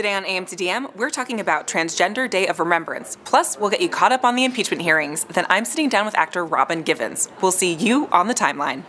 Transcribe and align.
Today 0.00 0.14
on 0.14 0.24
AM 0.24 0.46
to 0.46 0.56
DM, 0.56 0.96
we're 0.96 1.10
talking 1.10 1.40
about 1.40 1.68
Transgender 1.68 2.30
Day 2.30 2.46
of 2.46 2.58
Remembrance. 2.58 3.18
Plus, 3.26 3.58
we'll 3.58 3.68
get 3.68 3.82
you 3.82 3.88
caught 3.90 4.12
up 4.12 4.24
on 4.24 4.34
the 4.34 4.46
impeachment 4.46 4.80
hearings. 4.80 5.24
Then 5.24 5.44
I'm 5.50 5.66
sitting 5.66 5.90
down 5.90 6.06
with 6.06 6.16
actor 6.16 6.42
Robin 6.42 6.82
Givens. 6.82 7.28
We'll 7.42 7.52
see 7.52 7.74
you 7.74 8.08
on 8.10 8.26
the 8.26 8.32
timeline. 8.32 8.84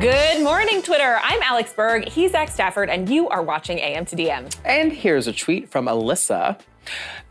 Good 0.00 0.42
morning, 0.42 0.82
Twitter. 0.82 1.20
I'm 1.22 1.40
Alex 1.40 1.72
Berg. 1.72 2.08
He's 2.08 2.32
Zach 2.32 2.48
Stafford, 2.48 2.90
and 2.90 3.08
you 3.08 3.28
are 3.28 3.44
watching 3.44 3.78
AM 3.78 4.04
to 4.06 4.16
DM. 4.16 4.52
And 4.64 4.92
here's 4.92 5.28
a 5.28 5.32
tweet 5.32 5.70
from 5.70 5.86
Alyssa. 5.86 6.58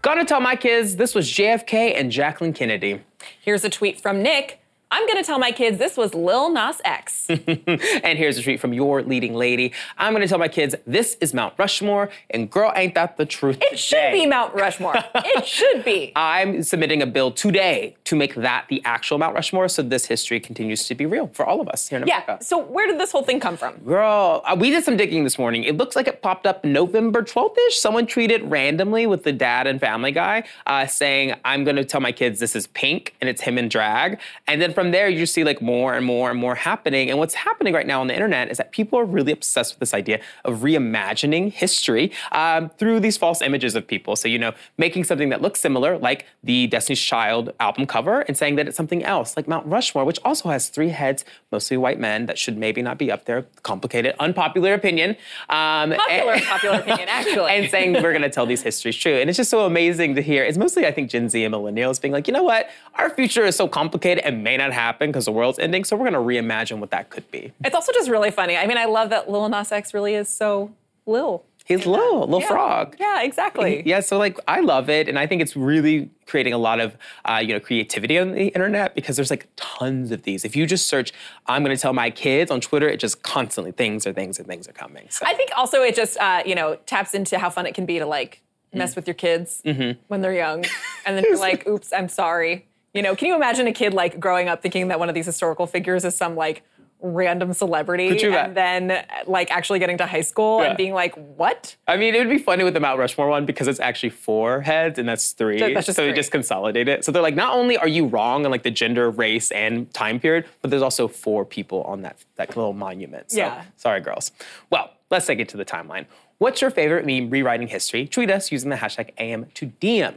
Gonna 0.02 0.26
tell 0.26 0.42
my 0.42 0.56
kids 0.56 0.96
this 0.96 1.16
was 1.16 1.30
JFK 1.30 2.00
and 2.00 2.12
Jacqueline 2.12 2.54
Kennedy. 2.54 3.02
Here's 3.42 3.64
a 3.64 3.70
tweet 3.70 4.00
from 4.00 4.22
Nick. 4.22 4.63
I'm 4.94 5.08
gonna 5.08 5.24
tell 5.24 5.40
my 5.40 5.52
kids 5.52 5.80
this 5.80 5.98
was 5.98 6.14
Lil 6.14 6.52
Nas 6.52 6.80
X. 6.86 7.26
and 7.30 8.20
here's 8.20 8.38
a 8.38 8.44
tweet 8.44 8.60
from 8.60 8.74
your 8.74 9.02
leading 9.02 9.34
lady. 9.34 9.74
I'm 9.98 10.14
gonna 10.14 10.28
tell 10.28 10.38
my 10.38 10.48
kids 10.48 10.76
this 10.86 11.18
is 11.20 11.34
Mount 11.34 11.56
Rushmore, 11.58 12.12
and 12.30 12.48
girl, 12.48 12.72
ain't 12.76 12.94
that 12.94 13.18
the 13.18 13.26
truth? 13.26 13.58
It 13.60 13.80
should 13.80 14.12
be 14.12 14.28
Mount 14.28 14.54
Rushmore. 14.54 14.94
it 15.16 15.48
should 15.48 15.84
be. 15.84 16.14
I'm 16.16 16.62
submitting 16.62 17.02
a 17.02 17.08
bill 17.08 17.32
today 17.32 17.96
to 18.04 18.16
make 18.16 18.36
that 18.36 18.68
the 18.70 18.84
actual 18.86 19.18
Mount 19.18 19.34
Rushmore, 19.34 19.68
so 19.68 19.82
this 19.82 20.06
history 20.06 20.40
continues 20.40 20.86
to 20.88 20.94
be 20.94 21.08
real 21.08 21.26
for 21.34 21.44
all 21.44 21.60
of 21.60 21.68
us 21.70 21.88
here 21.88 21.98
in 21.98 22.08
yeah. 22.08 22.22
America. 22.26 22.46
So 22.46 22.60
where 22.60 22.86
did 22.86 23.00
this 23.00 23.12
whole 23.12 23.24
thing 23.24 23.40
come 23.40 23.58
from? 23.58 23.78
Girl, 23.80 24.44
uh, 24.46 24.56
we 24.56 24.70
did 24.70 24.84
some 24.84 24.96
digging 24.96 25.24
this 25.24 25.40
morning. 25.40 25.64
It 25.64 25.76
looks 25.76 25.96
like 25.96 26.08
it 26.08 26.22
popped 26.22 26.46
up 26.46 26.64
November 26.64 27.24
12th-ish. 27.24 27.80
Someone 27.80 28.06
tweeted 28.06 28.48
randomly 28.48 29.08
with 29.08 29.24
the 29.24 29.32
dad 29.32 29.66
and 29.66 29.80
family 29.80 30.12
guy 30.12 30.44
uh, 30.68 30.86
saying, 30.86 31.34
I'm 31.44 31.64
gonna 31.64 31.84
tell 31.84 32.00
my 32.00 32.12
kids 32.12 32.40
this 32.40 32.56
is 32.56 32.68
pink 32.68 33.16
and 33.22 33.28
it's 33.28 33.42
him 33.42 33.58
in 33.58 33.70
drag. 33.70 34.20
And 34.48 34.62
then 34.62 34.72
from 34.72 34.83
there, 34.92 35.10
you 35.10 35.20
just 35.20 35.34
see 35.34 35.44
like 35.44 35.62
more 35.62 35.94
and 35.94 36.06
more 36.06 36.32
and 36.32 36.40
more 36.40 36.56
happening. 36.56 37.10
And 37.10 37.20
what's 37.20 37.34
happening 37.34 37.74
right 37.74 37.88
now 37.88 38.02
on 38.02 38.08
the 38.08 38.14
internet 38.14 38.50
is 38.50 38.58
that 38.58 38.72
people 38.72 39.00
are 39.00 39.06
really 39.06 39.32
obsessed 39.32 39.74
with 39.74 39.80
this 39.80 39.94
idea 39.94 40.20
of 40.46 40.60
reimagining 40.60 41.52
history 41.52 42.12
um, 42.32 42.70
through 42.70 43.00
these 43.00 43.18
false 43.18 43.42
images 43.42 43.76
of 43.76 43.88
people. 43.88 44.16
So, 44.16 44.28
you 44.28 44.40
know, 44.40 44.54
making 44.78 45.04
something 45.04 45.30
that 45.30 45.42
looks 45.42 45.60
similar, 45.60 45.98
like 45.98 46.26
the 46.44 46.68
Destiny's 46.68 47.02
Child 47.02 47.54
album 47.60 47.86
cover, 47.86 48.22
and 48.22 48.38
saying 48.38 48.56
that 48.56 48.68
it's 48.68 48.78
something 48.78 49.04
else, 49.04 49.38
like 49.38 49.48
Mount 49.48 49.66
Rushmore, 49.68 50.06
which 50.06 50.20
also 50.24 50.50
has 50.50 50.70
three 50.70 50.90
heads, 50.90 51.26
mostly 51.52 51.78
white 51.78 52.00
men, 52.00 52.26
that 52.26 52.38
should 52.38 52.58
maybe 52.58 52.82
not 52.82 52.98
be 52.98 53.12
up 53.12 53.26
there. 53.26 53.46
Complicated, 53.64 54.16
unpopular 54.20 54.74
opinion. 54.74 55.12
Um, 55.50 55.94
popular, 55.94 56.34
and, 56.34 56.44
popular 56.44 56.80
opinion, 56.80 57.08
actually. 57.10 57.52
and 57.52 57.70
saying 57.70 57.94
we're 57.94 58.12
going 58.12 58.22
to 58.22 58.30
tell 58.30 58.46
these 58.46 58.62
histories 58.62 58.96
true. 58.96 59.14
And 59.14 59.30
it's 59.30 59.38
just 59.38 59.50
so 59.50 59.66
amazing 59.66 60.16
to 60.16 60.22
hear. 60.22 60.44
It's 60.44 60.58
mostly, 60.58 60.86
I 60.86 60.92
think, 60.92 61.10
Gen 61.10 61.30
Z 61.30 61.44
and 61.44 61.54
millennials 61.54 62.02
being 62.02 62.12
like, 62.12 62.28
you 62.28 62.34
know 62.34 62.44
what? 62.44 62.70
Our 62.96 63.10
future 63.10 63.46
is 63.46 63.56
so 63.56 63.68
complicated 63.68 64.24
and 64.24 64.44
may 64.44 64.58
not 64.58 64.73
happen 64.74 65.10
because 65.10 65.26
the 65.26 65.32
world's 65.32 65.60
ending. 65.60 65.84
So 65.84 65.96
we're 65.96 66.10
going 66.10 66.14
to 66.14 66.20
reimagine 66.20 66.80
what 66.80 66.92
that 66.92 67.10
could 67.10 67.30
be. 67.32 67.54
It's 67.64 67.76
also 67.76 67.92
just 67.92 68.10
really 68.10 68.32
funny. 68.32 68.58
I 68.58 68.68
mean, 68.68 68.78
I 68.78 68.86
love 68.86 69.10
that 69.12 69.30
Lil 69.30 69.48
Nas 69.50 69.72
X 69.72 69.94
really 69.94 70.16
is 70.16 70.30
so 70.30 70.72
Lil. 71.06 71.44
He's 71.66 71.86
Lil, 71.86 72.28
Lil 72.28 72.42
yeah. 72.42 72.48
Frog. 72.48 72.96
Yeah, 73.00 73.22
exactly. 73.22 73.84
Yeah, 73.86 74.02
so 74.02 74.18
like 74.18 74.38
I 74.50 74.60
love 74.60 74.90
it, 74.90 75.08
and 75.08 75.18
I 75.18 75.28
think 75.28 75.42
it's 75.42 75.56
really 75.56 76.10
creating 76.26 76.52
a 76.52 76.58
lot 76.58 76.82
of 76.82 76.98
uh, 77.24 77.42
you 77.42 77.54
know 77.54 77.60
creativity 77.62 78.18
on 78.20 78.34
the 78.34 78.48
internet 78.48 78.96
because 78.96 79.16
there's 79.16 79.30
like 79.30 79.48
tons 79.56 80.12
of 80.12 80.24
these. 80.24 80.44
If 80.44 80.58
you 80.58 80.66
just 80.66 80.88
search, 80.88 81.14
I'm 81.48 81.64
going 81.64 81.76
to 81.76 81.82
tell 81.82 81.94
my 81.94 82.10
kids 82.10 82.52
on 82.52 82.60
Twitter, 82.60 82.90
it 82.90 83.00
just 83.00 83.24
constantly 83.24 83.72
things 83.72 84.06
or 84.06 84.12
things 84.12 84.40
or 84.42 84.44
things 84.44 84.68
are 84.68 84.74
coming. 84.74 85.08
So. 85.10 85.26
I 85.26 85.36
think 85.36 85.52
also 85.56 85.82
it 85.84 85.96
just 85.96 86.18
uh, 86.18 86.44
you 86.46 86.54
know 86.54 86.76
taps 86.86 87.14
into 87.14 87.40
how 87.40 87.50
fun 87.50 87.66
it 87.66 87.74
can 87.74 87.86
be 87.86 87.98
to 87.98 88.06
like 88.06 88.42
mess 88.74 88.94
mm. 88.94 88.96
with 88.98 89.08
your 89.08 89.16
kids 89.16 89.62
mm-hmm. 89.66 89.98
when 90.10 90.22
they're 90.22 90.34
young, 90.34 90.66
and 91.06 91.16
then 91.16 91.24
you're 91.28 91.38
like, 91.38 91.66
"Oops, 91.66 91.94
I'm 91.94 92.10
sorry." 92.10 92.68
You 92.94 93.02
know, 93.02 93.16
can 93.16 93.28
you 93.28 93.36
imagine 93.36 93.68
a 93.68 93.74
kid 93.74 93.94
like 93.94 94.20
growing 94.20 94.48
up 94.48 94.62
thinking 94.62 94.90
that 94.90 95.00
one 95.00 95.10
of 95.10 95.16
these 95.16 95.26
historical 95.26 95.66
figures 95.66 96.06
is 96.06 96.16
some 96.16 96.36
like 96.36 96.64
random 97.04 97.52
celebrity 97.52 98.24
and 98.24 98.56
then 98.56 99.06
like 99.28 99.52
actually 99.52 99.78
getting 99.78 99.98
to 99.98 100.06
high 100.06 100.22
school 100.22 100.62
yeah. 100.62 100.70
and 100.70 100.78
being 100.78 100.94
like, 100.94 101.14
what? 101.16 101.76
I 101.86 101.98
mean, 101.98 102.16
it 102.16 102.20
would 102.20 102.30
be 102.30 102.38
funny 102.38 102.64
with 102.64 102.74
the 102.74 102.80
Mount 102.80 102.98
Rushmore 102.98 103.28
one 103.28 103.46
because 103.46 103.68
it's 103.68 103.80
actually 103.80 104.12
four 104.12 104.62
heads 104.62 104.98
and 104.98 105.08
that's 105.08 105.32
three. 105.34 105.60
So, 105.60 105.74
that's 105.74 105.86
just 105.86 105.98
so 105.98 106.04
three. 106.04 106.12
they 106.12 106.16
just 106.16 106.32
consolidate 106.32 106.88
it. 106.88 107.04
So 107.04 107.12
they're 107.12 107.22
like, 107.22 107.36
not 107.36 107.56
only 107.56 107.78
are 107.78 107.90
you 107.90 108.06
wrong 108.06 108.46
on 108.46 108.52
like 108.52 108.64
the 108.64 108.72
gender, 108.72 109.10
race, 109.10 109.52
and 109.52 109.94
time 109.94 110.20
period, 110.20 110.46
but 110.62 110.72
there's 110.72 110.82
also 110.82 111.10
four 111.10 111.46
people 111.46 111.84
on 111.84 112.04
that 112.04 112.24
that 112.36 112.56
little 112.56 112.74
monument. 112.74 113.32
So, 113.32 113.40
yeah. 113.40 113.66
Sorry, 113.76 114.00
girls. 114.00 114.32
Well, 114.70 114.92
let's 115.12 115.26
take 115.26 115.40
it 115.40 115.50
to 115.50 115.58
the 115.58 115.66
timeline. 115.66 116.06
What's 116.38 116.62
your 116.62 116.72
favorite 116.72 117.06
meme 117.06 117.30
rewriting 117.30 117.68
history? 117.68 118.08
Tweet 118.08 118.32
us 118.32 118.52
using 118.52 118.70
the 118.70 118.78
hashtag 118.78 119.14
AM2DM. 119.18 120.16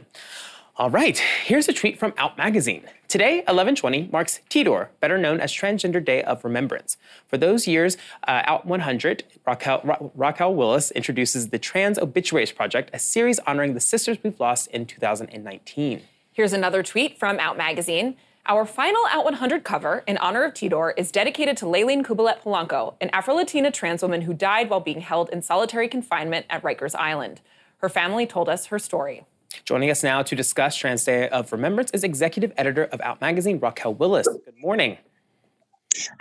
All 0.79 0.91
right, 0.91 1.17
here's 1.17 1.67
a 1.67 1.73
tweet 1.73 1.97
from 1.97 2.13
Out 2.19 2.37
Magazine. 2.37 2.83
Today, 3.07 3.37
1120 3.37 4.09
marks 4.11 4.41
TDOR, 4.47 4.89
better 4.99 5.17
known 5.17 5.39
as 5.39 5.51
Transgender 5.51 6.05
Day 6.05 6.21
of 6.21 6.43
Remembrance. 6.43 6.97
For 7.25 7.35
those 7.35 7.67
years, 7.67 7.97
uh, 8.27 8.43
Out 8.45 8.67
100, 8.67 9.23
Raquel, 9.47 9.81
Ra- 9.83 9.97
Raquel 10.13 10.53
Willis 10.53 10.91
introduces 10.91 11.49
the 11.49 11.57
Trans 11.57 11.97
Obituaries 11.97 12.51
Project, 12.51 12.91
a 12.93 12.99
series 12.99 13.39
honoring 13.39 13.73
the 13.73 13.79
sisters 13.79 14.19
we've 14.21 14.39
lost 14.39 14.67
in 14.67 14.85
2019. 14.85 16.03
Here's 16.31 16.53
another 16.53 16.83
tweet 16.83 17.17
from 17.17 17.39
Out 17.39 17.57
Magazine. 17.57 18.15
Our 18.45 18.63
final 18.63 19.01
Out 19.09 19.25
100 19.25 19.63
cover, 19.63 20.03
in 20.05 20.17
honor 20.17 20.43
of 20.43 20.53
TDOR, 20.53 20.93
is 20.95 21.11
dedicated 21.11 21.57
to 21.57 21.65
Layleen 21.65 22.05
Cubilette 22.05 22.43
Polanco, 22.43 22.93
an 23.01 23.09
Afro 23.13 23.33
Latina 23.33 23.71
trans 23.71 24.03
woman 24.03 24.21
who 24.21 24.33
died 24.35 24.69
while 24.69 24.79
being 24.79 25.01
held 25.01 25.31
in 25.31 25.41
solitary 25.41 25.87
confinement 25.87 26.45
at 26.51 26.61
Rikers 26.61 26.93
Island. 26.93 27.41
Her 27.77 27.89
family 27.89 28.27
told 28.27 28.47
us 28.47 28.67
her 28.67 28.77
story. 28.77 29.25
Joining 29.65 29.89
us 29.89 30.03
now 30.03 30.21
to 30.21 30.35
discuss 30.35 30.75
Trans 30.75 31.03
Day 31.03 31.29
of 31.29 31.51
Remembrance 31.51 31.91
is 31.91 32.03
executive 32.03 32.53
editor 32.57 32.85
of 32.85 33.01
Out 33.01 33.21
Magazine, 33.21 33.59
Raquel 33.59 33.93
Willis. 33.93 34.27
Good 34.27 34.59
morning. 34.59 34.97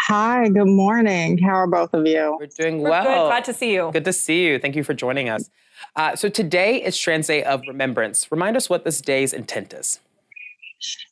Hi, 0.08 0.48
good 0.48 0.68
morning. 0.68 1.38
How 1.38 1.54
are 1.54 1.66
both 1.66 1.92
of 1.92 2.06
you? 2.06 2.36
We're 2.40 2.46
doing 2.46 2.80
We're 2.80 2.90
well. 2.90 3.04
Good. 3.04 3.28
Glad 3.28 3.44
to 3.44 3.52
see 3.52 3.74
you. 3.74 3.90
Good 3.92 4.04
to 4.04 4.12
see 4.12 4.46
you. 4.46 4.58
Thank 4.58 4.76
you 4.76 4.82
for 4.84 4.94
joining 4.94 5.28
us. 5.28 5.50
Uh, 5.94 6.16
so 6.16 6.28
today 6.28 6.82
is 6.82 6.96
Trans 6.96 7.26
Day 7.26 7.42
of 7.42 7.62
Remembrance. 7.68 8.30
Remind 8.30 8.56
us 8.56 8.70
what 8.70 8.84
this 8.84 9.00
day's 9.00 9.32
intent 9.32 9.74
is. 9.74 10.00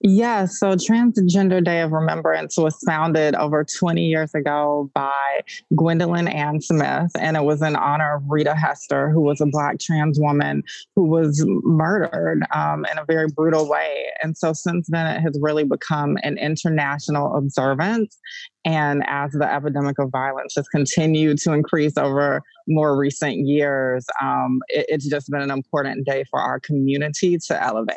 Yeah, 0.01 0.45
so 0.47 0.75
Transgender 0.75 1.65
Day 1.65 1.81
of 1.81 1.93
Remembrance 1.93 2.57
was 2.57 2.77
founded 2.87 3.35
over 3.35 3.65
20 3.65 4.05
years 4.05 4.35
ago 4.35 4.91
by 4.95 5.41
Gwendolyn 5.77 6.29
Ann 6.29 6.61
Smith, 6.61 7.11
and 7.19 7.37
it 7.37 7.45
was 7.45 7.62
in 7.62 7.77
honor 7.77 8.17
of 8.17 8.23
Rita 8.29 8.55
Hester, 8.55 9.11
who 9.11 9.21
was 9.21 9.41
a 9.41 9.47
Black 9.47 9.79
trans 9.79 10.19
woman 10.21 10.63
who 10.95 11.05
was 11.05 11.45
murdered 11.47 12.45
um, 12.55 12.84
in 12.91 12.99
a 12.99 13.05
very 13.05 13.29
brutal 13.34 13.69
way. 13.69 14.07
And 14.23 14.37
so 14.37 14.53
since 14.53 14.87
then, 14.89 15.07
it 15.07 15.21
has 15.21 15.39
really 15.41 15.65
become 15.65 16.19
an 16.23 16.39
international 16.39 17.37
observance. 17.37 18.19
And 18.65 19.03
as 19.07 19.33
the 19.33 19.51
epidemic 19.51 19.99
of 19.99 20.11
violence 20.11 20.55
has 20.57 20.67
continued 20.69 21.39
to 21.39 21.53
increase 21.53 21.97
over 21.99 22.43
more 22.67 22.97
recent 22.97 23.47
years, 23.47 24.07
um, 24.23 24.61
it, 24.69 24.87
it's 24.89 25.09
just 25.09 25.31
been 25.31 25.43
an 25.43 25.51
important 25.51 26.07
day 26.07 26.25
for 26.31 26.41
our 26.41 26.61
community 26.61 27.37
to 27.47 27.63
elevate. 27.63 27.97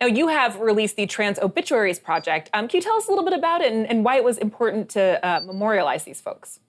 Now, 0.00 0.06
you 0.06 0.28
have 0.28 0.60
released 0.60 0.94
the 0.94 1.06
Trans 1.06 1.40
Obituaries 1.40 1.98
Project. 1.98 2.50
Um, 2.52 2.68
can 2.68 2.78
you 2.78 2.82
tell 2.82 2.96
us 2.96 3.08
a 3.08 3.10
little 3.10 3.24
bit 3.24 3.32
about 3.32 3.62
it 3.62 3.72
and, 3.72 3.84
and 3.86 4.04
why 4.04 4.16
it 4.16 4.22
was 4.22 4.38
important 4.38 4.88
to 4.90 5.24
uh, 5.26 5.40
memorialize 5.40 6.04
these 6.04 6.20
folks? 6.20 6.60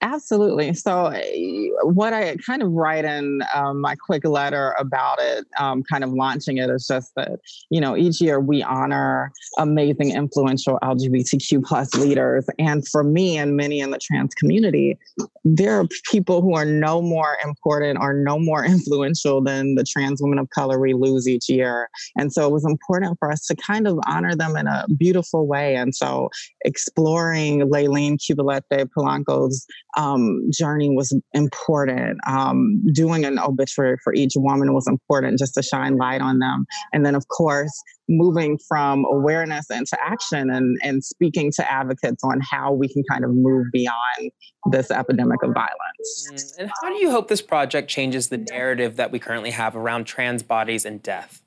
Absolutely. 0.00 0.74
So, 0.74 1.06
eh, 1.06 1.68
what 1.82 2.12
I 2.12 2.36
kind 2.36 2.62
of 2.62 2.72
write 2.72 3.04
in 3.04 3.40
um, 3.54 3.80
my 3.80 3.94
quick 3.96 4.24
letter 4.24 4.74
about 4.78 5.18
it, 5.20 5.46
um, 5.58 5.82
kind 5.82 6.04
of 6.04 6.12
launching 6.12 6.58
it, 6.58 6.70
is 6.70 6.86
just 6.86 7.12
that 7.16 7.40
you 7.70 7.80
know 7.80 7.96
each 7.96 8.20
year 8.20 8.40
we 8.40 8.62
honor 8.62 9.32
amazing, 9.58 10.12
influential 10.12 10.78
LGBTQ 10.82 11.64
plus 11.64 11.94
leaders, 11.94 12.46
and 12.58 12.86
for 12.86 13.02
me 13.02 13.36
and 13.36 13.56
many 13.56 13.80
in 13.80 13.90
the 13.90 13.98
trans 13.98 14.34
community, 14.34 14.98
there 15.44 15.78
are 15.80 15.86
people 16.10 16.42
who 16.42 16.54
are 16.54 16.64
no 16.64 17.02
more 17.02 17.36
important 17.44 17.98
or 18.00 18.14
no 18.14 18.38
more 18.38 18.64
influential 18.74 19.42
than 19.42 19.74
the 19.74 19.84
trans 19.84 20.22
women 20.22 20.38
of 20.38 20.48
color 20.50 20.78
we 20.78 20.94
lose 20.94 21.26
each 21.28 21.48
year. 21.48 21.88
And 22.16 22.32
so, 22.32 22.46
it 22.46 22.52
was 22.52 22.64
important 22.64 23.18
for 23.18 23.32
us 23.32 23.46
to 23.46 23.56
kind 23.56 23.86
of 23.86 23.98
honor 24.06 24.34
them 24.34 24.56
in 24.56 24.66
a 24.66 24.86
beautiful 24.96 25.46
way. 25.46 25.76
And 25.76 25.94
so, 25.94 26.30
exploring 26.64 27.60
Layleen 27.62 28.16
Cubilette 28.18 28.88
Polanco's 28.96 29.66
um, 29.96 30.48
journey 30.52 30.90
was 30.90 31.16
important. 31.32 32.18
Um, 32.26 32.82
doing 32.92 33.24
an 33.24 33.38
obituary 33.38 33.96
for 34.02 34.14
each 34.14 34.32
woman 34.36 34.72
was 34.74 34.86
important 34.86 35.38
just 35.38 35.54
to 35.54 35.62
shine 35.62 35.96
light 35.96 36.20
on 36.20 36.38
them. 36.38 36.66
And 36.92 37.04
then, 37.04 37.14
of 37.14 37.28
course, 37.28 37.72
moving 38.08 38.58
from 38.68 39.04
awareness 39.10 39.70
into 39.70 39.96
action 40.02 40.50
and, 40.50 40.78
and 40.82 41.04
speaking 41.04 41.52
to 41.56 41.70
advocates 41.70 42.22
on 42.24 42.40
how 42.40 42.72
we 42.72 42.88
can 42.88 43.02
kind 43.10 43.24
of 43.24 43.30
move 43.32 43.66
beyond 43.72 44.30
this 44.70 44.90
epidemic 44.90 45.42
of 45.42 45.52
violence. 45.52 46.28
Mm, 46.32 46.58
and 46.60 46.70
how 46.82 46.88
do 46.88 46.96
you 46.96 47.10
hope 47.10 47.28
this 47.28 47.42
project 47.42 47.88
changes 47.88 48.28
the 48.28 48.38
narrative 48.38 48.96
that 48.96 49.12
we 49.12 49.18
currently 49.18 49.50
have 49.50 49.76
around 49.76 50.04
trans 50.04 50.42
bodies 50.42 50.84
and 50.84 51.02
death? 51.02 51.42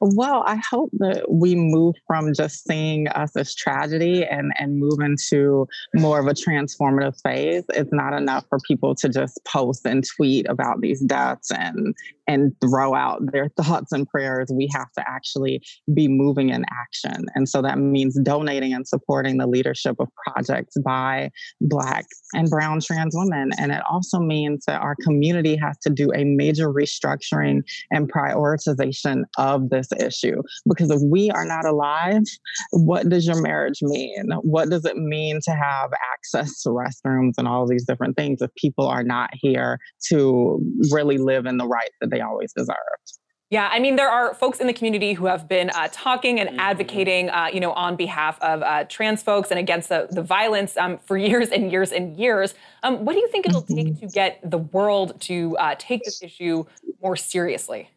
Well, 0.00 0.42
I 0.46 0.56
hope 0.56 0.90
that 0.98 1.30
we 1.30 1.54
move 1.54 1.94
from 2.06 2.32
just 2.34 2.66
seeing 2.66 3.08
us 3.08 3.36
as 3.36 3.54
tragedy 3.54 4.24
and, 4.24 4.52
and 4.58 4.78
move 4.78 5.00
into 5.00 5.66
more 5.94 6.20
of 6.20 6.26
a 6.26 6.34
transformative 6.34 7.20
phase. 7.22 7.64
It's 7.70 7.92
not 7.92 8.12
enough 8.12 8.44
for 8.48 8.58
people 8.66 8.94
to 8.96 9.08
just 9.08 9.40
post 9.44 9.86
and 9.86 10.04
tweet 10.16 10.48
about 10.48 10.80
these 10.80 11.00
deaths 11.00 11.50
and 11.50 11.94
and 12.28 12.52
throw 12.60 12.94
out 12.94 13.20
their 13.32 13.48
thoughts 13.60 13.92
and 13.92 14.08
prayers. 14.08 14.48
We 14.52 14.68
have 14.74 14.90
to 14.92 15.04
actually 15.08 15.62
be 15.94 16.08
moving 16.08 16.50
in 16.50 16.64
action. 16.70 17.26
And 17.34 17.48
so 17.48 17.62
that 17.62 17.78
means 17.78 18.18
donating 18.20 18.72
and 18.72 18.86
supporting 18.86 19.38
the 19.38 19.46
leadership 19.46 19.96
of 19.98 20.08
projects 20.26 20.76
by 20.84 21.30
Black 21.60 22.06
and 22.34 22.48
Brown 22.50 22.80
trans 22.80 23.14
women. 23.16 23.50
And 23.58 23.72
it 23.72 23.82
also 23.90 24.18
means 24.18 24.64
that 24.66 24.80
our 24.80 24.96
community 25.02 25.56
has 25.56 25.78
to 25.78 25.90
do 25.90 26.12
a 26.12 26.24
major 26.24 26.68
restructuring 26.68 27.62
and 27.90 28.10
prioritization 28.12 29.24
of 29.38 29.70
this 29.76 29.88
issue. 30.00 30.42
Because 30.68 30.90
if 30.90 31.00
we 31.02 31.30
are 31.30 31.44
not 31.44 31.64
alive, 31.64 32.22
what 32.72 33.08
does 33.08 33.26
your 33.26 33.40
marriage 33.40 33.82
mean? 33.82 34.30
What 34.42 34.70
does 34.70 34.84
it 34.84 34.96
mean 34.96 35.40
to 35.44 35.52
have 35.52 35.90
access 36.12 36.62
to 36.62 36.70
restrooms 36.70 37.32
and 37.38 37.46
all 37.46 37.66
these 37.66 37.84
different 37.84 38.16
things 38.16 38.40
if 38.40 38.50
people 38.54 38.86
are 38.86 39.02
not 39.02 39.30
here 39.34 39.78
to 40.08 40.60
really 40.90 41.18
live 41.18 41.46
in 41.46 41.58
the 41.58 41.66
rights 41.66 41.94
that 42.00 42.10
they 42.10 42.20
always 42.20 42.52
deserved? 42.52 43.18
Yeah, 43.48 43.68
I 43.70 43.78
mean, 43.78 43.94
there 43.94 44.08
are 44.08 44.34
folks 44.34 44.58
in 44.58 44.66
the 44.66 44.72
community 44.72 45.12
who 45.12 45.26
have 45.26 45.46
been 45.46 45.70
uh, 45.70 45.88
talking 45.92 46.40
and 46.40 46.50
mm-hmm. 46.50 46.58
advocating, 46.58 47.30
uh, 47.30 47.48
you 47.52 47.60
know, 47.60 47.72
on 47.72 47.94
behalf 47.94 48.40
of 48.40 48.60
uh, 48.62 48.84
trans 48.88 49.22
folks 49.22 49.52
and 49.52 49.60
against 49.60 49.88
the, 49.88 50.08
the 50.10 50.22
violence 50.22 50.76
um, 50.76 50.98
for 50.98 51.16
years 51.28 51.50
and 51.50 51.70
years 51.70 51.92
and 51.92 52.16
years. 52.16 52.54
Um, 52.82 53.04
what 53.04 53.12
do 53.12 53.20
you 53.20 53.28
think 53.28 53.46
it'll 53.46 53.62
take 53.62 53.86
mm-hmm. 53.86 54.06
to 54.06 54.12
get 54.12 54.40
the 54.42 54.58
world 54.58 55.20
to 55.22 55.56
uh, 55.58 55.76
take 55.78 56.02
this 56.02 56.24
issue 56.24 56.64
more 57.00 57.14
seriously? 57.14 57.88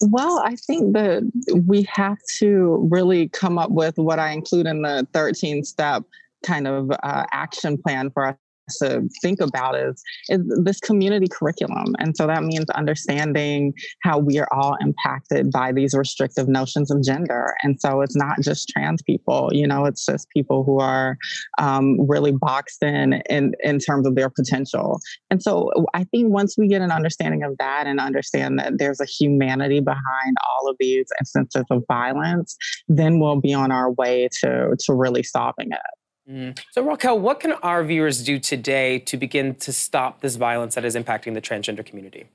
Well, 0.00 0.40
I 0.44 0.54
think 0.54 0.94
that 0.94 1.28
we 1.66 1.82
have 1.90 2.18
to 2.38 2.88
really 2.90 3.28
come 3.28 3.58
up 3.58 3.70
with 3.70 3.98
what 3.98 4.18
I 4.18 4.30
include 4.30 4.66
in 4.66 4.82
the 4.82 5.06
13 5.12 5.64
step 5.64 6.04
kind 6.46 6.68
of 6.68 6.90
uh, 7.02 7.24
action 7.32 7.78
plan 7.78 8.10
for 8.10 8.26
us 8.26 8.36
to 8.76 9.08
think 9.22 9.40
about 9.40 9.76
is, 9.76 10.02
is 10.28 10.40
this 10.64 10.80
community 10.80 11.26
curriculum. 11.28 11.94
And 11.98 12.16
so 12.16 12.26
that 12.26 12.42
means 12.44 12.66
understanding 12.70 13.72
how 14.02 14.18
we 14.18 14.38
are 14.38 14.48
all 14.52 14.76
impacted 14.80 15.50
by 15.50 15.72
these 15.72 15.94
restrictive 15.94 16.48
notions 16.48 16.90
of 16.90 17.02
gender. 17.02 17.54
And 17.62 17.80
so 17.80 18.00
it's 18.00 18.16
not 18.16 18.40
just 18.42 18.68
trans 18.68 19.02
people, 19.02 19.50
you 19.52 19.66
know, 19.66 19.84
it's 19.84 20.04
just 20.04 20.28
people 20.30 20.64
who 20.64 20.80
are 20.80 21.16
um, 21.58 21.96
really 22.08 22.32
boxed 22.32 22.82
in, 22.82 23.22
in 23.28 23.52
in 23.62 23.78
terms 23.78 24.06
of 24.06 24.14
their 24.14 24.30
potential. 24.30 25.00
And 25.30 25.42
so 25.42 25.70
I 25.94 26.04
think 26.04 26.32
once 26.32 26.56
we 26.56 26.68
get 26.68 26.82
an 26.82 26.90
understanding 26.90 27.42
of 27.42 27.56
that 27.58 27.86
and 27.86 28.00
understand 28.00 28.58
that 28.58 28.78
there's 28.78 29.00
a 29.00 29.06
humanity 29.06 29.80
behind 29.80 30.36
all 30.48 30.70
of 30.70 30.76
these 30.78 31.06
instances 31.20 31.64
of 31.70 31.82
violence, 31.88 32.56
then 32.88 33.20
we'll 33.20 33.40
be 33.40 33.54
on 33.54 33.72
our 33.72 33.90
way 33.92 34.28
to 34.40 34.76
to 34.78 34.94
really 34.94 35.22
solving 35.22 35.68
it. 35.72 35.97
Mm. 36.28 36.58
So, 36.72 36.82
Raquel, 36.82 37.18
what 37.18 37.40
can 37.40 37.52
our 37.52 37.82
viewers 37.82 38.22
do 38.22 38.38
today 38.38 38.98
to 39.00 39.16
begin 39.16 39.54
to 39.56 39.72
stop 39.72 40.20
this 40.20 40.36
violence 40.36 40.74
that 40.74 40.84
is 40.84 40.94
impacting 40.94 41.34
the 41.34 41.40
transgender 41.40 41.84
community? 41.84 42.28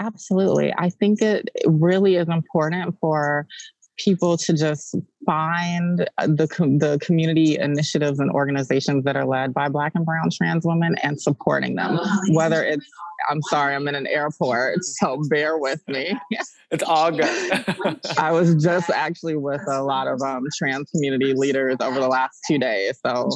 Absolutely. 0.00 0.74
I 0.76 0.90
think 0.90 1.22
it 1.22 1.48
really 1.66 2.16
is 2.16 2.28
important 2.28 2.98
for 3.00 3.46
people 3.96 4.36
to 4.36 4.52
just 4.52 4.94
find 5.24 6.08
uh, 6.18 6.26
the 6.26 6.46
the 6.78 6.98
community 7.00 7.58
initiatives 7.58 8.20
and 8.20 8.30
organizations 8.30 9.04
that 9.04 9.16
are 9.16 9.24
led 9.24 9.54
by 9.54 9.68
Black 9.68 9.92
and 9.94 10.04
Brown 10.04 10.28
trans 10.30 10.64
women 10.64 10.96
and 11.02 11.20
supporting 11.20 11.76
them. 11.76 11.98
Whether 12.30 12.64
it's 12.64 12.86
I'm 13.30 13.40
sorry, 13.42 13.74
I'm 13.74 13.88
in 13.88 13.94
an 13.94 14.06
airport, 14.06 14.84
so 14.84 15.22
bear 15.28 15.58
with 15.58 15.80
me. 15.88 16.18
it's 16.70 16.82
all 16.82 17.10
good. 17.10 17.64
I 18.18 18.32
was 18.32 18.54
just 18.56 18.90
actually 18.90 19.36
with 19.36 19.62
a 19.68 19.82
lot 19.82 20.08
of 20.08 20.20
um, 20.20 20.44
trans 20.56 20.90
community 20.90 21.32
leaders 21.32 21.76
over 21.80 22.00
the 22.00 22.08
last 22.08 22.40
two 22.46 22.58
days, 22.58 22.98
so 23.04 23.30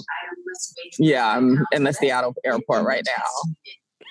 yeah, 0.98 1.36
I'm 1.36 1.64
in 1.72 1.84
the 1.84 1.92
Seattle 1.92 2.34
airport 2.44 2.84
right 2.84 3.06
now. 3.06 3.52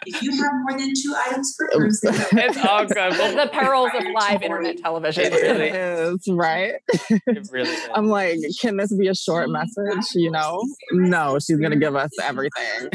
If 0.06 0.22
you 0.22 0.32
have 0.32 0.52
more 0.68 0.78
than 0.78 0.94
two 0.94 1.14
items 1.28 1.56
per 1.58 1.80
person, 1.80 2.14
it's 2.38 2.58
all 2.58 2.86
good. 2.86 3.14
the 3.38 3.50
perils 3.52 3.92
of 3.96 4.04
live 4.14 4.42
internet 4.42 4.78
television. 4.78 5.26
It 5.26 5.34
really 5.34 5.70
is, 5.70 6.24
right? 6.30 6.76
It 7.10 7.48
really 7.52 7.70
is. 7.72 7.90
I'm 7.94 8.08
like, 8.08 8.40
can 8.62 8.78
this 8.78 8.96
be 8.96 9.08
a 9.08 9.16
short 9.16 9.50
message? 9.50 10.06
You 10.14 10.32
know, 10.32 10.62
no, 10.92 11.40
she's 11.40 11.58
gonna 11.58 11.78
give 11.78 11.96
us 11.96 12.12
everything. 12.22 12.90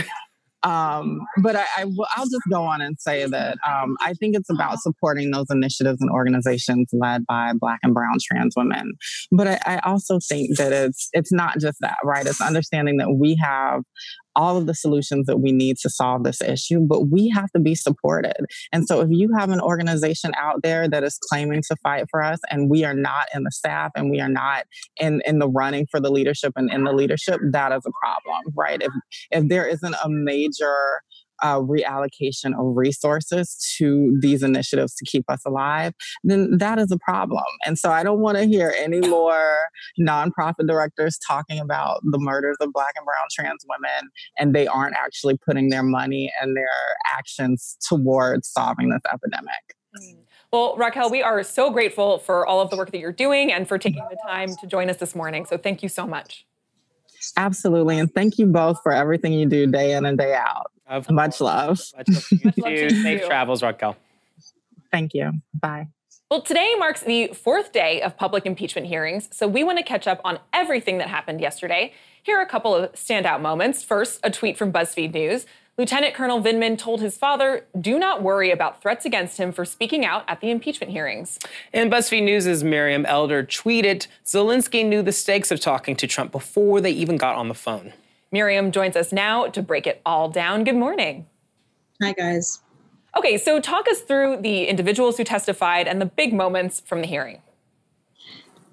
Um, 0.64 1.20
but 1.42 1.56
I, 1.56 1.64
I, 1.78 1.84
will 1.86 2.06
just 2.18 2.42
go 2.48 2.62
on 2.62 2.80
and 2.80 2.96
say 3.00 3.26
that 3.26 3.58
um, 3.66 3.96
I 4.00 4.14
think 4.14 4.36
it's 4.36 4.48
about 4.48 4.78
supporting 4.78 5.32
those 5.32 5.46
initiatives 5.50 6.00
and 6.00 6.08
organizations 6.08 6.88
led 6.92 7.26
by 7.26 7.52
Black 7.58 7.80
and 7.82 7.92
Brown 7.92 8.14
trans 8.22 8.54
women. 8.56 8.92
But 9.32 9.48
I, 9.48 9.58
I 9.66 9.80
also 9.84 10.20
think 10.20 10.56
that 10.58 10.72
it's 10.72 11.08
it's 11.12 11.32
not 11.32 11.58
just 11.58 11.78
that, 11.80 11.98
right? 12.04 12.26
It's 12.26 12.40
understanding 12.40 12.98
that 12.98 13.14
we 13.14 13.36
have 13.42 13.82
all 14.36 14.56
of 14.56 14.66
the 14.66 14.74
solutions 14.74 15.26
that 15.26 15.38
we 15.38 15.52
need 15.52 15.76
to 15.78 15.90
solve 15.90 16.24
this 16.24 16.40
issue, 16.40 16.80
but 16.80 17.08
we 17.08 17.28
have 17.28 17.50
to 17.52 17.60
be 17.60 17.74
supported. 17.74 18.36
And 18.72 18.86
so 18.86 19.00
if 19.00 19.08
you 19.10 19.30
have 19.36 19.50
an 19.50 19.60
organization 19.60 20.32
out 20.36 20.62
there 20.62 20.88
that 20.88 21.04
is 21.04 21.18
claiming 21.28 21.62
to 21.68 21.76
fight 21.82 22.06
for 22.10 22.22
us 22.22 22.40
and 22.50 22.70
we 22.70 22.84
are 22.84 22.94
not 22.94 23.26
in 23.34 23.44
the 23.44 23.50
staff 23.50 23.92
and 23.94 24.10
we 24.10 24.20
are 24.20 24.28
not 24.28 24.64
in, 25.00 25.22
in 25.26 25.38
the 25.38 25.48
running 25.48 25.86
for 25.90 26.00
the 26.00 26.10
leadership 26.10 26.52
and 26.56 26.72
in 26.72 26.84
the 26.84 26.92
leadership, 26.92 27.40
that 27.50 27.72
is 27.72 27.82
a 27.86 27.92
problem, 28.00 28.52
right? 28.56 28.82
If 28.82 28.92
if 29.30 29.48
there 29.48 29.66
isn't 29.66 29.94
a 30.04 30.08
major 30.08 31.02
uh, 31.42 31.58
reallocation 31.60 32.58
of 32.58 32.76
resources 32.76 33.56
to 33.78 34.16
these 34.20 34.42
initiatives 34.42 34.94
to 34.94 35.04
keep 35.04 35.28
us 35.28 35.40
alive, 35.44 35.92
then 36.24 36.56
that 36.58 36.78
is 36.78 36.90
a 36.90 36.98
problem. 36.98 37.44
And 37.66 37.78
so 37.78 37.90
I 37.90 38.02
don't 38.02 38.20
want 38.20 38.38
to 38.38 38.44
hear 38.44 38.74
any 38.78 39.00
more 39.00 39.56
nonprofit 40.00 40.66
directors 40.66 41.18
talking 41.26 41.58
about 41.58 42.00
the 42.04 42.18
murders 42.18 42.56
of 42.60 42.72
Black 42.72 42.94
and 42.96 43.04
Brown 43.04 43.26
trans 43.32 43.64
women, 43.68 44.10
and 44.38 44.54
they 44.54 44.66
aren't 44.66 44.94
actually 44.94 45.36
putting 45.38 45.68
their 45.70 45.82
money 45.82 46.32
and 46.40 46.56
their 46.56 46.68
actions 47.16 47.76
towards 47.88 48.48
solving 48.48 48.90
this 48.90 49.02
epidemic. 49.12 49.76
Mm. 50.00 50.18
Well, 50.52 50.76
Raquel, 50.76 51.10
we 51.10 51.22
are 51.22 51.42
so 51.42 51.70
grateful 51.70 52.18
for 52.18 52.46
all 52.46 52.60
of 52.60 52.68
the 52.68 52.76
work 52.76 52.90
that 52.90 52.98
you're 52.98 53.10
doing 53.10 53.50
and 53.50 53.66
for 53.66 53.78
taking 53.78 54.04
the 54.10 54.18
time 54.26 54.54
to 54.56 54.66
join 54.66 54.90
us 54.90 54.98
this 54.98 55.14
morning. 55.14 55.46
So 55.46 55.56
thank 55.56 55.82
you 55.82 55.88
so 55.88 56.06
much. 56.06 56.46
Absolutely. 57.36 57.98
And 57.98 58.12
thank 58.12 58.38
you 58.38 58.46
both 58.46 58.82
for 58.82 58.92
everything 58.92 59.32
you 59.32 59.46
do 59.46 59.66
day 59.66 59.92
in 59.92 60.04
and 60.04 60.18
day 60.18 60.34
out. 60.34 60.70
Of 60.92 61.10
Much 61.10 61.40
love. 61.40 61.80
Much 61.96 62.08
love 62.42 62.54
to 62.54 62.70
you. 62.70 62.90
Safe 62.90 63.24
travels, 63.24 63.62
Raquel. 63.62 63.96
Thank 64.90 65.14
you. 65.14 65.32
Bye. 65.54 65.88
Well, 66.30 66.42
today 66.42 66.74
marks 66.78 67.00
the 67.02 67.28
fourth 67.28 67.72
day 67.72 68.02
of 68.02 68.16
public 68.18 68.44
impeachment 68.44 68.86
hearings, 68.86 69.30
so 69.32 69.48
we 69.48 69.64
want 69.64 69.78
to 69.78 69.84
catch 69.84 70.06
up 70.06 70.20
on 70.22 70.38
everything 70.52 70.98
that 70.98 71.08
happened 71.08 71.40
yesterday. 71.40 71.94
Here 72.22 72.38
are 72.38 72.42
a 72.42 72.46
couple 72.46 72.74
of 72.74 72.92
standout 72.92 73.40
moments. 73.40 73.82
First, 73.82 74.20
a 74.22 74.30
tweet 74.30 74.58
from 74.58 74.70
BuzzFeed 74.70 75.14
News. 75.14 75.46
Lieutenant 75.78 76.14
Colonel 76.14 76.42
Vindman 76.42 76.76
told 76.76 77.00
his 77.00 77.16
father, 77.16 77.66
do 77.80 77.98
not 77.98 78.22
worry 78.22 78.50
about 78.50 78.82
threats 78.82 79.06
against 79.06 79.38
him 79.38 79.50
for 79.50 79.64
speaking 79.64 80.04
out 80.04 80.24
at 80.28 80.42
the 80.42 80.50
impeachment 80.50 80.92
hearings. 80.92 81.38
And 81.72 81.90
BuzzFeed 81.90 82.24
News' 82.24 82.62
Miriam 82.62 83.06
Elder 83.06 83.42
tweeted 83.42 84.08
Zelensky 84.26 84.86
knew 84.86 85.00
the 85.00 85.12
stakes 85.12 85.50
of 85.50 85.58
talking 85.58 85.96
to 85.96 86.06
Trump 86.06 86.32
before 86.32 86.82
they 86.82 86.90
even 86.90 87.16
got 87.16 87.36
on 87.36 87.48
the 87.48 87.54
phone. 87.54 87.94
Miriam 88.32 88.72
joins 88.72 88.96
us 88.96 89.12
now 89.12 89.46
to 89.48 89.62
break 89.62 89.86
it 89.86 90.00
all 90.06 90.30
down. 90.30 90.64
Good 90.64 90.76
morning. 90.76 91.26
Hi, 92.02 92.12
guys. 92.12 92.60
Okay, 93.16 93.36
so 93.36 93.60
talk 93.60 93.86
us 93.88 94.00
through 94.00 94.38
the 94.40 94.64
individuals 94.64 95.18
who 95.18 95.24
testified 95.24 95.86
and 95.86 96.00
the 96.00 96.06
big 96.06 96.32
moments 96.32 96.80
from 96.80 97.02
the 97.02 97.06
hearing. 97.06 97.42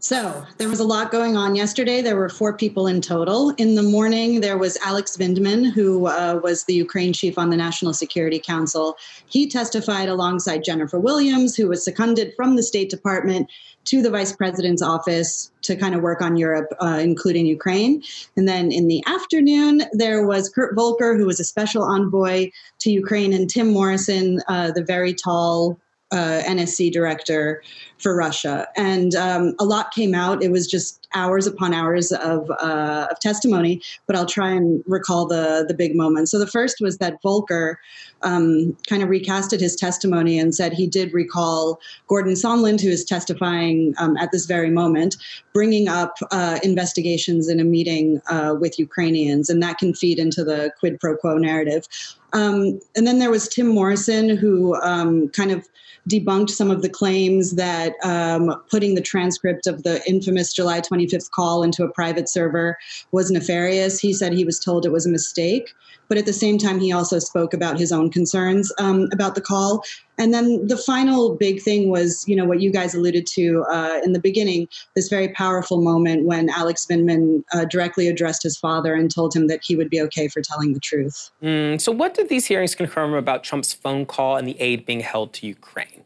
So 0.02 0.46
there 0.58 0.70
was 0.70 0.80
a 0.80 0.86
lot 0.86 1.12
going 1.12 1.36
on 1.36 1.56
yesterday. 1.56 2.02
There 2.02 2.16
were 2.16 2.30
four 2.30 2.56
people 2.56 2.88
in 2.88 3.02
total. 3.02 3.50
In 3.58 3.76
the 3.76 3.84
morning, 3.84 4.40
there 4.40 4.58
was 4.58 4.78
Alex 4.78 5.18
Vindman, 5.18 5.74
who 5.74 6.08
uh, 6.08 6.40
was 6.42 6.64
the 6.64 6.74
Ukraine 6.74 7.12
chief 7.12 7.38
on 7.38 7.50
the 7.50 7.58
National 7.58 7.94
Security 7.94 8.40
Council. 8.40 8.96
He 9.26 9.46
testified 9.46 10.08
alongside 10.08 10.64
Jennifer 10.64 11.02
Williams, 11.02 11.58
who 11.58 11.68
was 11.68 11.84
seconded 11.84 12.32
from 12.38 12.56
the 12.56 12.64
State 12.64 12.90
Department 12.90 13.52
to 13.86 14.02
the 14.02 14.10
vice 14.10 14.34
president's 14.34 14.82
office 14.82 15.52
to 15.64 15.76
kind 15.76 15.96
of 15.96 16.02
work 16.02 16.22
on 16.22 16.38
Europe, 16.38 16.68
uh, 16.80 17.00
including 17.02 17.46
Ukraine. 17.46 18.04
And 18.36 18.48
then 18.48 18.72
in 18.72 18.88
the 18.88 19.04
afternoon, 19.08 19.84
there 19.94 20.26
was 20.26 20.50
Kurt 20.50 20.76
Volker, 20.76 21.18
who 21.18 21.26
was 21.26 21.40
a 21.40 21.44
special 21.44 21.84
envoy 21.84 22.52
to 22.80 22.92
Ukraine, 22.92 23.34
and 23.34 23.50
Tim 23.50 23.70
Morrison, 23.70 24.42
uh, 24.48 24.72
the 24.72 24.84
very 24.84 25.14
tall 25.14 25.80
uh, 26.12 26.42
NSC 26.46 26.92
director 26.92 27.62
for 28.00 28.16
Russia. 28.16 28.68
And 28.76 29.14
um, 29.16 29.56
a 29.60 29.66
lot 29.66 29.92
came 29.92 30.16
out. 30.16 30.42
It 30.42 30.52
was 30.52 30.68
just 30.68 31.08
hours 31.14 31.48
upon 31.48 31.74
hours 31.74 32.12
of, 32.12 32.50
uh, 32.52 33.08
of 33.12 33.20
testimony, 33.20 33.82
but 34.08 34.16
I'll 34.16 34.26
try 34.26 34.52
and 34.52 34.84
recall 34.88 35.28
the, 35.28 35.66
the 35.68 35.74
big 35.74 35.96
moments. 35.96 36.32
So 36.32 36.40
the 36.40 36.48
first 36.48 36.78
was 36.80 36.98
that 37.00 37.22
Volker 37.22 37.80
um, 38.22 38.78
kind 38.88 39.02
of 39.02 39.10
recasted 39.10 39.60
his 39.60 39.76
testimony 39.76 40.40
and 40.40 40.54
said 40.54 40.74
he 40.74 40.88
did 40.88 41.14
recall 41.14 41.80
Gordon 42.08 42.34
Sondland, 42.34 42.82
who 42.82 42.90
is 42.90 43.04
testifying 43.04 43.94
um, 43.98 44.18
at 44.18 44.32
this 44.32 44.46
very 44.46 44.70
moment, 44.70 45.18
bringing 45.54 45.88
up 45.88 46.16
uh, 46.32 46.60
investigations 46.64 47.50
in 47.50 47.60
a 47.60 47.64
meeting 47.64 48.22
uh, 48.30 48.56
with 48.60 48.78
Ukrainians, 48.78 49.50
and 49.50 49.62
that 49.64 49.78
can 49.78 49.94
feed 49.94 50.20
into 50.20 50.44
the 50.44 50.72
quid 50.80 51.00
pro 51.00 51.16
quo 51.16 51.38
narrative. 51.38 51.88
Um, 52.34 52.80
and 52.96 53.08
then 53.08 53.20
there 53.20 53.32
was 53.32 53.48
Tim 53.48 53.68
Morrison, 53.68 54.30
who 54.38 54.76
um, 54.82 55.30
kind 55.30 55.52
of 55.52 55.68
debunked 56.10 56.50
some 56.50 56.72
of 56.72 56.82
the 56.82 56.90
claims 56.90 57.56
that 57.56 57.89
um, 58.04 58.62
putting 58.70 58.96
the 58.96 59.02
transcript 59.02 59.68
of 59.68 59.84
the 59.84 60.02
infamous 60.08 60.54
July 60.54 60.82
25th 60.82 61.32
call 61.32 61.64
into 61.64 61.84
a 61.84 61.92
private 61.92 62.30
server 62.30 62.78
was 63.12 63.32
nefarious. 63.32 64.00
He 64.00 64.14
said 64.14 64.34
he 64.34 64.46
was 64.46 64.60
told 64.60 64.86
it 64.86 64.92
was 64.92 65.06
a 65.06 65.10
mistake. 65.10 65.74
But 66.10 66.18
at 66.18 66.26
the 66.26 66.34
same 66.34 66.58
time, 66.58 66.80
he 66.80 66.92
also 66.92 67.20
spoke 67.20 67.54
about 67.54 67.80
his 67.80 67.92
own 67.92 68.10
concerns 68.10 68.74
um, 68.80 69.08
about 69.14 69.36
the 69.36 69.42
call. 69.42 69.84
And 70.18 70.34
then 70.34 70.68
the 70.68 70.76
final 70.76 71.36
big 71.36 71.62
thing 71.62 71.90
was, 71.90 72.26
you 72.28 72.36
know, 72.36 72.46
what 72.46 72.62
you 72.62 72.72
guys 72.72 72.94
alluded 72.94 73.26
to 73.28 73.64
uh, 73.72 74.02
in 74.04 74.14
the 74.14 74.20
beginning, 74.20 74.68
this 74.96 75.08
very 75.08 75.30
powerful 75.30 75.82
moment 75.82 76.26
when 76.26 76.50
Alex 76.50 76.86
Vindman 76.90 77.44
uh, 77.54 77.66
directly 77.66 78.08
addressed 78.08 78.44
his 78.44 78.58
father 78.58 78.96
and 78.96 79.14
told 79.14 79.36
him 79.36 79.48
that 79.48 79.62
he 79.64 79.76
would 79.76 79.90
be 79.90 80.02
okay 80.02 80.28
for 80.28 80.42
telling 80.42 80.74
the 80.74 80.80
truth. 80.80 81.30
Mm, 81.42 81.80
so, 81.80 81.92
what 81.92 82.16
did 82.16 82.28
these 82.28 82.48
hearings 82.48 82.76
confirm 82.76 83.14
about 83.14 83.44
Trump's 83.44 83.74
phone 83.74 84.06
call 84.06 84.36
and 84.36 84.48
the 84.48 84.60
aid 84.60 84.86
being 84.86 85.00
held 85.00 85.32
to 85.34 85.48
Ukraine? 85.48 86.04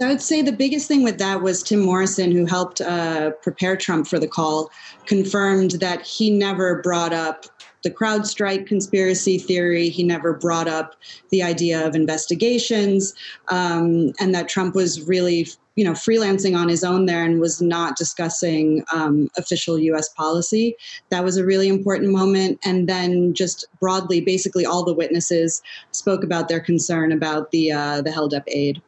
I 0.00 0.08
would 0.08 0.20
say 0.20 0.42
the 0.42 0.52
biggest 0.52 0.88
thing 0.88 1.02
with 1.02 1.18
that 1.18 1.40
was 1.40 1.62
Tim 1.62 1.80
Morrison, 1.80 2.30
who 2.30 2.44
helped 2.44 2.82
uh, 2.82 3.30
prepare 3.42 3.76
Trump 3.76 4.06
for 4.06 4.18
the 4.18 4.28
call, 4.28 4.70
confirmed 5.06 5.72
that 5.72 6.02
he 6.02 6.28
never 6.28 6.82
brought 6.82 7.14
up 7.14 7.46
the 7.82 7.90
CrowdStrike 7.90 8.66
conspiracy 8.66 9.38
theory. 9.38 9.88
He 9.88 10.02
never 10.02 10.34
brought 10.34 10.68
up 10.68 10.96
the 11.30 11.42
idea 11.42 11.86
of 11.86 11.94
investigations, 11.94 13.14
um, 13.48 14.12
and 14.20 14.34
that 14.34 14.48
Trump 14.48 14.74
was 14.74 15.00
really, 15.02 15.46
you 15.76 15.84
know, 15.84 15.92
freelancing 15.92 16.54
on 16.58 16.68
his 16.68 16.84
own 16.84 17.06
there 17.06 17.24
and 17.24 17.40
was 17.40 17.62
not 17.62 17.96
discussing 17.96 18.84
um, 18.92 19.30
official 19.38 19.78
U.S. 19.78 20.10
policy. 20.10 20.76
That 21.08 21.24
was 21.24 21.38
a 21.38 21.44
really 21.44 21.68
important 21.68 22.10
moment. 22.12 22.58
And 22.64 22.86
then, 22.86 23.32
just 23.32 23.64
broadly, 23.80 24.20
basically, 24.20 24.66
all 24.66 24.84
the 24.84 24.92
witnesses 24.92 25.62
spoke 25.92 26.22
about 26.22 26.48
their 26.48 26.60
concern 26.60 27.12
about 27.12 27.50
the 27.50 27.72
uh, 27.72 28.02
the 28.02 28.10
held 28.10 28.34
up 28.34 28.44
aid. 28.48 28.82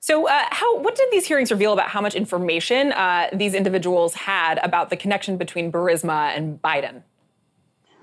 So, 0.00 0.28
uh, 0.28 0.46
how 0.50 0.78
what 0.78 0.96
did 0.96 1.08
these 1.12 1.26
hearings 1.26 1.50
reveal 1.50 1.74
about 1.74 1.90
how 1.90 2.00
much 2.00 2.14
information 2.14 2.92
uh, 2.92 3.28
these 3.34 3.54
individuals 3.54 4.14
had 4.14 4.58
about 4.62 4.88
the 4.88 4.96
connection 4.96 5.36
between 5.36 5.70
Burisma 5.70 6.34
and 6.34 6.60
Biden? 6.62 7.02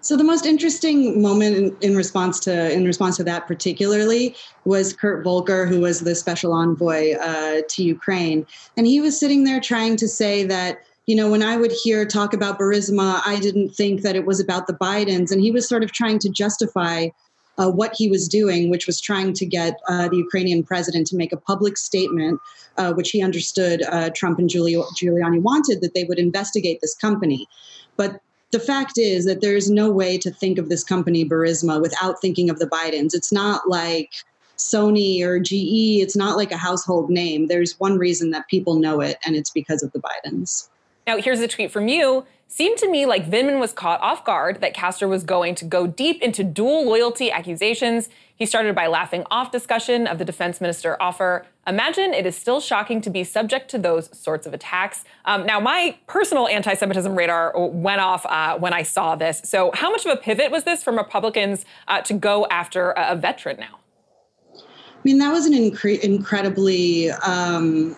So 0.02 0.16
the 0.16 0.24
most 0.24 0.46
interesting 0.46 1.22
moment 1.22 1.58
in, 1.58 1.78
in, 1.82 1.98
response 1.98 2.40
to 2.42 2.72
in 2.72 2.86
response 2.86 3.18
to 3.18 3.24
that 3.24 3.48
particularly 3.48 4.36
was 4.64 4.94
Kurt 4.94 5.24
Volker, 5.24 5.66
who 5.66 5.82
was 5.82 6.02
the 6.02 6.14
special 6.14 6.54
envoy 6.54 7.16
uh, 7.16 7.62
to 7.68 7.84
Ukraine, 7.84 8.46
and 8.78 8.86
he 8.86 9.02
was 9.02 9.20
sitting 9.20 9.44
there 9.44 9.60
trying 9.60 9.98
to 9.98 10.08
say 10.08 10.44
that 10.44 10.84
you 11.08 11.16
know 11.16 11.32
when 11.32 11.42
I 11.42 11.58
would 11.58 11.72
hear 11.72 12.06
talk 12.06 12.32
about 12.32 12.60
Burisma, 12.60 13.22
I 13.26 13.40
didn't 13.40 13.70
think 13.70 14.04
that 14.04 14.16
it 14.16 14.28
was 14.28 14.40
about 14.40 14.68
the 14.68 14.74
Bidens, 14.74 15.32
and 15.32 15.42
he 15.42 15.50
was 15.50 15.68
sort 15.68 15.84
of 15.84 15.92
trying 15.92 16.20
to 16.20 16.30
justify. 16.30 17.08
Uh, 17.58 17.70
what 17.72 17.96
he 17.96 18.08
was 18.08 18.28
doing, 18.28 18.70
which 18.70 18.86
was 18.86 19.02
trying 19.02 19.34
to 19.34 19.46
get 19.46 19.80
uh, 19.88 20.08
the 20.10 20.18
Ukrainian 20.18 20.64
president 20.64 21.08
to 21.08 21.16
make 21.16 21.34
a 21.34 21.38
public 21.38 21.76
statement, 21.78 22.40
uh, 22.78 22.94
which 22.94 23.10
he 23.10 23.24
understood 23.24 23.82
uh, 23.90 24.10
Trump 24.12 24.38
and 24.38 24.50
Giuliani 24.50 25.42
wanted, 25.42 25.82
that 25.82 25.94
they 25.96 26.04
would 26.04 26.20
investigate 26.20 26.80
this 26.82 26.94
company. 26.94 27.48
But 27.96 28.22
the 28.52 28.60
fact 28.60 28.98
is 28.98 29.26
that 29.26 29.42
there's 29.42 29.70
no 29.70 29.90
way 29.90 30.18
to 30.20 30.32
think 30.32 30.58
of 30.58 30.70
this 30.70 30.84
company 30.84 31.28
Burisma 31.28 31.82
without 31.82 32.22
thinking 32.22 32.50
of 32.50 32.60
the 32.60 32.68
Bidens. 32.68 33.14
It's 33.14 33.32
not 33.32 33.68
like 33.68 34.12
Sony 34.58 35.22
or 35.22 35.40
GE, 35.40 36.02
it's 36.02 36.16
not 36.16 36.38
like 36.38 36.52
a 36.52 36.58
household 36.58 37.10
name. 37.10 37.48
There's 37.48 37.80
one 37.80 37.98
reason 37.98 38.32
that 38.32 38.48
people 38.48 38.76
know 38.76 39.02
it, 39.02 39.18
and 39.26 39.36
it's 39.36 39.50
because 39.50 39.84
of 39.84 39.92
the 39.92 40.00
Bidens. 40.00 40.70
Now, 41.06 41.18
here's 41.18 41.40
a 41.40 41.48
tweet 41.48 41.72
from 41.72 41.88
you 41.88 42.26
seemed 42.48 42.78
to 42.80 42.90
me 42.90 43.06
like 43.06 43.30
Vindman 43.30 43.60
was 43.60 43.74
caught 43.74 44.00
off 44.02 44.24
guard 44.24 44.62
that 44.62 44.74
Castor 44.74 45.08
was 45.08 45.24
going 45.24 45.56
to 45.56 45.66
go 45.66 45.86
deep 45.86 46.22
into 46.22 46.44
dual 46.44 46.86
loyalty 46.86 47.32
accusations. 47.32 48.10
He 48.36 48.46
started 48.46 48.76
by 48.76 48.88
laughing 48.88 49.26
off 49.30 49.52
discussion 49.52 50.08
of 50.08 50.18
the 50.18 50.26
defense 50.26 50.62
minister 50.62 50.96
offer. 51.02 51.46
Imagine 51.66 52.14
it 52.14 52.26
is 52.26 52.38
still 52.38 52.62
shocking 52.62 53.02
to 53.02 53.10
be 53.10 53.24
subject 53.24 53.70
to 53.72 53.78
those 53.78 54.16
sorts 54.18 54.48
of 54.48 54.54
attacks. 54.54 55.04
Um, 55.26 55.46
now, 55.46 55.60
my 55.60 55.98
personal 56.08 56.48
anti 56.48 56.74
Semitism 56.74 57.14
radar 57.14 57.54
went 57.58 58.00
off 58.00 58.26
uh, 58.26 58.58
when 58.58 58.74
I 58.74 58.84
saw 58.84 59.16
this. 59.16 59.42
So, 59.44 59.72
how 59.74 59.90
much 59.90 60.06
of 60.06 60.12
a 60.12 60.18
pivot 60.18 60.52
was 60.52 60.64
this 60.64 60.84
from 60.84 60.98
Republicans 60.98 61.66
uh, 61.88 62.02
to 62.02 62.14
go 62.14 62.48
after 62.50 62.92
a, 62.92 63.16
veteran 63.16 63.58
now? 63.60 63.80
I 64.56 65.00
mean, 65.04 65.18
that 65.18 65.32
was 65.32 65.46
an 65.46 65.54
incre- 65.54 66.00
incredibly 66.00 67.12
um, 67.12 67.98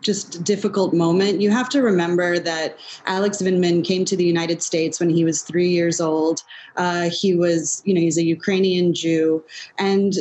just 0.00 0.44
difficult 0.44 0.94
moment. 0.94 1.40
You 1.40 1.50
have 1.50 1.68
to 1.70 1.82
remember 1.82 2.38
that 2.38 2.76
Alex 3.06 3.38
Vindman 3.38 3.84
came 3.84 4.04
to 4.04 4.16
the 4.16 4.24
United 4.24 4.62
States 4.62 5.00
when 5.00 5.10
he 5.10 5.24
was 5.24 5.42
three 5.42 5.68
years 5.68 6.00
old. 6.00 6.42
Uh, 6.76 7.10
he 7.10 7.34
was, 7.34 7.82
you 7.84 7.94
know, 7.94 8.00
he's 8.00 8.18
a 8.18 8.24
Ukrainian 8.24 8.94
Jew. 8.94 9.44
And 9.78 10.14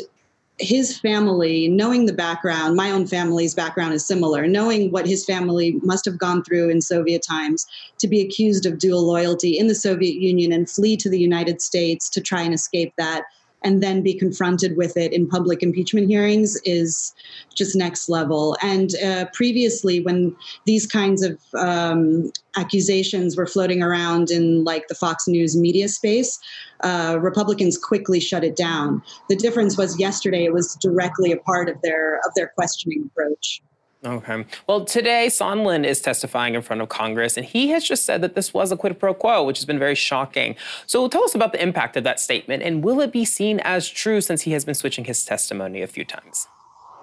his 0.61 0.99
family, 0.99 1.67
knowing 1.67 2.05
the 2.05 2.13
background, 2.13 2.75
my 2.75 2.91
own 2.91 3.07
family's 3.07 3.55
background 3.55 3.93
is 3.93 4.05
similar, 4.05 4.45
knowing 4.47 4.91
what 4.91 5.07
his 5.07 5.25
family 5.25 5.79
must 5.81 6.05
have 6.05 6.19
gone 6.19 6.43
through 6.43 6.69
in 6.69 6.81
Soviet 6.81 7.23
times 7.27 7.65
to 7.97 8.07
be 8.07 8.21
accused 8.21 8.65
of 8.65 8.77
dual 8.77 9.01
loyalty 9.01 9.57
in 9.57 9.67
the 9.67 9.75
Soviet 9.75 10.15
Union 10.15 10.51
and 10.51 10.69
flee 10.69 10.95
to 10.97 11.09
the 11.09 11.19
United 11.19 11.61
States 11.61 12.09
to 12.11 12.21
try 12.21 12.41
and 12.41 12.53
escape 12.53 12.93
that 12.97 13.23
and 13.63 13.81
then 13.81 14.01
be 14.01 14.13
confronted 14.13 14.75
with 14.75 14.97
it 14.97 15.13
in 15.13 15.27
public 15.27 15.61
impeachment 15.61 16.07
hearings 16.07 16.59
is 16.65 17.13
just 17.53 17.75
next 17.75 18.09
level. 18.09 18.57
And 18.61 18.95
uh, 19.03 19.25
previously, 19.33 20.01
when 20.01 20.35
these 20.65 20.87
kinds 20.87 21.23
of 21.23 21.39
um, 21.55 22.31
accusations 22.55 23.37
were 23.37 23.45
floating 23.45 23.83
around 23.83 24.31
in 24.31 24.63
like 24.63 24.87
the 24.87 24.95
Fox 24.95 25.27
News 25.27 25.55
media 25.55 25.87
space, 25.87 26.39
uh, 26.81 27.17
Republicans 27.21 27.77
quickly 27.77 28.19
shut 28.19 28.43
it 28.43 28.55
down. 28.55 29.01
The 29.29 29.35
difference 29.35 29.77
was 29.77 29.99
yesterday; 29.99 30.45
it 30.45 30.53
was 30.53 30.75
directly 30.75 31.31
a 31.31 31.37
part 31.37 31.69
of 31.69 31.81
their 31.81 32.17
of 32.19 32.33
their 32.35 32.51
questioning 32.55 33.09
approach. 33.11 33.61
Okay. 34.03 34.45
Well, 34.65 34.85
today 34.85 35.27
Sondland 35.27 35.85
is 35.85 36.01
testifying 36.01 36.55
in 36.55 36.63
front 36.63 36.81
of 36.81 36.89
Congress, 36.89 37.37
and 37.37 37.45
he 37.45 37.69
has 37.69 37.83
just 37.83 38.03
said 38.03 38.21
that 38.23 38.33
this 38.33 38.51
was 38.51 38.71
a 38.71 38.77
quid 38.77 38.99
pro 38.99 39.13
quo, 39.13 39.43
which 39.43 39.59
has 39.59 39.65
been 39.65 39.77
very 39.77 39.93
shocking. 39.93 40.55
So 40.87 41.07
tell 41.07 41.23
us 41.23 41.35
about 41.35 41.51
the 41.51 41.61
impact 41.61 41.95
of 41.97 42.03
that 42.03 42.19
statement, 42.19 42.63
and 42.63 42.83
will 42.83 42.99
it 42.99 43.11
be 43.11 43.25
seen 43.25 43.59
as 43.59 43.87
true 43.87 44.19
since 44.19 44.41
he 44.41 44.53
has 44.53 44.65
been 44.65 44.73
switching 44.73 45.05
his 45.05 45.23
testimony 45.23 45.83
a 45.83 45.87
few 45.87 46.03
times? 46.03 46.47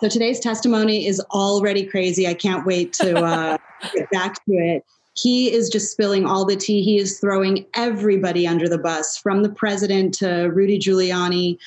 So 0.01 0.09
today's 0.09 0.41
testimony 0.41 1.07
is 1.07 1.21
already 1.31 1.85
crazy. 1.85 2.27
I 2.27 2.35
can't 2.35 2.67
wait 2.67 2.93
to 2.95 3.17
uh, 3.17 3.59
get 3.95 4.11
back 4.11 4.35
to 4.47 4.53
it. 4.53 4.85
He 5.15 5.53
is 5.53 5.69
just 5.69 5.93
spilling 5.93 6.27
all 6.27 6.45
the 6.45 6.57
tea. 6.57 6.83
He 6.83 6.99
is 6.99 7.21
throwing 7.21 7.65
everybody 7.75 8.47
under 8.47 8.69
the 8.69 8.79
bus, 8.79 9.17
from 9.17 9.45
the 9.45 9.49
president 9.49 10.15
to 10.15 10.47
Rudy 10.47 10.81
Giuliani, 10.81 11.59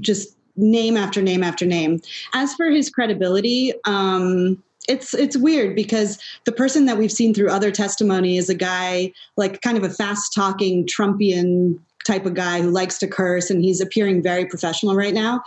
just 0.00 0.36
name 0.56 0.96
after 0.96 1.22
name 1.22 1.44
after 1.44 1.64
name. 1.64 2.00
As 2.34 2.54
for 2.54 2.70
his 2.70 2.90
credibility, 2.90 3.72
um, 3.84 4.60
it's 4.88 5.14
it's 5.14 5.36
weird 5.36 5.76
because 5.76 6.18
the 6.44 6.52
person 6.52 6.86
that 6.86 6.98
we've 6.98 7.12
seen 7.12 7.34
through 7.34 7.50
other 7.50 7.70
testimony 7.70 8.36
is 8.36 8.48
a 8.48 8.54
guy 8.54 9.12
like 9.36 9.60
kind 9.60 9.76
of 9.76 9.84
a 9.84 9.90
fast 9.90 10.34
talking 10.34 10.86
Trumpian 10.86 11.78
type 12.06 12.26
of 12.26 12.34
guy 12.34 12.60
who 12.62 12.70
likes 12.70 12.98
to 12.98 13.06
curse 13.06 13.50
and 13.50 13.62
he's 13.62 13.80
appearing 13.80 14.22
very 14.22 14.46
professional 14.46 14.96
right 14.96 15.14
now. 15.14 15.42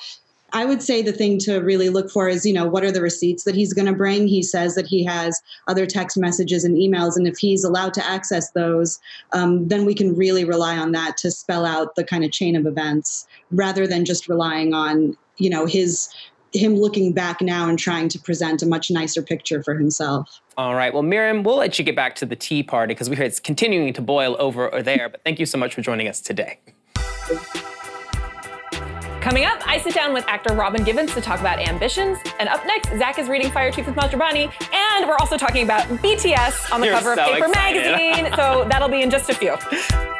I 0.56 0.66
would 0.66 0.84
say 0.84 1.02
the 1.02 1.12
thing 1.12 1.40
to 1.40 1.58
really 1.58 1.90
look 1.90 2.12
for 2.12 2.30
is, 2.30 2.46
you 2.46 2.54
know, 2.54 2.68
what 2.68 2.84
are 2.84 2.92
the 2.92 3.02
receipts 3.02 3.44
that 3.44 3.56
he's 3.56 3.74
going 3.74 3.88
to 3.88 3.94
bring? 3.94 4.28
He 4.28 4.44
says 4.44 4.76
that 4.76 4.86
he 4.86 5.04
has 5.04 5.42
other 5.68 5.88
text 5.88 6.16
messages 6.16 6.64
and 6.64 6.78
emails, 6.78 7.18
and 7.18 7.28
if 7.28 7.40
he's 7.40 7.64
allowed 7.64 7.96
to 7.96 8.06
access 8.06 8.52
those, 8.52 9.00
um, 9.32 9.68
then 9.68 9.84
we 9.84 9.96
can 9.96 10.16
really 10.16 10.46
rely 10.46 10.78
on 10.78 10.92
that 10.92 11.18
to 11.18 11.32
spell 11.32 11.66
out 11.66 11.96
the 11.96 12.04
kind 12.04 12.24
of 12.24 12.32
chain 12.32 12.56
of 12.56 12.68
events 12.68 13.28
rather 13.50 13.88
than 13.88 14.06
just 14.06 14.30
relying 14.30 14.76
on, 14.76 15.18
you 15.38 15.50
know, 15.50 15.66
his 15.66 16.08
him 16.54 16.76
looking 16.76 17.14
back 17.14 17.42
now 17.42 17.68
and 17.68 17.78
trying 17.80 18.10
to 18.10 18.20
present 18.20 18.62
a 18.62 18.66
much 18.66 18.92
nicer 18.92 19.22
picture 19.22 19.64
for 19.64 19.76
himself. 19.76 20.40
All 20.58 20.76
right. 20.76 20.94
Well, 20.94 21.04
Miriam, 21.04 21.44
we'll 21.44 21.58
let 21.58 21.80
you 21.80 21.86
get 21.86 21.96
back 21.96 22.16
to 22.16 22.26
the 22.26 22.36
tea 22.36 22.64
party 22.64 22.94
because 22.94 23.10
we 23.10 23.16
hear 23.16 23.26
it's 23.26 23.40
continuing 23.40 23.92
to 23.94 24.02
boil 24.02 24.36
over 24.40 24.70
there. 24.84 25.10
But 25.10 25.22
thank 25.24 25.40
you 25.40 25.46
so 25.46 25.58
much 25.58 25.74
for 25.74 25.82
joining 25.82 26.08
us 26.08 26.22
today. 26.22 26.60
Coming 29.22 29.46
up, 29.46 29.66
I 29.66 29.80
sit 29.80 29.94
down 29.96 30.14
with 30.14 30.26
actor 30.28 30.54
Robin 30.54 30.84
Givens 30.84 31.14
to 31.14 31.22
talk 31.22 31.40
about 31.40 31.58
ambitions. 31.58 32.18
And 32.40 32.50
up 32.50 32.66
next, 32.66 32.90
Zach 32.98 33.18
is 33.18 33.30
reading 33.30 33.52
fire 33.52 33.72
tweets 33.72 33.86
with 33.86 33.96
Maz 33.96 34.10
Jobrani. 34.10 34.52
And 34.74 35.08
we're 35.08 35.16
also 35.18 35.38
talking 35.38 35.64
about 35.64 35.84
BTS 36.02 36.72
on 36.74 36.82
the 36.82 36.88
You're 36.88 36.96
cover 36.98 37.16
so 37.16 37.22
of 37.24 37.30
Paper 37.34 37.46
excited. 37.48 37.84
Magazine. 37.84 38.34
so 38.36 38.68
that'll 38.70 38.90
be 38.90 39.02
in 39.02 39.10
just 39.10 39.30
a 39.30 39.34
few. 39.34 39.56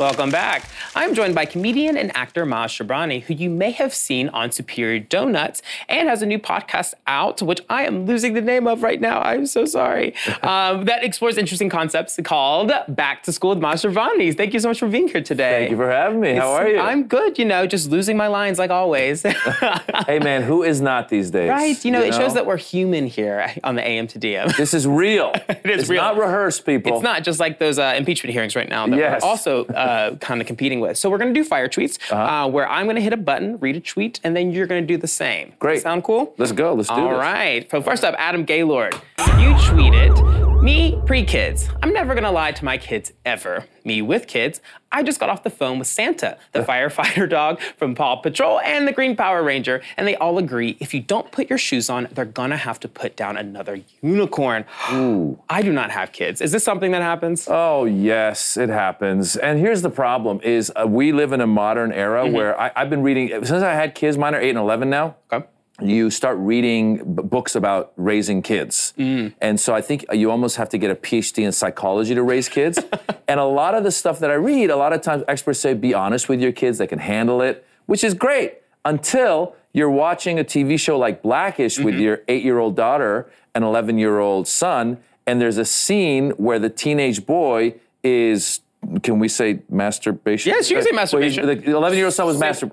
Welcome 0.00 0.30
back. 0.30 0.64
I'm 0.96 1.14
joined 1.14 1.36
by 1.36 1.44
comedian 1.44 1.96
and 1.96 2.14
actor 2.16 2.44
Maz 2.44 2.66
Jobrani, 2.84 3.22
who 3.22 3.34
you 3.34 3.48
may 3.48 3.70
have 3.70 3.94
seen 3.94 4.28
on 4.30 4.50
Superior 4.50 4.98
Donuts 4.98 5.62
and 5.88 6.08
has 6.08 6.20
a 6.20 6.26
new 6.26 6.38
podcast 6.38 6.94
out, 7.06 7.40
which 7.42 7.60
I 7.70 7.84
am 7.84 8.06
losing 8.06 8.34
the 8.34 8.40
name 8.40 8.66
of 8.66 8.82
right 8.82 9.00
now. 9.00 9.20
I'm 9.22 9.46
so 9.46 9.64
sorry. 9.66 10.14
um, 10.42 10.86
that 10.86 11.04
explores 11.04 11.38
interesting 11.38 11.68
concepts 11.70 12.18
called 12.24 12.72
Back 12.88 13.22
to 13.24 13.32
School 13.32 13.50
with 13.50 13.60
Maz 13.60 13.88
Jobrani. 13.88 14.36
Thank 14.36 14.52
you 14.52 14.58
so 14.58 14.68
much 14.68 14.80
for 14.80 14.88
being 14.88 15.06
here 15.06 15.22
today. 15.22 15.60
Thank 15.60 15.70
you 15.70 15.76
for 15.76 15.88
having 15.90 16.20
me. 16.20 16.34
How 16.34 16.50
are 16.54 16.68
you? 16.68 16.80
I'm 16.80 17.04
good, 17.06 17.38
you 17.38 17.44
know, 17.44 17.66
just 17.68 17.88
losing 17.88 18.16
my 18.16 18.26
lines 18.26 18.58
like 18.58 18.70
always. 18.70 19.22
hey 20.06 20.18
man, 20.18 20.42
who 20.42 20.64
is 20.64 20.80
not 20.80 21.08
these 21.08 21.30
days? 21.30 21.50
right, 21.50 21.84
you 21.84 21.92
know, 21.92 22.02
it 22.02 22.14
shows 22.14 22.34
that 22.34 22.46
we're 22.46 22.56
human 22.56 23.06
here 23.06 23.48
on 23.62 23.76
the 23.76 23.86
AM 23.86 24.08
to 24.08 24.18
DM. 24.18 24.56
this 24.56 24.74
is 24.74 24.86
real. 24.88 25.32
It 25.62 25.68
is 25.70 25.80
it's 25.82 25.90
real. 25.90 26.00
not 26.02 26.16
rehearsed, 26.16 26.64
people. 26.64 26.94
It's 26.94 27.02
not 27.02 27.22
just 27.22 27.38
like 27.38 27.58
those 27.58 27.78
uh, 27.78 27.94
impeachment 27.96 28.32
hearings 28.32 28.56
right 28.56 28.68
now 28.68 28.86
that 28.86 28.96
Yes. 28.96 29.22
we're 29.22 29.28
also 29.28 29.66
uh, 29.66 30.16
kind 30.16 30.40
of 30.40 30.46
competing 30.46 30.79
with. 30.80 30.96
So 30.96 31.08
we're 31.10 31.18
going 31.18 31.32
to 31.34 31.38
do 31.40 31.44
fire 31.44 31.68
tweets, 31.68 31.98
uh 32.10 32.48
where 32.50 32.68
I'm 32.68 32.86
going 32.86 32.96
to 32.96 33.02
hit 33.02 33.12
a 33.12 33.16
button, 33.16 33.58
read 33.58 33.76
a 33.76 33.80
tweet, 33.80 34.20
and 34.24 34.34
then 34.36 34.50
you're 34.50 34.66
going 34.66 34.82
to 34.82 34.86
do 34.86 34.96
the 34.96 35.06
same. 35.08 35.52
Great. 35.58 35.82
Sound 35.82 36.02
cool? 36.04 36.34
Let's 36.38 36.52
go. 36.52 36.74
Let's 36.74 36.88
do 36.88 36.94
All 36.94 37.10
this. 37.10 37.18
right. 37.18 37.70
So 37.70 37.80
first 37.82 38.04
up, 38.04 38.14
Adam 38.18 38.44
Gaylord. 38.44 38.94
You 39.38 39.52
tweeted, 39.68 40.49
me 40.62 41.00
pre-kids. 41.06 41.68
I'm 41.82 41.92
never 41.92 42.14
gonna 42.14 42.30
lie 42.30 42.52
to 42.52 42.64
my 42.64 42.76
kids 42.76 43.12
ever. 43.24 43.64
Me 43.84 44.02
with 44.02 44.26
kids. 44.26 44.60
I 44.92 45.02
just 45.02 45.18
got 45.18 45.30
off 45.30 45.42
the 45.42 45.48
phone 45.50 45.78
with 45.78 45.88
Santa, 45.88 46.36
the 46.52 46.60
firefighter 46.60 47.26
dog 47.38 47.60
from 47.78 47.94
Paw 47.94 48.16
Patrol, 48.16 48.60
and 48.60 48.86
the 48.86 48.92
Green 48.92 49.16
Power 49.16 49.42
Ranger, 49.42 49.80
and 49.96 50.06
they 50.06 50.16
all 50.16 50.36
agree 50.36 50.76
if 50.80 50.92
you 50.92 51.00
don't 51.00 51.30
put 51.32 51.48
your 51.48 51.58
shoes 51.58 51.88
on, 51.88 52.08
they're 52.12 52.26
gonna 52.26 52.58
have 52.58 52.78
to 52.80 52.88
put 52.88 53.16
down 53.16 53.38
another 53.38 53.80
unicorn. 54.02 54.66
Ooh. 54.92 55.38
I 55.48 55.62
do 55.62 55.72
not 55.72 55.90
have 55.92 56.12
kids. 56.12 56.42
Is 56.42 56.52
this 56.52 56.62
something 56.62 56.90
that 56.92 57.00
happens? 57.02 57.46
Oh 57.48 57.86
yes, 57.86 58.58
it 58.58 58.68
happens. 58.68 59.36
And 59.36 59.58
here's 59.58 59.80
the 59.80 59.90
problem: 59.90 60.40
is 60.42 60.70
uh, 60.78 60.86
we 60.86 61.12
live 61.12 61.32
in 61.32 61.40
a 61.40 61.46
modern 61.46 61.90
era 61.92 62.24
Mm-hmm. 62.24 62.34
where 62.34 62.60
I, 62.60 62.70
I've 62.76 62.90
been 62.90 63.02
reading 63.02 63.28
since 63.46 63.62
I 63.62 63.72
had 63.72 63.94
kids. 63.94 64.18
Mine 64.18 64.34
are 64.34 64.40
eight 64.40 64.50
and 64.50 64.58
eleven 64.58 64.90
now. 64.90 65.16
Okay. 65.32 65.46
You 65.82 66.10
start 66.10 66.36
reading 66.38 67.14
b- 67.14 67.22
books 67.22 67.54
about 67.56 67.92
raising 67.96 68.42
kids, 68.42 68.92
Mm. 68.98 69.32
and 69.40 69.58
so 69.58 69.74
I 69.74 69.80
think 69.80 70.04
you 70.12 70.30
almost 70.30 70.56
have 70.56 70.68
to 70.70 70.78
get 70.78 70.90
a 70.90 70.94
PhD 70.94 71.44
in 71.44 71.52
psychology 71.52 72.14
to 72.14 72.22
raise 72.22 72.48
kids. 72.48 72.78
and 73.28 73.40
a 73.40 73.44
lot 73.44 73.74
of 73.74 73.84
the 73.84 73.90
stuff 73.90 74.18
that 74.20 74.30
I 74.30 74.34
read, 74.34 74.70
a 74.70 74.76
lot 74.76 74.92
of 74.92 75.00
times 75.02 75.22
experts 75.28 75.60
say, 75.60 75.74
be 75.74 75.94
honest 75.94 76.28
with 76.28 76.40
your 76.40 76.52
kids; 76.52 76.78
they 76.78 76.86
can 76.86 76.98
handle 76.98 77.40
it, 77.42 77.64
which 77.86 78.04
is 78.04 78.14
great 78.14 78.58
until 78.84 79.54
you're 79.72 79.90
watching 79.90 80.38
a 80.38 80.44
TV 80.44 80.78
show 80.78 80.98
like 80.98 81.22
Blackish 81.22 81.78
with 81.78 81.94
Mm-hmm. 81.94 82.02
your 82.02 82.20
eight-year-old 82.28 82.74
daughter 82.76 83.30
and 83.54 83.64
eleven-year-old 83.64 84.48
son, 84.48 84.98
and 85.26 85.40
there's 85.40 85.58
a 85.58 85.64
scene 85.64 86.30
where 86.32 86.58
the 86.58 86.70
teenage 86.70 87.24
boy 87.26 87.74
is. 88.04 88.60
Can 89.02 89.18
we 89.18 89.28
say 89.28 89.60
masturbation? 89.68 90.52
Yes, 90.54 90.70
you 90.70 90.76
can 90.76 90.84
say 90.84 90.90
Well, 90.92 91.22
he's- 91.22 91.36
masturbation. 91.36 91.64
the 91.70 91.76
11 91.76 91.96
year 91.98 92.06
old 92.06 92.14
son 92.14 92.26
was 92.26 92.38
masturbating. 92.38 92.72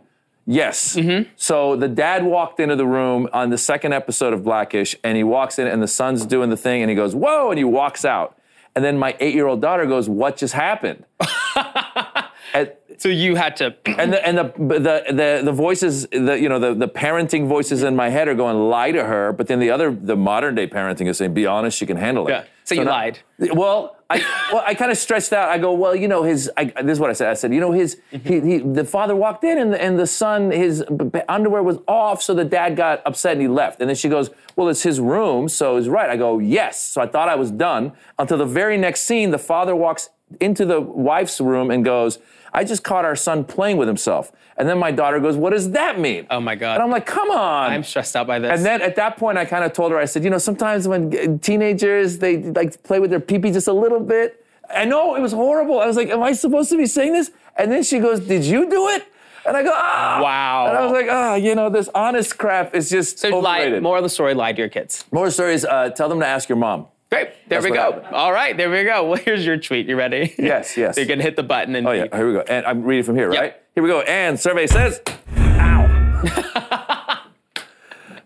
Yes. 0.49 0.95
Mm-hmm. 0.95 1.29
So 1.35 1.75
the 1.75 1.89
dad 1.89 2.23
walked 2.23 2.61
into 2.61 2.77
the 2.77 2.87
room 2.87 3.27
on 3.33 3.49
the 3.49 3.57
second 3.57 3.93
episode 3.93 4.31
of 4.31 4.43
Blackish, 4.43 4.95
and 5.03 5.17
he 5.17 5.23
walks 5.23 5.59
in, 5.59 5.67
and 5.67 5.83
the 5.83 5.89
son's 5.89 6.25
doing 6.25 6.49
the 6.49 6.57
thing, 6.57 6.81
and 6.81 6.89
he 6.89 6.95
goes, 6.95 7.13
"Whoa!" 7.13 7.49
and 7.49 7.57
he 7.57 7.65
walks 7.65 8.05
out. 8.05 8.37
And 8.73 8.85
then 8.85 8.97
my 8.97 9.15
eight-year-old 9.19 9.59
daughter 9.59 9.85
goes, 9.85 10.07
"What 10.07 10.37
just 10.37 10.53
happened?" 10.53 11.03
and, 12.53 12.71
So 12.97 13.09
you 13.09 13.35
had 13.35 13.57
to. 13.57 13.75
and 13.85 14.13
the 14.13 14.25
and 14.25 14.37
the 14.37 14.43
the 14.57 15.03
the, 15.13 15.41
the 15.43 15.51
voices, 15.51 16.07
the 16.07 16.39
you 16.39 16.47
know 16.47 16.59
the 16.59 16.73
the 16.73 16.87
parenting 16.87 17.45
voices 17.47 17.83
in 17.83 17.95
my 17.97 18.07
head 18.07 18.29
are 18.29 18.35
going, 18.35 18.57
"Lie 18.69 18.93
to 18.93 19.03
her," 19.03 19.33
but 19.33 19.47
then 19.47 19.59
the 19.59 19.69
other, 19.69 19.91
the 19.91 20.15
modern 20.15 20.55
day 20.55 20.67
parenting 20.67 21.07
is 21.07 21.17
saying, 21.17 21.33
"Be 21.33 21.45
honest, 21.45 21.77
she 21.77 21.85
can 21.85 21.97
handle 21.97 22.25
it." 22.27 22.31
Yeah. 22.31 22.43
So 22.67 22.75
you 22.75 22.83
now- 22.83 22.91
lied. 22.91 23.19
Well, 23.39 23.95
I 24.09 24.17
well 24.51 24.63
I 24.65 24.73
kind 24.73 24.91
of 24.91 24.97
stretched 24.97 25.31
out. 25.31 25.47
I 25.49 25.57
go, 25.57 25.71
well, 25.71 25.95
you 25.95 26.07
know, 26.09 26.23
his. 26.23 26.51
I, 26.57 26.65
this 26.65 26.93
is 26.93 26.99
what 26.99 27.09
I 27.09 27.13
said. 27.13 27.29
I 27.29 27.33
said, 27.33 27.53
you 27.53 27.61
know, 27.61 27.71
his. 27.71 27.97
He, 28.11 28.41
he 28.41 28.57
the 28.59 28.83
father 28.83 29.15
walked 29.15 29.45
in 29.45 29.57
and 29.57 29.71
the, 29.71 29.81
and 29.81 29.97
the 29.97 30.07
son 30.07 30.51
his 30.51 30.83
underwear 31.29 31.63
was 31.63 31.77
off, 31.87 32.21
so 32.21 32.33
the 32.33 32.43
dad 32.43 32.75
got 32.75 33.01
upset 33.05 33.33
and 33.33 33.41
he 33.41 33.47
left. 33.47 33.79
And 33.79 33.89
then 33.89 33.95
she 33.95 34.09
goes, 34.09 34.31
well, 34.57 34.67
it's 34.67 34.83
his 34.83 34.99
room, 34.99 35.47
so 35.47 35.77
he's 35.77 35.87
right. 35.87 36.09
I 36.09 36.17
go, 36.17 36.39
yes. 36.39 36.81
So 36.83 36.99
I 36.99 37.07
thought 37.07 37.29
I 37.29 37.35
was 37.35 37.51
done 37.51 37.93
until 38.19 38.37
the 38.37 38.45
very 38.45 38.77
next 38.77 39.01
scene. 39.01 39.31
The 39.31 39.37
father 39.39 39.73
walks 39.73 40.09
into 40.41 40.65
the 40.65 40.81
wife's 40.81 41.39
room 41.39 41.71
and 41.71 41.85
goes, 41.85 42.19
I 42.53 42.63
just 42.63 42.83
caught 42.83 43.05
our 43.05 43.15
son 43.15 43.43
playing 43.43 43.77
with 43.77 43.87
himself. 43.87 44.31
And 44.57 44.67
then 44.67 44.77
my 44.79 44.91
daughter 44.91 45.19
goes, 45.19 45.35
what 45.35 45.51
does 45.51 45.71
that 45.71 45.99
mean? 45.99 46.25
Oh 46.31 46.39
my 46.39 46.55
God. 46.55 46.75
And 46.75 46.83
I'm 46.83 46.89
like, 46.89 47.05
come 47.05 47.29
on. 47.29 47.71
I'm 47.71 47.83
stressed 47.83 48.15
out 48.15 48.25
by 48.25 48.39
this. 48.39 48.51
And 48.51 48.65
then 48.65 48.81
at 48.81 48.95
that 48.95 49.17
point, 49.17 49.37
I 49.37 49.45
kind 49.45 49.63
of 49.63 49.73
told 49.73 49.91
her, 49.91 49.99
I 49.99 50.05
said, 50.05 50.23
you 50.23 50.29
know, 50.29 50.37
sometimes 50.37 50.87
when 50.87 51.39
teenagers, 51.39 52.17
they 52.17 52.37
like 52.37 52.81
play 52.83 52.99
with 52.99 53.11
their 53.11 53.19
pee-pee 53.19 53.51
just 53.51 53.67
a 53.67 53.73
little 53.73 53.99
bit. 53.99 54.43
I 54.73 54.85
know, 54.85 55.15
it 55.15 55.21
was 55.21 55.31
horrible. 55.31 55.79
I 55.79 55.85
was 55.85 55.95
like, 55.95 56.09
am 56.09 56.23
I 56.23 56.33
supposed 56.33 56.69
to 56.71 56.77
be 56.77 56.87
saying 56.87 57.13
this? 57.13 57.31
And 57.55 57.71
then 57.71 57.83
she 57.83 57.99
goes, 57.99 58.19
did 58.19 58.43
you 58.43 58.69
do 58.69 58.89
it? 58.89 59.05
And 59.45 59.55
I 59.55 59.63
go, 59.63 59.71
ah. 59.73 60.19
Wow. 60.21 60.67
And 60.67 60.77
I 60.77 60.83
was 60.83 60.91
like, 60.91 61.07
ah, 61.09 61.35
you 61.35 61.55
know, 61.55 61.69
this 61.69 61.89
honest 61.95 62.37
crap 62.37 62.75
is 62.75 62.89
just 62.89 63.19
so 63.19 63.39
lie, 63.39 63.79
more 63.79 63.97
of 63.97 64.03
the 64.03 64.09
story, 64.09 64.33
lie 64.33 64.51
to 64.51 64.57
your 64.57 64.67
kids. 64.67 65.05
More 65.11 65.29
stories, 65.29 65.63
uh, 65.63 65.89
tell 65.91 66.09
them 66.09 66.19
to 66.19 66.25
ask 66.25 66.49
your 66.49 66.57
mom. 66.57 66.87
Great. 67.09 67.29
There 67.47 67.61
That's 67.61 67.63
we 67.65 67.71
go. 67.71 68.03
All 68.11 68.33
right, 68.33 68.55
there 68.57 68.69
we 68.69 68.83
go. 68.83 69.03
Well, 69.09 69.15
here's 69.17 69.45
your 69.45 69.57
tweet. 69.57 69.87
You 69.87 69.95
ready? 69.95 70.35
Yes, 70.37 70.75
yes. 70.81 70.95
so 70.95 71.01
you 71.01 71.07
can 71.07 71.19
hit 71.21 71.35
the 71.37 71.43
button 71.43 71.75
and 71.75 71.87
Oh 71.87 71.91
yeah, 71.91 72.07
here 72.13 72.27
we 72.27 72.33
go. 72.33 72.41
And 72.41 72.65
I'm 72.65 72.83
reading 72.83 73.03
from 73.05 73.15
here, 73.15 73.31
Yep. 73.31 73.41
right? 73.41 73.55
Here 73.75 73.83
we 73.83 73.89
go. 73.89 74.01
And 74.01 74.37
survey 74.39 74.67
says, 74.67 75.01
ow. 75.37 76.13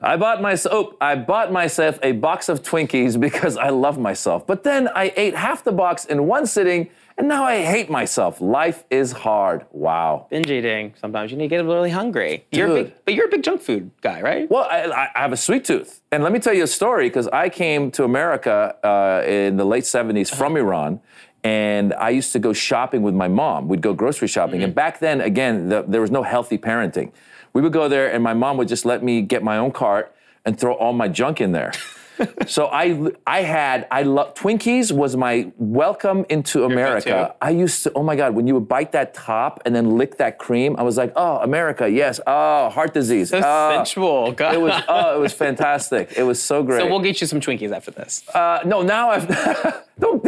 I 0.03 0.17
bought 0.17 0.41
myself. 0.41 0.73
Oh, 0.75 0.97
I 0.99 1.13
bought 1.15 1.51
myself 1.51 1.99
a 2.01 2.13
box 2.13 2.49
of 2.49 2.63
Twinkies 2.63 3.19
because 3.19 3.56
I 3.56 3.69
love 3.69 3.99
myself. 3.99 4.47
But 4.47 4.63
then 4.63 4.88
I 4.95 5.13
ate 5.15 5.36
half 5.36 5.63
the 5.63 5.71
box 5.71 6.06
in 6.06 6.25
one 6.25 6.47
sitting, 6.47 6.89
and 7.21 7.29
now 7.29 7.43
I 7.43 7.62
hate 7.62 7.88
myself. 7.88 8.41
Life 8.41 8.84
is 8.89 9.12
hard. 9.12 9.67
Wow. 9.71 10.25
binge 10.31 10.49
eating. 10.49 10.95
Sometimes 10.99 11.29
you 11.31 11.38
need 11.38 11.49
to 11.49 11.55
get 11.55 11.63
really 11.65 11.91
hungry. 11.91 12.45
You're 12.51 12.67
a 12.71 12.84
big, 12.84 12.93
but 13.05 13.13
you're 13.13 13.27
a 13.27 13.29
big 13.29 13.43
junk 13.43 13.62
food 13.62 13.91
guy, 14.01 14.21
right? 14.21 14.49
Well, 14.49 14.67
I, 14.71 15.10
I- 15.15 15.19
have 15.21 15.31
a 15.31 15.38
sweet 15.38 15.63
tooth. 15.63 16.01
And 16.12 16.23
let 16.23 16.31
me 16.34 16.39
tell 16.39 16.53
you 16.55 16.63
a 16.63 16.67
story 16.81 17.10
because 17.10 17.27
I 17.27 17.47
came 17.49 17.91
to 17.91 18.05
America 18.05 18.75
uh, 18.84 19.23
in 19.29 19.57
the 19.57 19.65
late 19.65 19.84
70s 19.84 20.34
from 20.36 20.57
Iran. 20.57 20.99
And 21.43 21.93
I 21.93 22.10
used 22.10 22.31
to 22.34 22.39
go 22.39 22.53
shopping 22.53 23.03
with 23.03 23.13
my 23.13 23.27
mom. 23.27 23.67
We'd 23.67 23.81
go 23.81 23.93
grocery 23.93 24.27
shopping. 24.27 24.63
And 24.63 24.73
back 24.73 24.99
then, 24.99 25.21
again, 25.21 25.69
the, 25.69 25.86
there 25.88 26.01
was 26.01 26.10
no 26.12 26.23
healthy 26.23 26.57
parenting. 26.57 27.12
We 27.53 27.62
would 27.62 27.73
go 27.73 27.88
there, 27.88 28.12
and 28.12 28.23
my 28.23 28.34
mom 28.34 28.57
would 28.57 28.67
just 28.67 28.84
let 28.86 29.03
me 29.03 29.21
get 29.21 29.43
my 29.43 29.57
own 29.57 29.71
cart 29.71 30.15
and 30.45 30.60
throw 30.60 30.73
all 30.73 30.93
my 30.93 31.07
junk 31.07 31.39
in 31.41 31.51
there. 31.51 31.71
so 32.47 32.67
I, 32.67 33.12
I 33.26 33.41
had, 33.41 33.88
I 33.91 34.04
love 34.04 34.34
Twinkies 34.36 34.91
was 34.91 35.15
my 35.15 35.52
welcome 35.58 36.26
into 36.30 36.65
America. 36.65 37.36
I 37.41 37.50
used 37.52 37.84
to, 37.84 37.91
oh 37.93 38.04
my 38.04 38.15
God, 38.15 38.36
when 38.36 38.47
you 38.47 38.54
would 38.56 38.67
bite 38.67 38.91
that 38.93 39.13
top 39.13 39.62
and 39.65 39.76
then 39.76 39.97
lick 39.97 40.17
that 40.17 40.38
cream, 40.38 40.76
I 40.78 40.84
was 40.84 40.97
like, 40.97 41.13
oh, 41.15 41.38
America, 41.38 41.89
yes. 41.89 42.19
Oh, 42.28 42.69
heart 42.69 42.93
disease. 42.93 43.30
So 43.30 43.41
Oh. 43.43 43.71
sensual. 43.76 44.32
God. 44.34 44.54
It 44.56 44.62
was 44.62 44.84
oh, 44.88 45.15
it 45.15 45.19
was 45.19 45.34
fantastic. 45.34 46.13
It 46.15 46.24
was 46.24 46.41
so 46.41 46.63
great. 46.63 46.82
So 46.82 46.88
we'll 46.88 47.00
get 47.00 47.19
you 47.21 47.28
some 47.28 47.39
Twinkies 47.39 47.71
after 47.71 47.91
this. 47.91 48.24
uh, 48.34 48.60
no, 48.65 48.82
now 48.82 49.10
I've 49.10 49.28
don't. 50.00 50.26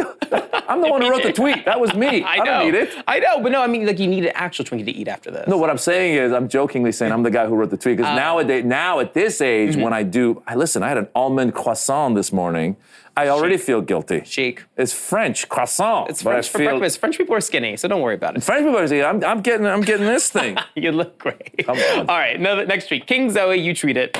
I'm 0.66 0.80
the 0.80 0.88
one 0.88 1.02
who 1.02 1.10
wrote 1.10 1.22
the 1.22 1.32
tweet. 1.32 1.64
That 1.66 1.78
was 1.78 1.94
me. 1.94 2.24
I, 2.24 2.38
know. 2.38 2.44
don't 2.44 2.64
need 2.72 2.74
it. 2.74 2.94
I 3.06 3.18
know, 3.18 3.40
but 3.42 3.52
no, 3.52 3.60
I 3.60 3.66
mean 3.66 3.86
like 3.86 3.98
you 3.98 4.06
need 4.08 4.24
an 4.24 4.32
actual 4.34 4.64
Twinkie 4.64 4.84
to 4.86 4.90
eat 4.90 5.08
after 5.08 5.30
this. 5.30 5.46
No, 5.46 5.58
what 5.58 5.68
I'm 5.70 5.78
saying 5.78 6.14
is, 6.16 6.32
I'm 6.32 6.48
jokingly 6.48 6.90
saying 6.92 7.12
I'm 7.12 7.22
the 7.22 7.30
guy 7.30 7.46
who 7.46 7.54
wrote 7.54 7.70
the 7.70 7.76
tweet 7.76 7.98
because 7.98 8.10
Uh. 8.12 8.16
nowadays, 8.16 8.64
now 8.64 8.98
at 9.00 9.14
this 9.14 9.40
age, 9.40 9.72
Mm-hmm. 9.74 9.82
when 9.82 9.92
I 9.92 10.02
do, 10.02 10.42
I 10.46 10.54
listen. 10.56 10.82
I 10.82 10.88
had 10.88 10.98
an 10.98 11.08
almond 11.14 11.54
croissant 11.54 11.73
this 11.76 12.32
morning. 12.32 12.76
I 13.16 13.28
already 13.28 13.56
feel 13.58 13.80
guilty. 13.80 14.22
Chic. 14.24 14.64
It's 14.76 14.92
French 14.92 15.48
croissant. 15.48 16.10
It's 16.10 16.22
French 16.22 16.48
for 16.48 16.58
feel- 16.58 16.70
breakfast. 16.70 16.98
French 16.98 17.16
people 17.16 17.34
are 17.36 17.40
skinny, 17.40 17.76
so 17.76 17.86
don't 17.86 18.00
worry 18.02 18.16
about 18.16 18.36
it. 18.36 18.42
French 18.42 18.64
people 18.64 18.76
are 18.78 18.86
skinny. 18.86 19.02
I'm, 19.04 19.22
I'm 19.24 19.40
getting, 19.40 19.66
I'm 19.66 19.82
getting 19.82 20.06
this 20.06 20.28
thing. 20.30 20.56
You 20.74 20.90
look 20.92 21.18
great. 21.18 21.64
All 21.68 21.74
right, 22.06 22.36
another, 22.36 22.66
next 22.66 22.90
week, 22.90 23.06
King 23.06 23.30
Zoe, 23.30 23.56
you 23.56 23.72
treat 23.74 23.96
it. 23.96 24.14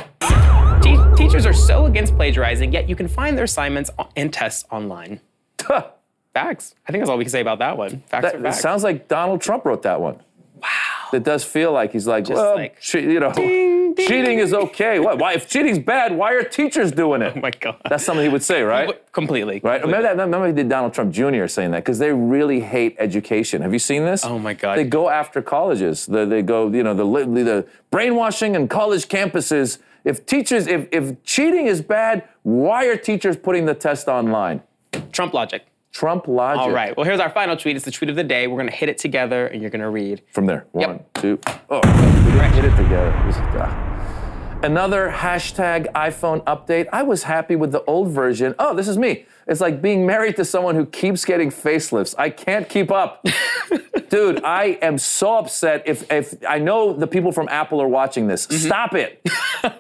Te- 0.83 0.97
teachers 1.17 1.45
are 1.47 1.53
so 1.53 1.87
against 1.87 2.15
plagiarizing, 2.17 2.73
yet 2.73 2.89
you 2.89 2.95
can 2.95 3.09
find 3.09 3.37
their 3.37 3.45
assignments 3.45 3.91
and 4.17 4.33
tests 4.33 4.65
online. 4.71 5.21
Facts. 6.33 6.75
I 6.87 6.93
think 6.93 7.01
that's 7.03 7.11
all 7.11 7.17
we 7.19 7.25
can 7.25 7.31
say 7.31 7.41
about 7.41 7.59
that 7.61 7.77
one. 7.77 8.03
Facts 8.09 8.23
That, 8.23 8.35
are 8.35 8.39
it 8.39 8.43
facts. 8.43 8.61
sounds 8.61 8.83
like 8.85 9.09
Donald 9.09 9.41
Trump 9.41 9.65
wrote 9.65 9.83
that 9.83 10.01
one. 10.01 10.21
Wow. 10.61 10.69
It 11.15 11.25
does 11.25 11.45
feel 11.45 11.73
like 11.73 11.93
he's 11.93 12.07
like, 12.07 12.29
well, 12.29 12.57
like, 12.57 12.81
che- 12.81 13.03
you 13.03 13.21
know, 13.21 13.33
ding, 13.35 13.95
ding. 13.95 14.07
cheating 14.09 14.39
is 14.39 14.53
okay. 14.53 14.99
What? 14.99 15.19
why? 15.19 15.35
If 15.35 15.49
cheating's 15.49 15.79
bad, 15.79 16.17
why 16.17 16.33
are 16.33 16.43
teachers 16.43 16.93
doing 16.93 17.23
it? 17.23 17.33
oh 17.37 17.41
my 17.41 17.51
god. 17.51 17.81
That's 17.89 18.05
something 18.05 18.25
he 18.25 18.29
would 18.31 18.43
say, 18.43 18.63
right? 18.63 19.01
completely. 19.13 19.61
Right? 19.63 19.81
Remember 19.81 20.03
that? 20.03 20.17
Remember 20.17 20.47
he 20.49 20.53
did 20.53 20.69
Donald 20.69 20.93
Trump 20.93 21.13
Jr. 21.13 21.47
saying 21.47 21.71
that 21.71 21.85
because 21.85 21.99
they 21.99 22.13
really 22.13 22.61
hate 22.61 22.97
education. 22.99 23.63
Have 23.63 23.73
you 23.73 23.79
seen 23.79 24.05
this? 24.05 24.25
Oh 24.25 24.39
my 24.39 24.55
God. 24.55 24.77
They 24.77 24.85
go 24.85 25.09
after 25.09 25.41
colleges. 25.41 26.07
They, 26.07 26.25
they 26.25 26.43
go, 26.43 26.69
you 26.71 26.83
know, 26.83 26.95
the 26.95 27.05
the 27.45 27.67
brainwashing 27.91 28.57
and 28.57 28.69
college 28.69 29.09
campuses. 29.09 29.79
If 30.05 30.27
teachers, 30.27 30.67
if 30.67 30.89
if 30.93 31.23
cheating 31.23 31.67
is 31.67 31.81
bad, 31.81 32.29
why 32.43 32.87
are 32.87 32.97
teachers 32.97 33.37
putting 33.37 33.65
the 33.67 33.75
test 33.75 34.09
online? 34.09 34.63
Trump 35.13 35.33
logic. 35.33 35.65
Trump 35.95 36.27
logic. 36.27 36.61
All 36.61 36.73
right. 36.73 36.95
Well, 36.97 37.05
here's 37.07 37.21
our 37.21 37.31
final 37.31 37.57
tweet. 37.57 37.77
It's 37.77 37.85
the 37.85 37.93
tweet 37.93 38.11
of 38.11 38.17
the 38.17 38.25
day. 38.25 38.49
We're 38.49 38.59
gonna 38.59 38.73
hit 38.73 38.89
it 38.89 38.99
together, 38.99 39.47
and 39.47 39.63
you're 39.63 39.71
gonna 39.71 39.89
read. 39.91 40.23
From 40.33 40.45
there. 40.45 40.67
Yep. 40.75 41.15
Two. 41.15 41.39
Oh, 41.71 41.81
we 42.27 42.33
didn't 42.33 42.53
hit 42.53 42.65
it 42.65 42.77
together. 42.77 43.17
It 43.23 43.27
was- 43.27 43.37
ah. 43.39 43.81
Another 44.65 45.09
hashtag 45.11 45.87
iPhone 45.93 46.43
update. 46.45 46.89
I 46.93 47.05
was 47.05 47.23
happy 47.23 47.55
with 47.55 47.71
the 47.71 47.85
old 47.85 48.09
version. 48.09 48.55
Oh, 48.59 48.75
this 48.75 48.89
is 48.89 48.99
me. 48.99 49.25
It's 49.47 49.61
like 49.61 49.81
being 49.83 50.07
married 50.07 50.37
to 50.37 50.45
someone 50.45 50.75
who 50.75 50.87
keeps 50.87 51.25
getting 51.25 51.51
facelifts. 51.51 52.15
I 52.19 52.31
can't 52.31 52.69
keep 52.69 52.91
up. 52.91 53.25
Dude, 54.09 54.45
I 54.45 54.79
am 54.83 54.99
so 54.99 55.39
upset. 55.39 55.83
If 55.87 56.11
if 56.11 56.35
I 56.49 56.59
know 56.59 56.93
the 56.93 57.07
people 57.07 57.33
from 57.33 57.49
Apple 57.49 57.81
are 57.83 57.89
watching 57.89 58.27
this, 58.27 58.47
Mm-hmm. 58.47 58.67
stop 58.67 58.95
it. 58.95 59.21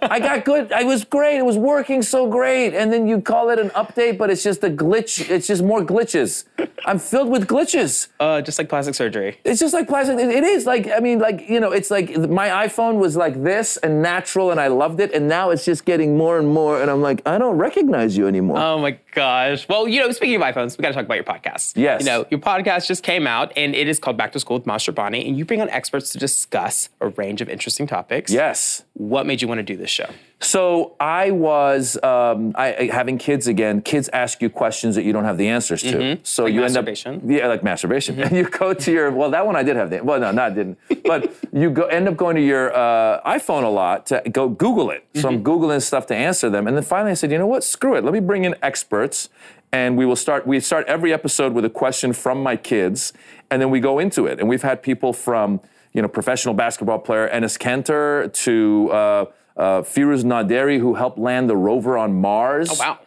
I 0.02 0.18
got 0.18 0.44
good. 0.44 0.72
I 0.72 0.84
was 0.84 1.04
great. 1.04 1.36
It 1.38 1.44
was 1.44 1.58
working 1.58 2.02
so 2.02 2.26
great. 2.28 2.74
And 2.74 2.92
then 2.92 3.06
you 3.06 3.20
call 3.20 3.50
it 3.50 3.58
an 3.58 3.70
update, 3.70 4.16
but 4.18 4.30
it's 4.30 4.42
just 4.42 4.64
a 4.64 4.70
glitch. 4.70 5.28
It's 5.30 5.46
just 5.46 5.62
more 5.62 5.82
glitches. 5.82 6.44
I'm 6.86 6.98
filled 6.98 7.28
with 7.30 7.46
glitches. 7.46 8.08
Uh, 8.18 8.40
just 8.40 8.58
like 8.58 8.68
plastic 8.68 8.94
surgery. 8.94 9.38
It's 9.44 9.60
just 9.60 9.74
like 9.74 9.86
plastic. 9.88 10.18
It- 10.18 10.30
it 10.34 10.44
is 10.44 10.66
like 10.66 10.88
I 10.90 11.00
mean, 11.00 11.18
like 11.20 11.48
you 11.48 11.60
know, 11.60 11.70
it's 11.72 11.90
like 11.90 12.16
my 12.28 12.48
iPhone 12.66 12.94
was 12.98 13.16
like 13.16 13.42
this 13.42 13.76
and 13.78 14.02
natural, 14.02 14.50
and 14.50 14.58
I 14.60 14.66
loved 14.68 15.00
it, 15.00 15.12
and 15.12 15.28
now 15.28 15.50
it's 15.50 15.64
just 15.64 15.84
getting 15.84 16.16
more 16.16 16.38
and 16.38 16.48
more, 16.48 16.80
and 16.82 16.90
I'm 16.90 17.02
like, 17.02 17.22
I 17.26 17.38
don't 17.38 17.56
recognize 17.56 18.16
you 18.16 18.26
anymore. 18.26 18.58
Oh 18.58 18.78
my 18.78 18.98
gosh. 19.14 19.68
Well, 19.68 19.88
you 19.88 20.00
know, 20.00 20.10
speaking 20.12 20.36
of 20.36 20.42
iPhones, 20.42 20.76
we 20.76 20.82
got 20.82 20.88
to 20.88 20.94
talk 20.94 21.04
about 21.04 21.14
your 21.14 21.24
podcast. 21.24 21.72
Yes. 21.76 22.00
You 22.00 22.06
know, 22.06 22.26
your 22.30 22.40
podcast 22.40 22.86
just 22.86 23.02
came 23.02 23.26
out 23.26 23.52
and 23.56 23.74
it 23.74 23.88
is 23.88 23.98
called 23.98 24.16
Back 24.16 24.32
to 24.32 24.40
School 24.40 24.58
with 24.58 24.66
Maz 24.66 24.90
Jobrani, 24.92 25.26
and 25.26 25.38
you 25.38 25.44
bring 25.44 25.60
on 25.60 25.70
experts 25.70 26.10
to 26.10 26.18
discuss 26.18 26.88
a 27.00 27.08
range 27.08 27.40
of 27.40 27.48
interesting 27.48 27.86
topics. 27.86 28.32
yes. 28.32 28.82
What 28.94 29.26
made 29.26 29.42
you 29.42 29.48
want 29.48 29.58
to 29.58 29.62
do 29.62 29.76
this 29.76 29.90
show? 29.90 30.08
So 30.44 30.94
I 31.00 31.30
was 31.30 31.96
um, 32.02 32.52
I, 32.54 32.74
I- 32.74 32.90
having 32.92 33.16
kids 33.18 33.46
again. 33.46 33.80
Kids 33.80 34.10
ask 34.12 34.42
you 34.42 34.50
questions 34.50 34.94
that 34.94 35.04
you 35.04 35.12
don't 35.12 35.24
have 35.24 35.38
the 35.38 35.48
answers 35.48 35.82
to. 35.82 36.18
So 36.22 36.44
Like 36.44 36.52
you 36.52 36.62
end 36.64 36.76
up 36.76 36.84
yeah, 37.26 37.46
like 37.48 37.62
masturbation. 37.62 38.20
And 38.20 38.36
you 38.36 38.44
go 38.48 38.74
to 38.74 38.92
your 38.92 39.10
well, 39.10 39.30
that 39.30 39.46
one 39.46 39.56
I 39.56 39.62
did 39.62 39.76
have 39.76 39.88
the 39.90 40.02
well, 40.04 40.20
no, 40.20 40.30
not 40.32 40.54
didn't. 40.54 40.78
But 41.04 41.34
you 41.52 41.70
go 41.70 41.84
end 41.86 42.08
up 42.08 42.16
going 42.16 42.36
to 42.36 42.42
your 42.42 42.74
uh, 42.76 43.22
iPhone 43.38 43.64
a 43.64 43.68
lot 43.68 44.06
to 44.06 44.22
go 44.30 44.48
Google 44.48 44.90
it. 44.90 45.06
So 45.14 45.28
I'm 45.28 45.42
googling 45.42 45.80
stuff 45.80 46.06
to 46.08 46.14
answer 46.14 46.50
them, 46.50 46.66
and 46.66 46.76
then 46.76 46.84
finally 46.84 47.12
I 47.12 47.14
said, 47.14 47.30
you 47.32 47.38
know 47.38 47.46
what? 47.46 47.64
Screw 47.64 47.94
it. 47.96 48.04
Let 48.04 48.12
me 48.12 48.20
bring 48.20 48.44
in 48.44 48.54
experts. 48.62 49.28
And 49.72 49.96
we 49.96 50.06
will 50.06 50.14
start. 50.14 50.46
We 50.46 50.60
start 50.60 50.86
every 50.86 51.12
episode 51.12 51.52
with 51.52 51.64
a 51.64 51.70
question 51.70 52.12
from 52.12 52.40
my 52.42 52.54
kids, 52.56 53.12
and 53.50 53.60
then 53.60 53.70
we 53.70 53.80
go 53.80 53.98
into 53.98 54.26
it. 54.26 54.38
And 54.38 54.48
we've 54.48 54.62
had 54.62 54.82
people 54.84 55.12
from, 55.12 55.60
you 55.92 56.00
know, 56.00 56.06
professional 56.06 56.54
basketball 56.54 57.00
player 57.00 57.28
Enes 57.28 57.58
Kanter 57.58 58.32
to 58.44 58.90
uh, 58.92 59.24
uh, 59.56 59.82
Firouz 59.82 60.24
Naderi, 60.24 60.78
who 60.78 60.94
helped 60.94 61.18
land 61.18 61.48
the 61.48 61.56
rover 61.56 61.96
on 61.98 62.20
Mars. 62.20 62.68
Oh, 62.72 62.76
wow. 62.78 62.98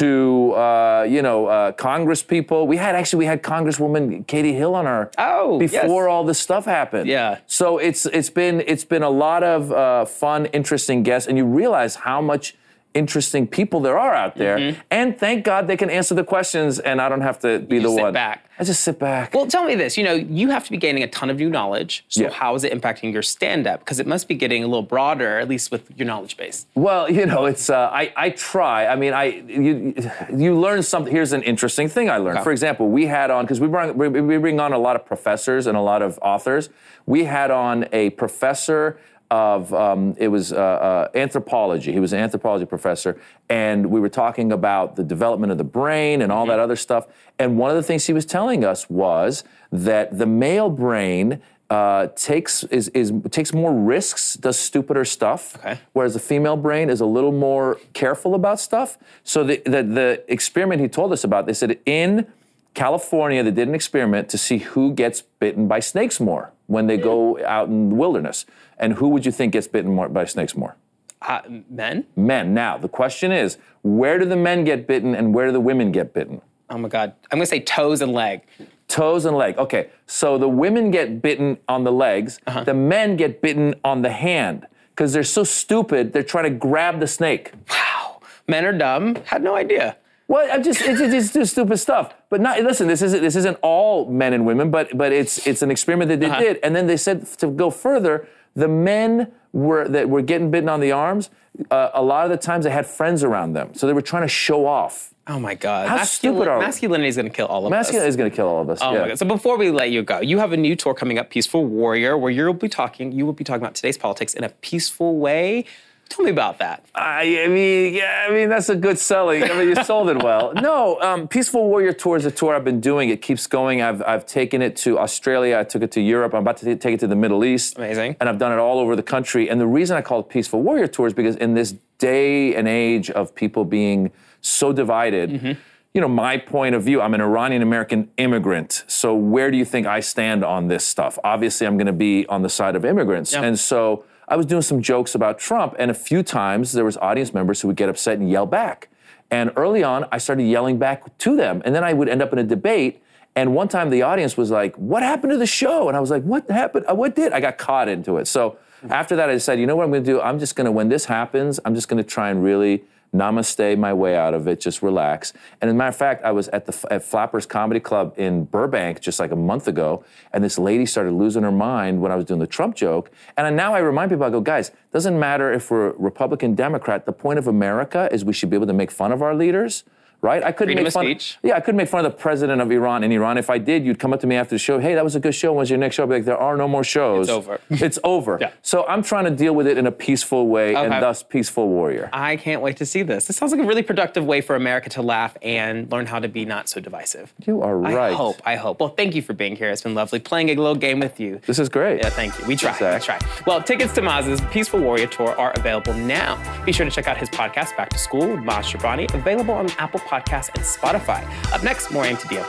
To 0.00 0.52
uh, 0.54 1.06
you 1.08 1.22
know, 1.22 1.46
uh, 1.46 1.70
Congress 1.70 2.20
people. 2.20 2.66
We 2.66 2.76
had 2.76 2.96
actually 2.96 3.20
we 3.20 3.26
had 3.26 3.40
Congresswoman 3.40 4.26
Katie 4.26 4.52
Hill 4.52 4.74
on 4.74 4.84
our 4.84 5.12
Oh, 5.16 5.60
yes. 5.60 5.70
before 5.70 6.08
all 6.08 6.24
this 6.24 6.40
stuff 6.40 6.64
happened. 6.64 7.08
Yeah. 7.08 7.38
So 7.46 7.78
it's 7.78 8.04
it's 8.06 8.28
been 8.28 8.64
it's 8.66 8.84
been 8.84 9.04
a 9.04 9.08
lot 9.10 9.44
of 9.44 9.70
uh, 9.70 10.04
fun, 10.04 10.46
interesting 10.46 11.04
guests, 11.04 11.28
and 11.28 11.38
you 11.38 11.44
realize 11.44 11.94
how 11.94 12.20
much 12.20 12.56
interesting 12.96 13.46
people 13.46 13.80
there 13.80 13.98
are 13.98 14.14
out 14.14 14.36
there. 14.36 14.76
And 14.90 15.18
thank 15.18 15.44
God 15.44 15.66
they 15.68 15.76
can 15.76 15.90
answer 15.90 16.14
the 16.14 16.24
questions, 16.24 16.78
and 16.78 17.00
I 17.00 17.08
don't 17.08 17.20
have 17.20 17.38
to 17.40 17.58
be 17.60 17.76
the 17.78 17.84
just 17.84 17.94
sit 17.96 18.02
one. 18.02 18.12
back. 18.12 18.42
I 18.58 18.64
just 18.64 18.82
sit 18.82 18.98
back. 18.98 19.34
Well, 19.34 19.46
tell 19.46 19.66
me 19.66 19.74
this. 19.74 19.98
You 19.98 20.04
know, 20.04 20.14
you 20.14 20.48
have 20.48 20.64
to 20.64 20.70
be 20.70 20.78
gaining 20.78 21.02
a 21.02 21.08
ton 21.08 21.28
of 21.28 21.36
new 21.36 21.50
knowledge. 21.50 22.06
So 22.08 22.22
Yeah. 22.22 22.30
how 22.30 22.54
is 22.54 22.64
it 22.64 22.72
impacting 22.72 23.12
your 23.12 23.20
stand-up? 23.22 23.80
Because 23.80 24.00
it 24.00 24.06
must 24.06 24.28
be 24.28 24.34
getting 24.34 24.64
a 24.64 24.66
little 24.66 24.82
broader, 24.82 25.38
at 25.38 25.46
least 25.46 25.70
with 25.70 25.90
your 25.94 26.06
knowledge 26.06 26.38
base. 26.38 26.66
Well, 26.74 27.10
you 27.18 27.26
know, 27.26 27.44
it's 27.44 27.68
uh, 27.68 27.90
I 27.92 28.12
I 28.16 28.30
try. 28.30 28.86
I 28.86 28.96
mean, 28.96 29.12
I 29.12 29.24
you 29.46 29.94
you 30.34 30.58
learn 30.58 30.82
something. 30.82 31.12
Here's 31.12 31.34
an 31.34 31.42
interesting 31.42 31.88
thing 31.88 32.08
I 32.08 32.16
learned. 32.16 32.38
Okay. 32.38 32.44
For 32.44 32.52
example, 32.52 32.88
we 32.88 33.06
had 33.06 33.30
on 33.30 33.44
because 33.44 33.60
we 33.60 33.68
bring 33.68 33.96
we 34.26 34.38
bring 34.38 34.58
on 34.58 34.72
a 34.72 34.78
lot 34.78 34.96
of 34.96 35.04
professors 35.04 35.66
and 35.66 35.76
a 35.76 35.82
lot 35.82 36.00
of 36.00 36.18
authors. 36.22 36.70
We 37.04 37.24
had 37.24 37.50
on 37.50 37.86
a 37.92 38.10
professor 38.10 38.98
of 39.30 39.72
um, 39.74 40.14
it 40.18 40.28
was 40.28 40.52
uh, 40.52 40.56
uh, 40.56 41.08
anthropology. 41.14 41.92
He 41.92 42.00
was 42.00 42.12
an 42.12 42.20
anthropology 42.20 42.64
professor, 42.64 43.20
and 43.48 43.86
we 43.86 44.00
were 44.00 44.08
talking 44.08 44.52
about 44.52 44.96
the 44.96 45.02
development 45.04 45.50
of 45.52 45.58
the 45.58 45.64
brain 45.64 46.22
and 46.22 46.30
all 46.30 46.46
that 46.46 46.58
other 46.58 46.76
stuff. 46.76 47.06
And 47.38 47.58
one 47.58 47.70
of 47.70 47.76
the 47.76 47.82
things 47.82 48.06
he 48.06 48.12
was 48.12 48.24
telling 48.26 48.64
us 48.64 48.88
was 48.88 49.44
that 49.72 50.16
the 50.18 50.26
male 50.26 50.70
brain 50.70 51.40
uh, 51.68 52.06
takes 52.14 52.62
is, 52.64 52.88
is 52.90 53.12
takes 53.30 53.52
more 53.52 53.72
risks, 53.74 54.34
does 54.34 54.56
stupider 54.56 55.04
stuff, 55.04 55.56
Okay. 55.56 55.78
whereas 55.92 56.14
the 56.14 56.20
female 56.20 56.56
brain 56.56 56.88
is 56.88 57.00
a 57.00 57.06
little 57.06 57.32
more 57.32 57.78
careful 57.92 58.36
about 58.36 58.60
stuff. 58.60 58.96
So 59.24 59.42
the, 59.42 59.60
the 59.64 59.82
the 59.82 60.24
experiment 60.28 60.80
he 60.80 60.88
told 60.88 61.12
us 61.12 61.24
about, 61.24 61.46
they 61.46 61.52
said 61.52 61.78
in 61.84 62.28
California 62.76 63.42
they 63.42 63.50
did 63.50 63.68
an 63.68 63.74
experiment 63.74 64.28
to 64.28 64.36
see 64.36 64.58
who 64.58 64.92
gets 64.92 65.22
bitten 65.22 65.66
by 65.66 65.80
snakes 65.80 66.20
more 66.20 66.52
when 66.66 66.86
they 66.86 66.98
go 66.98 67.42
out 67.44 67.68
in 67.68 67.88
the 67.88 67.94
wilderness, 67.94 68.44
and 68.78 68.92
who 68.94 69.08
would 69.08 69.24
you 69.24 69.32
think 69.32 69.54
gets 69.54 69.66
bitten 69.66 69.94
more 69.94 70.10
by 70.10 70.26
snakes 70.26 70.54
more? 70.54 70.76
Uh, 71.22 71.40
men? 71.70 72.04
Men. 72.16 72.52
Now 72.52 72.76
the 72.76 72.88
question 72.88 73.32
is, 73.32 73.56
where 73.82 74.18
do 74.18 74.26
the 74.26 74.36
men 74.36 74.62
get 74.64 74.86
bitten 74.86 75.14
and 75.14 75.34
where 75.34 75.46
do 75.46 75.52
the 75.52 75.60
women 75.60 75.90
get 75.90 76.12
bitten? 76.12 76.42
Oh 76.68 76.76
my 76.76 76.90
God. 76.90 77.14
I'm 77.32 77.38
gonna 77.38 77.46
say 77.46 77.60
toes 77.60 78.02
and 78.02 78.12
leg. 78.12 78.42
Toes 78.88 79.24
and 79.24 79.34
leg. 79.36 79.56
Okay, 79.56 79.88
so 80.06 80.36
the 80.36 80.48
women 80.48 80.90
get 80.90 81.22
bitten 81.22 81.56
on 81.68 81.82
the 81.82 81.92
legs, 81.92 82.38
the 82.64 82.74
men 82.74 83.16
get 83.16 83.40
bitten 83.40 83.74
on 83.84 84.02
the 84.02 84.10
hand 84.10 84.66
because 84.90 85.14
they're 85.14 85.24
so 85.24 85.44
stupid. 85.44 86.12
They're 86.12 86.22
trying 86.22 86.44
to 86.44 86.58
grab 86.58 87.00
the 87.00 87.06
snake. 87.06 87.52
Wow. 87.70 88.20
Men 88.46 88.66
are 88.66 88.76
dumb. 88.76 89.16
Had 89.24 89.42
no 89.42 89.56
idea. 89.56 89.96
Well, 90.28 90.48
I'm 90.52 90.62
just 90.62 90.80
it's, 90.82 91.00
it's 91.00 91.32
just 91.32 91.52
stupid 91.52 91.78
stuff. 91.78 92.12
But 92.30 92.40
not 92.40 92.60
listen. 92.62 92.88
This 92.88 93.02
isn't 93.02 93.20
this 93.22 93.36
isn't 93.36 93.58
all 93.62 94.10
men 94.10 94.32
and 94.32 94.44
women, 94.46 94.70
but 94.70 94.96
but 94.96 95.12
it's 95.12 95.46
it's 95.46 95.62
an 95.62 95.70
experiment 95.70 96.08
that 96.08 96.20
they 96.20 96.26
Uh-huh. 96.26 96.40
did, 96.40 96.58
and 96.62 96.74
then 96.74 96.86
they 96.86 96.96
said 96.96 97.26
to 97.38 97.48
go 97.48 97.70
further, 97.70 98.26
the 98.54 98.68
men 98.68 99.28
were 99.52 99.86
that 99.88 100.08
were 100.08 100.22
getting 100.22 100.50
bitten 100.50 100.68
on 100.68 100.80
the 100.80 100.92
arms. 100.92 101.30
Uh, 101.70 101.90
a 101.94 102.02
lot 102.02 102.24
of 102.24 102.30
the 102.30 102.36
times 102.36 102.64
they 102.64 102.70
had 102.70 102.86
friends 102.86 103.24
around 103.24 103.54
them, 103.54 103.72
so 103.74 103.86
they 103.86 103.92
were 103.94 104.02
trying 104.02 104.22
to 104.22 104.28
show 104.28 104.66
off. 104.66 105.14
Oh 105.28 105.40
my 105.40 105.54
God. 105.54 105.88
How 105.88 106.04
stupid 106.04 106.46
are 106.48 106.58
we? 106.58 106.64
Masculinity 106.64 107.08
is 107.08 107.16
gonna 107.16 107.30
kill 107.30 107.46
all 107.46 107.60
of 107.66 107.72
us. 107.72 107.76
Masculinity 107.78 108.08
is 108.08 108.16
going 108.16 108.30
to 108.30 108.36
kill 108.36 108.46
all 108.46 108.62
of 108.62 108.68
us. 108.70 108.78
Oh 108.82 108.92
yeah. 108.92 109.00
my 109.00 109.08
God. 109.08 109.18
So 109.18 109.26
before 109.26 109.56
we 109.56 109.70
let 109.70 109.90
you 109.90 110.02
go, 110.02 110.20
you 110.20 110.38
have 110.38 110.52
a 110.52 110.56
new 110.56 110.76
tour 110.76 110.94
coming 110.94 111.18
up, 111.18 111.30
Peaceful 111.30 111.64
Warrior, 111.64 112.16
where 112.18 112.30
you'll 112.30 112.52
be 112.54 112.68
talking, 112.68 113.10
you 113.10 113.26
will 113.26 113.32
be 113.32 113.42
talking 113.42 113.62
about 113.62 113.74
today's 113.74 113.98
politics 113.98 114.34
in 114.34 114.44
a 114.44 114.50
peaceful 114.50 115.16
way. 115.18 115.64
Tell 116.08 116.24
me 116.24 116.30
about 116.30 116.58
that. 116.58 116.86
I, 116.94 117.44
I 117.44 117.48
mean, 117.48 117.92
yeah, 117.92 118.26
I 118.28 118.32
mean 118.32 118.48
that's 118.48 118.68
a 118.68 118.76
good 118.76 118.98
selling. 118.98 119.42
I 119.42 119.48
mean, 119.48 119.68
you 119.68 119.84
sold 119.84 120.08
it 120.08 120.22
well. 120.22 120.52
No, 120.54 121.00
um, 121.00 121.28
Peaceful 121.28 121.68
Warrior 121.68 121.92
Tour 121.92 122.16
is 122.16 122.24
a 122.24 122.30
tour 122.30 122.54
I've 122.54 122.64
been 122.64 122.80
doing. 122.80 123.10
It 123.10 123.20
keeps 123.20 123.46
going. 123.46 123.82
I've 123.82 124.02
I've 124.02 124.24
taken 124.24 124.62
it 124.62 124.76
to 124.76 124.98
Australia. 124.98 125.58
I 125.58 125.64
took 125.64 125.82
it 125.82 125.90
to 125.92 126.00
Europe. 126.00 126.32
I'm 126.34 126.42
about 126.42 126.56
to 126.58 126.64
t- 126.64 126.76
take 126.76 126.94
it 126.94 127.00
to 127.00 127.06
the 127.06 127.16
Middle 127.16 127.44
East. 127.44 127.76
Amazing. 127.76 128.16
And 128.20 128.28
I've 128.28 128.38
done 128.38 128.52
it 128.52 128.58
all 128.58 128.78
over 128.78 128.96
the 128.96 129.02
country. 129.02 129.50
And 129.50 129.60
the 129.60 129.66
reason 129.66 129.96
I 129.96 130.00
call 130.00 130.20
it 130.20 130.28
Peaceful 130.28 130.62
Warrior 130.62 130.86
Tour 130.86 131.08
is 131.08 131.14
because 131.14 131.36
in 131.36 131.54
this 131.54 131.74
day 131.98 132.54
and 132.54 132.68
age 132.68 133.10
of 133.10 133.34
people 133.34 133.64
being 133.64 134.10
so 134.40 134.72
divided. 134.72 135.30
Mm-hmm. 135.30 135.52
You 135.94 136.02
know, 136.02 136.08
my 136.08 136.36
point 136.36 136.74
of 136.74 136.82
view, 136.82 137.00
I'm 137.00 137.14
an 137.14 137.22
Iranian 137.22 137.62
American 137.62 138.10
immigrant. 138.18 138.84
So, 138.86 139.14
where 139.14 139.50
do 139.50 139.56
you 139.56 139.64
think 139.64 139.86
I 139.86 140.00
stand 140.00 140.44
on 140.44 140.68
this 140.68 140.84
stuff? 140.84 141.18
Obviously, 141.24 141.66
I'm 141.66 141.78
going 141.78 141.86
to 141.86 141.92
be 141.92 142.26
on 142.26 142.42
the 142.42 142.50
side 142.50 142.76
of 142.76 142.84
immigrants. 142.84 143.32
Yeah. 143.32 143.42
And 143.42 143.58
so, 143.58 144.04
I 144.28 144.36
was 144.36 144.46
doing 144.46 144.62
some 144.62 144.82
jokes 144.82 145.14
about 145.14 145.38
Trump, 145.38 145.76
and 145.78 145.90
a 145.90 145.94
few 145.94 146.22
times 146.22 146.72
there 146.72 146.84
was 146.84 146.96
audience 146.96 147.32
members 147.32 147.60
who 147.60 147.68
would 147.68 147.76
get 147.76 147.88
upset 147.88 148.18
and 148.18 148.28
yell 148.28 148.46
back. 148.46 148.88
And 149.30 149.52
early 149.56 149.82
on, 149.82 150.06
I 150.10 150.18
started 150.18 150.44
yelling 150.44 150.78
back 150.78 151.16
to 151.18 151.36
them, 151.36 151.62
and 151.64 151.74
then 151.74 151.84
I 151.84 151.92
would 151.92 152.08
end 152.08 152.22
up 152.22 152.32
in 152.32 152.38
a 152.38 152.44
debate. 152.44 153.02
And 153.34 153.54
one 153.54 153.68
time, 153.68 153.90
the 153.90 154.02
audience 154.02 154.36
was 154.36 154.50
like, 154.50 154.74
"What 154.76 155.02
happened 155.02 155.32
to 155.32 155.36
the 155.36 155.46
show?" 155.46 155.88
And 155.88 155.96
I 155.96 156.00
was 156.00 156.10
like, 156.10 156.22
"What 156.22 156.50
happened? 156.50 156.86
Uh, 156.88 156.94
What 156.94 157.14
did?" 157.14 157.32
I 157.32 157.40
got 157.40 157.58
caught 157.58 157.88
into 157.88 158.16
it. 158.16 158.26
So 158.26 158.56
after 158.90 159.16
that, 159.16 159.28
I 159.28 159.32
decided, 159.32 159.60
you 159.60 159.66
know 159.66 159.76
what 159.76 159.84
I'm 159.84 159.90
going 159.90 160.04
to 160.04 160.10
do? 160.10 160.20
I'm 160.20 160.38
just 160.38 160.56
going 160.56 160.64
to, 160.66 160.72
when 160.72 160.88
this 160.88 161.06
happens, 161.06 161.58
I'm 161.64 161.74
just 161.74 161.88
going 161.88 162.02
to 162.02 162.08
try 162.08 162.30
and 162.30 162.42
really 162.42 162.84
namaste 163.14 163.78
my 163.78 163.92
way 163.92 164.16
out 164.16 164.34
of 164.34 164.46
it, 164.46 164.60
just 164.60 164.82
relax. 164.82 165.32
And 165.60 165.68
as 165.68 165.74
a 165.74 165.76
matter 165.76 165.88
of 165.88 165.96
fact, 165.96 166.24
I 166.24 166.32
was 166.32 166.48
at 166.48 166.66
the 166.66 166.86
at 166.90 167.02
Flappers 167.02 167.46
Comedy 167.46 167.80
Club 167.80 168.14
in 168.16 168.44
Burbank 168.44 169.00
just 169.00 169.18
like 169.18 169.30
a 169.30 169.36
month 169.36 169.68
ago, 169.68 170.04
and 170.32 170.42
this 170.42 170.58
lady 170.58 170.86
started 170.86 171.12
losing 171.12 171.42
her 171.42 171.52
mind 171.52 172.00
when 172.00 172.12
I 172.12 172.16
was 172.16 172.24
doing 172.24 172.40
the 172.40 172.46
Trump 172.46 172.74
joke. 172.74 173.10
And 173.36 173.56
now 173.56 173.74
I 173.74 173.78
remind 173.78 174.10
people, 174.10 174.24
I 174.24 174.30
go, 174.30 174.40
guys, 174.40 174.70
doesn't 174.92 175.18
matter 175.18 175.52
if 175.52 175.70
we're 175.70 175.92
Republican, 175.92 176.54
Democrat. 176.54 177.06
The 177.06 177.12
point 177.12 177.38
of 177.38 177.46
America 177.46 178.08
is 178.12 178.24
we 178.24 178.32
should 178.32 178.50
be 178.50 178.56
able 178.56 178.66
to 178.66 178.72
make 178.72 178.90
fun 178.90 179.12
of 179.12 179.22
our 179.22 179.34
leaders. 179.34 179.84
Right? 180.22 180.42
I 180.42 180.50
couldn't 180.50 180.68
Freedom 180.70 180.84
make 180.84 180.92
fun. 180.92 181.04
speech. 181.04 181.38
Yeah, 181.42 181.56
I 181.56 181.60
couldn't 181.60 181.76
make 181.76 181.88
fun 181.88 182.04
of 182.04 182.10
the 182.12 182.18
president 182.18 182.60
of 182.60 182.70
Iran 182.72 183.04
in 183.04 183.12
Iran. 183.12 183.38
If 183.38 183.48
I 183.50 183.58
did, 183.58 183.84
you'd 183.84 183.98
come 183.98 184.12
up 184.12 184.20
to 184.20 184.26
me 184.26 184.34
after 184.36 184.54
the 184.54 184.58
show. 184.58 184.78
Hey, 184.80 184.94
that 184.94 185.04
was 185.04 185.14
a 185.14 185.20
good 185.20 185.34
show. 185.34 185.52
When's 185.52 185.70
your 185.70 185.78
next 185.78 185.94
show? 185.96 186.02
I'd 186.02 186.08
be 186.08 186.14
like, 186.16 186.24
there 186.24 186.38
are 186.38 186.56
no 186.56 186.66
more 186.66 186.82
shows. 186.82 187.28
It's 187.28 187.30
over. 187.36 187.60
It's 187.70 187.98
over. 188.02 188.38
Yeah. 188.40 188.50
So 188.62 188.84
I'm 188.86 189.02
trying 189.02 189.24
to 189.26 189.30
deal 189.30 189.54
with 189.54 189.66
it 189.66 189.78
in 189.78 189.86
a 189.86 189.92
peaceful 189.92 190.48
way, 190.48 190.74
Okay. 190.74 190.84
and 190.84 191.02
thus 191.02 191.22
peaceful 191.22 191.68
warrior. 191.68 192.08
I 192.12 192.36
can't 192.36 192.62
wait 192.62 192.78
to 192.78 192.86
see 192.86 193.02
this. 193.02 193.26
This 193.26 193.36
sounds 193.36 193.52
like 193.52 193.60
a 193.60 193.64
really 193.64 193.82
productive 193.82 194.24
way 194.24 194.40
for 194.40 194.56
America 194.56 194.88
to 194.90 195.02
laugh 195.02 195.36
and 195.42 195.90
learn 195.92 196.06
how 196.06 196.18
to 196.18 196.28
be 196.28 196.44
not 196.44 196.68
so 196.68 196.80
divisive. 196.80 197.32
You 197.46 197.62
are 197.62 197.76
right. 197.78 197.94
I 197.94 198.12
hope. 198.14 198.36
I 198.44 198.56
hope. 198.56 198.80
Well, 198.80 198.88
thank 198.88 199.14
you 199.14 199.22
for 199.22 199.34
being 199.34 199.54
here. 199.54 199.70
It's 199.70 199.82
been 199.82 199.94
lovely 199.94 200.18
playing 200.18 200.48
a 200.50 200.54
little 200.54 200.74
game 200.74 200.98
with 200.98 201.20
you. 201.20 201.40
This 201.46 201.58
is 201.58 201.68
great. 201.68 202.00
Yeah, 202.02 202.10
thank 202.10 202.36
you. 202.38 202.46
We 202.46 202.56
try. 202.56 202.76
Zach. 202.76 203.00
We 203.00 203.04
try. 203.06 203.18
Well, 203.46 203.62
tickets 203.62 203.92
to 203.94 204.02
Maz's 204.02 204.40
Peaceful 204.50 204.80
Warrior 204.80 205.06
Tour 205.06 205.38
are 205.38 205.52
available 205.52 205.94
now. 205.94 206.36
Be 206.64 206.72
sure 206.72 206.84
to 206.86 206.90
check 206.90 207.06
out 207.06 207.16
his 207.18 207.28
podcast, 207.28 207.76
Back 207.76 207.90
to 207.90 207.98
School 207.98 208.26
with 208.28 208.40
Maz 208.40 208.64
Jobrani, 208.74 209.12
available 209.14 209.54
on 209.54 209.68
Apple 209.78 210.00
Podcasts 210.06 210.48
and 210.54 210.64
Spotify. 210.64 211.22
Up 211.52 211.62
next, 211.62 211.90
more 211.90 212.04
AM 212.04 212.16
to 212.16 212.28
DM. 212.28 212.46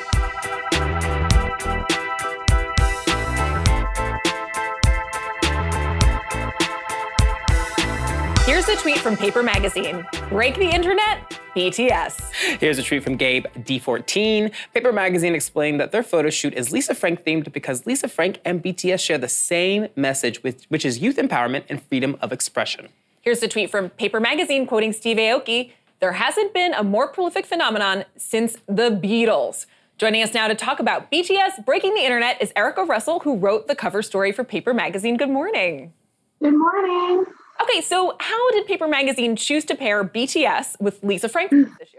Here's 8.46 8.70
a 8.70 8.76
tweet 8.78 9.00
from 9.00 9.18
Paper 9.18 9.44
Magazine 9.44 10.06
Break 10.30 10.56
the 10.56 10.70
internet? 10.70 11.40
BTS. 11.56 12.32
Here's 12.60 12.78
a 12.78 12.84
tweet 12.84 13.04
from 13.04 13.16
Gabe 13.16 13.48
D14. 13.58 14.52
Paper 14.76 14.94
Magazine 14.94 15.34
explained 15.34 15.80
that 15.80 15.92
their 15.92 16.04
photo 16.04 16.30
shoot 16.30 16.54
is 16.54 16.72
Lisa 16.72 16.94
Frank 16.94 17.24
themed 17.24 17.52
because 17.52 17.88
Lisa 17.88 18.08
Frank 18.08 18.40
and 18.46 18.64
BTS 18.64 19.00
share 19.00 19.18
the 19.18 19.28
same 19.28 19.88
message, 19.96 20.44
which 20.44 20.86
is 20.86 21.00
youth 21.00 21.18
empowerment 21.18 21.64
and 21.68 21.82
freedom 21.82 22.16
of 22.22 22.32
expression. 22.32 22.90
Here's 23.22 23.42
a 23.42 23.48
tweet 23.48 23.72
from 23.72 23.90
Paper 23.90 24.20
Magazine 24.20 24.68
quoting 24.68 24.94
Steve 24.94 25.18
Aoki. 25.18 25.72
There 26.00 26.12
hasn't 26.12 26.54
been 26.54 26.74
a 26.76 26.84
more 26.84 27.08
prolific 27.08 27.46
phenomenon 27.46 28.06
since 28.18 28.58
the 28.68 28.92
Beatles. 28.92 29.66
Joining 29.98 30.22
us 30.22 30.32
now 30.32 30.48
to 30.48 30.54
talk 30.54 30.80
about 30.80 31.12
BTS 31.12 31.66
breaking 31.66 31.96
the 31.96 32.02
internet 32.02 32.40
is 32.40 32.54
Erica 32.56 32.84
Russell, 32.84 33.20
who 33.20 33.36
wrote 33.36 33.68
the 33.68 33.74
cover 33.74 34.04
story 34.04 34.32
for 34.32 34.44
Paper 34.44 34.76
Magazine. 34.76 35.18
Good 35.18 35.32
morning. 35.32 35.92
Good 36.40 36.54
morning. 36.54 37.26
Okay, 37.64 37.82
so 37.82 38.16
how 38.20 38.52
did 38.52 38.68
Paper 38.68 38.88
Magazine 38.88 39.36
choose 39.36 39.66
to 39.66 39.76
pair 39.76 40.04
BTS 40.04 40.80
with 40.80 41.04
Lisa 41.04 41.28
Frank 41.30 41.50
this 41.50 41.70
issue? 41.82 41.98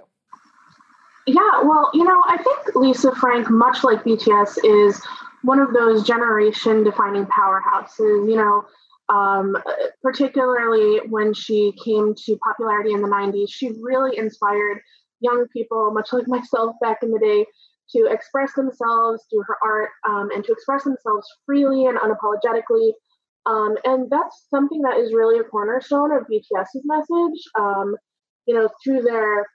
Yeah, 1.26 1.62
well, 1.64 1.90
you 1.92 2.04
know, 2.04 2.22
I 2.26 2.36
think 2.36 2.76
Lisa 2.76 3.12
Frank, 3.16 3.50
much 3.50 3.82
like 3.82 4.04
BTS, 4.04 4.58
is 4.62 5.04
one 5.42 5.58
of 5.58 5.72
those 5.72 6.06
generation 6.06 6.84
defining 6.84 7.26
powerhouses. 7.26 8.30
You 8.30 8.36
know, 8.36 8.64
um, 9.08 9.56
particularly 10.02 11.00
when 11.08 11.32
she 11.32 11.72
came 11.84 12.14
to 12.26 12.38
popularity 12.38 12.92
in 12.92 13.02
the 13.02 13.08
90s, 13.08 13.50
she 13.50 13.72
really 13.80 14.16
inspired 14.16 14.80
young 15.20 15.46
people, 15.52 15.90
much 15.92 16.12
like 16.12 16.28
myself 16.28 16.76
back 16.80 16.98
in 17.02 17.10
the 17.10 17.18
day, 17.18 17.46
to 17.90 18.06
express 18.10 18.52
themselves 18.54 19.24
through 19.30 19.42
her 19.46 19.56
art 19.62 19.90
um, 20.08 20.30
and 20.34 20.44
to 20.44 20.52
express 20.52 20.84
themselves 20.84 21.26
freely 21.46 21.86
and 21.86 21.98
unapologetically. 21.98 22.92
Um, 23.46 23.76
and 23.84 24.10
that's 24.10 24.46
something 24.50 24.82
that 24.82 24.98
is 24.98 25.14
really 25.14 25.38
a 25.38 25.44
cornerstone 25.44 26.12
of 26.12 26.24
BTS's 26.24 26.82
message. 26.84 27.40
Um, 27.58 27.96
you 28.46 28.54
know, 28.54 28.68
through 28.82 29.02
their 29.02 29.46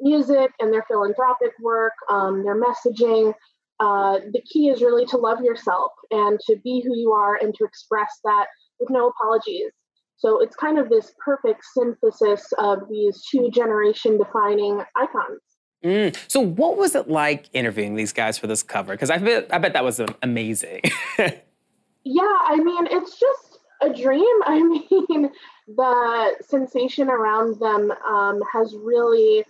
music 0.00 0.52
and 0.60 0.72
their 0.72 0.84
philanthropic 0.88 1.52
work, 1.60 1.92
um, 2.08 2.44
their 2.44 2.60
messaging, 2.60 3.34
uh, 3.80 4.20
the 4.32 4.42
key 4.42 4.68
is 4.68 4.80
really 4.80 5.06
to 5.06 5.16
love 5.16 5.40
yourself 5.40 5.90
and 6.12 6.38
to 6.46 6.56
be 6.62 6.82
who 6.86 6.96
you 6.96 7.12
are 7.12 7.36
and 7.36 7.54
to 7.54 7.64
express 7.64 8.20
that 8.24 8.46
with 8.82 8.90
no 8.90 9.08
apologies. 9.08 9.70
So 10.16 10.40
it's 10.40 10.54
kind 10.54 10.78
of 10.78 10.88
this 10.88 11.12
perfect 11.24 11.62
synthesis 11.74 12.46
of 12.58 12.88
these 12.88 13.24
two 13.30 13.50
generation 13.50 14.18
defining 14.18 14.82
icons. 14.96 15.40
Mm. 15.84 16.16
So, 16.28 16.40
what 16.40 16.76
was 16.76 16.94
it 16.94 17.08
like 17.08 17.50
interviewing 17.52 17.96
these 17.96 18.12
guys 18.12 18.38
for 18.38 18.46
this 18.46 18.62
cover? 18.62 18.92
Because 18.92 19.10
I 19.10 19.18
bet, 19.18 19.48
I 19.52 19.58
bet 19.58 19.72
that 19.72 19.84
was 19.84 20.00
amazing. 20.22 20.82
yeah, 21.18 22.38
I 22.44 22.60
mean, 22.62 22.86
it's 22.88 23.18
just 23.18 23.58
a 23.80 23.92
dream. 23.92 24.24
I 24.46 24.62
mean, 24.62 25.32
the 25.66 26.34
sensation 26.42 27.08
around 27.08 27.58
them 27.58 27.90
um, 28.08 28.40
has 28.52 28.76
really 28.76 29.44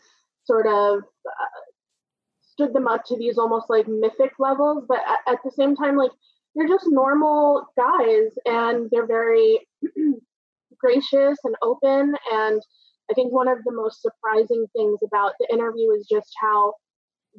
sort 0.44 0.66
of 0.66 1.00
uh, 1.26 1.60
stood 2.40 2.72
them 2.72 2.88
up 2.88 3.04
to 3.06 3.16
these 3.16 3.38
almost 3.38 3.68
like 3.68 3.86
mythic 3.86 4.32
levels, 4.38 4.84
but 4.88 5.00
at, 5.06 5.34
at 5.34 5.38
the 5.44 5.50
same 5.50 5.76
time, 5.76 5.96
like 5.96 6.12
they're 6.54 6.68
just 6.68 6.86
normal 6.88 7.66
guys 7.76 8.30
and 8.46 8.88
they're 8.90 9.06
very 9.06 9.60
gracious 10.78 11.38
and 11.44 11.54
open 11.62 12.14
and 12.32 12.62
I 13.10 13.14
think 13.14 13.32
one 13.32 13.48
of 13.48 13.58
the 13.64 13.72
most 13.72 14.00
surprising 14.00 14.66
things 14.74 14.98
about 15.04 15.34
the 15.38 15.46
interview 15.52 15.90
is 15.90 16.06
just 16.10 16.32
how 16.40 16.74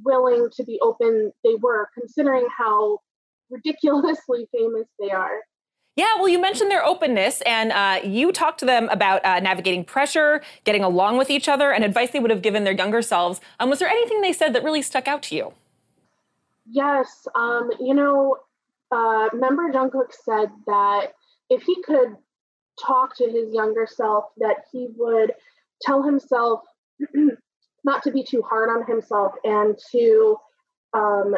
willing 0.03 0.49
to 0.55 0.63
be 0.63 0.79
open 0.81 1.31
they 1.43 1.55
were, 1.55 1.89
considering 1.97 2.47
how 2.55 2.99
ridiculously 3.49 4.47
famous 4.55 4.87
they 4.99 5.09
are. 5.09 5.41
Yeah, 5.95 6.15
well, 6.15 6.27
you 6.27 6.39
mentioned 6.39 6.71
their 6.71 6.83
openness, 6.83 7.41
and 7.41 7.71
uh, 7.71 7.99
you 8.03 8.31
talked 8.31 8.59
to 8.61 8.65
them 8.65 8.89
about 8.89 9.23
uh, 9.23 9.39
navigating 9.39 9.83
pressure, 9.83 10.41
getting 10.63 10.83
along 10.83 11.17
with 11.17 11.29
each 11.29 11.47
other, 11.47 11.71
and 11.71 11.83
advice 11.83 12.09
they 12.09 12.19
would 12.19 12.31
have 12.31 12.41
given 12.41 12.63
their 12.63 12.73
younger 12.73 13.03
selves. 13.03 13.39
Um, 13.59 13.69
was 13.69 13.77
there 13.77 13.89
anything 13.89 14.21
they 14.21 14.33
said 14.33 14.53
that 14.53 14.63
really 14.63 14.81
stuck 14.81 15.07
out 15.07 15.21
to 15.23 15.35
you? 15.35 15.53
Yes. 16.67 17.27
Um, 17.35 17.69
you 17.79 17.93
know, 17.93 18.37
uh, 18.93 19.29
member 19.33 19.71
Jungkook 19.71 20.13
said 20.23 20.49
that 20.67 21.07
if 21.49 21.63
he 21.63 21.81
could 21.83 22.15
talk 22.85 23.15
to 23.17 23.25
his 23.25 23.53
younger 23.53 23.87
self, 23.87 24.25
that 24.37 24.65
he 24.71 24.87
would 24.95 25.33
tell 25.81 26.03
himself 26.03 26.61
not 27.83 28.03
to 28.03 28.11
be 28.11 28.23
too 28.23 28.41
hard 28.41 28.69
on 28.69 28.85
himself 28.87 29.33
and 29.43 29.77
to 29.91 30.37
um, 30.93 31.35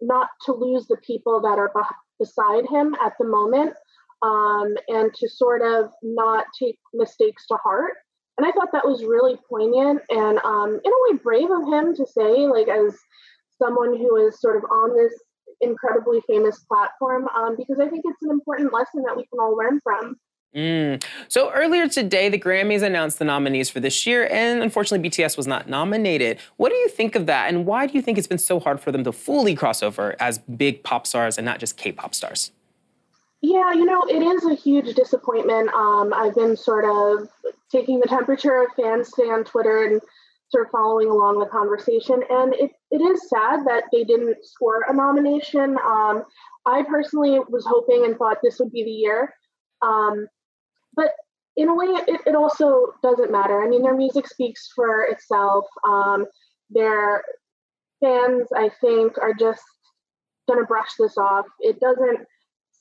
not 0.00 0.28
to 0.44 0.52
lose 0.52 0.86
the 0.86 0.96
people 0.98 1.40
that 1.40 1.58
are 1.58 1.72
beside 2.18 2.66
him 2.66 2.94
at 3.04 3.14
the 3.18 3.26
moment 3.26 3.74
um, 4.22 4.74
and 4.88 5.12
to 5.14 5.28
sort 5.28 5.62
of 5.62 5.90
not 6.02 6.44
take 6.58 6.78
mistakes 6.92 7.46
to 7.46 7.56
heart. 7.56 7.94
And 8.38 8.46
I 8.46 8.52
thought 8.52 8.72
that 8.72 8.86
was 8.86 9.04
really 9.04 9.38
poignant 9.48 10.00
and 10.08 10.38
um, 10.38 10.80
in 10.82 10.92
a 10.92 11.12
way 11.12 11.18
brave 11.22 11.50
of 11.50 11.66
him 11.66 11.94
to 11.96 12.06
say, 12.06 12.46
like, 12.46 12.68
as 12.68 12.96
someone 13.60 13.96
who 13.96 14.16
is 14.16 14.40
sort 14.40 14.56
of 14.56 14.64
on 14.64 14.96
this 14.96 15.12
incredibly 15.60 16.20
famous 16.26 16.58
platform, 16.60 17.28
um, 17.36 17.56
because 17.56 17.78
I 17.80 17.88
think 17.88 18.04
it's 18.06 18.22
an 18.22 18.30
important 18.30 18.72
lesson 18.72 19.02
that 19.02 19.16
we 19.16 19.26
can 19.26 19.38
all 19.38 19.56
learn 19.56 19.80
from. 19.82 20.16
Mm. 20.54 21.04
So 21.28 21.52
earlier 21.52 21.88
today, 21.88 22.28
the 22.28 22.38
Grammys 22.38 22.82
announced 22.82 23.20
the 23.20 23.24
nominees 23.24 23.70
for 23.70 23.78
this 23.78 24.04
year, 24.04 24.26
and 24.30 24.62
unfortunately, 24.62 25.08
BTS 25.08 25.36
was 25.36 25.46
not 25.46 25.68
nominated. 25.68 26.38
What 26.56 26.70
do 26.70 26.74
you 26.76 26.88
think 26.88 27.14
of 27.14 27.26
that, 27.26 27.48
and 27.48 27.66
why 27.66 27.86
do 27.86 27.94
you 27.94 28.02
think 28.02 28.18
it's 28.18 28.26
been 28.26 28.38
so 28.38 28.58
hard 28.58 28.80
for 28.80 28.90
them 28.90 29.04
to 29.04 29.12
fully 29.12 29.54
cross 29.54 29.82
over 29.82 30.16
as 30.18 30.38
big 30.38 30.82
pop 30.82 31.06
stars 31.06 31.38
and 31.38 31.44
not 31.44 31.60
just 31.60 31.76
K-pop 31.76 32.14
stars? 32.14 32.50
Yeah, 33.42 33.72
you 33.72 33.84
know, 33.84 34.02
it 34.02 34.22
is 34.22 34.44
a 34.44 34.54
huge 34.54 34.94
disappointment. 34.94 35.70
Um, 35.72 36.12
I've 36.12 36.34
been 36.34 36.56
sort 36.56 36.84
of 36.84 37.28
taking 37.70 38.00
the 38.00 38.08
temperature 38.08 38.62
of 38.62 38.68
fans 38.76 39.10
today 39.12 39.30
on 39.30 39.44
Twitter 39.44 39.84
and 39.84 40.00
sort 40.50 40.66
of 40.66 40.72
following 40.72 41.08
along 41.08 41.38
the 41.38 41.46
conversation, 41.46 42.22
and 42.28 42.54
it, 42.54 42.70
it 42.90 43.00
is 43.00 43.28
sad 43.28 43.60
that 43.66 43.84
they 43.92 44.04
didn't 44.04 44.44
score 44.44 44.84
a 44.88 44.92
nomination. 44.92 45.78
Um, 45.84 46.24
I 46.66 46.82
personally 46.82 47.38
was 47.48 47.64
hoping 47.66 48.04
and 48.04 48.16
thought 48.16 48.38
this 48.42 48.58
would 48.58 48.72
be 48.72 48.84
the 48.84 48.90
year. 48.90 49.32
Um, 49.82 50.26
but 50.94 51.12
in 51.56 51.68
a 51.68 51.74
way, 51.74 51.86
it, 51.86 52.20
it 52.26 52.34
also 52.34 52.86
doesn't 53.02 53.30
matter. 53.30 53.62
I 53.62 53.68
mean, 53.68 53.82
their 53.82 53.96
music 53.96 54.26
speaks 54.26 54.68
for 54.74 55.04
itself. 55.04 55.66
Um, 55.86 56.26
their 56.68 57.22
fans, 58.00 58.48
I 58.56 58.70
think, 58.80 59.18
are 59.18 59.34
just 59.34 59.62
going 60.48 60.60
to 60.60 60.66
brush 60.66 60.94
this 60.98 61.16
off. 61.16 61.46
It 61.60 61.80
doesn't 61.80 62.26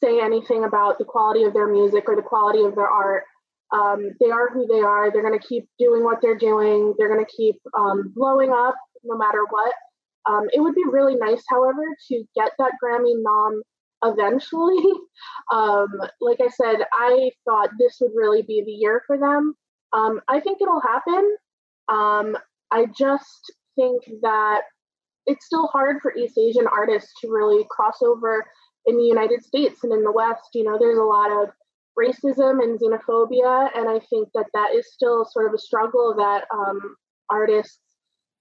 say 0.02 0.22
anything 0.22 0.64
about 0.64 0.98
the 0.98 1.06
quality 1.06 1.44
of 1.44 1.54
their 1.54 1.68
music 1.68 2.06
or 2.08 2.16
the 2.16 2.22
quality 2.22 2.64
of 2.64 2.76
their 2.76 2.88
art. 2.88 3.24
Um, 3.72 4.12
they 4.20 4.32
are 4.32 4.50
who 4.50 4.66
they 4.68 4.80
are. 4.80 5.12
They're 5.12 5.28
going 5.28 5.40
to 5.40 5.48
keep 5.48 5.68
doing 5.78 6.04
what 6.04 6.20
they're 6.22 6.38
doing. 6.38 6.96
They're 6.98 7.14
going 7.14 7.26
to 7.26 7.32
keep 7.36 7.56
um, 7.78 8.12
blowing 8.16 8.52
up 8.52 8.76
no 9.04 9.18
matter 9.18 9.46
what. 9.50 9.74
Um, 10.30 10.48
it 10.54 10.60
would 10.60 10.76
be 10.76 10.84
really 10.90 11.16
nice, 11.16 11.44
however, 11.50 11.84
to 12.10 12.24
get 12.36 12.52
that 12.60 12.74
Grammy 12.84 13.14
nom 13.22 13.62
eventually. 14.04 14.84
Um, 15.52 15.88
like 16.22 16.40
I 16.42 16.48
said, 16.48 16.86
I 16.94 17.32
thought 17.44 17.72
this 17.80 17.98
would 18.02 18.12
really 18.16 18.44
be 18.44 18.64
the 18.64 18.72
year 18.72 19.02
for 19.08 19.18
them. 19.18 19.56
Um, 19.94 20.22
I 20.28 20.40
think 20.40 20.60
it'll 20.62 20.80
happen. 20.80 21.38
Um, 21.90 22.38
I 22.72 22.86
just 22.98 23.52
think 23.76 24.04
that 24.22 24.62
it's 25.26 25.46
still 25.46 25.68
hard 25.68 25.98
for 26.02 26.16
East 26.16 26.38
Asian 26.38 26.68
artists 26.68 27.12
to 27.22 27.30
really 27.30 27.66
cross 27.70 28.02
over 28.02 28.46
in 28.86 28.98
the 28.98 29.04
United 29.04 29.44
States 29.44 29.84
and 29.84 29.92
in 29.92 30.04
the 30.04 30.12
West. 30.12 30.50
You 30.54 30.64
know, 30.64 30.78
there's 30.80 31.00
a 31.00 31.04
lot 31.04 31.32
of 31.32 31.50
racism 32.00 32.64
and 32.64 32.80
xenophobia, 32.80 33.70
and 33.76 33.90
I 33.90 34.00
think 34.10 34.30
that 34.34 34.48
that 34.54 34.74
is 34.74 34.94
still 34.94 35.26
sort 35.26 35.48
of 35.48 35.54
a 35.54 35.58
struggle 35.58 36.16
that 36.18 36.46
um, 36.54 36.96
artists, 37.30 37.80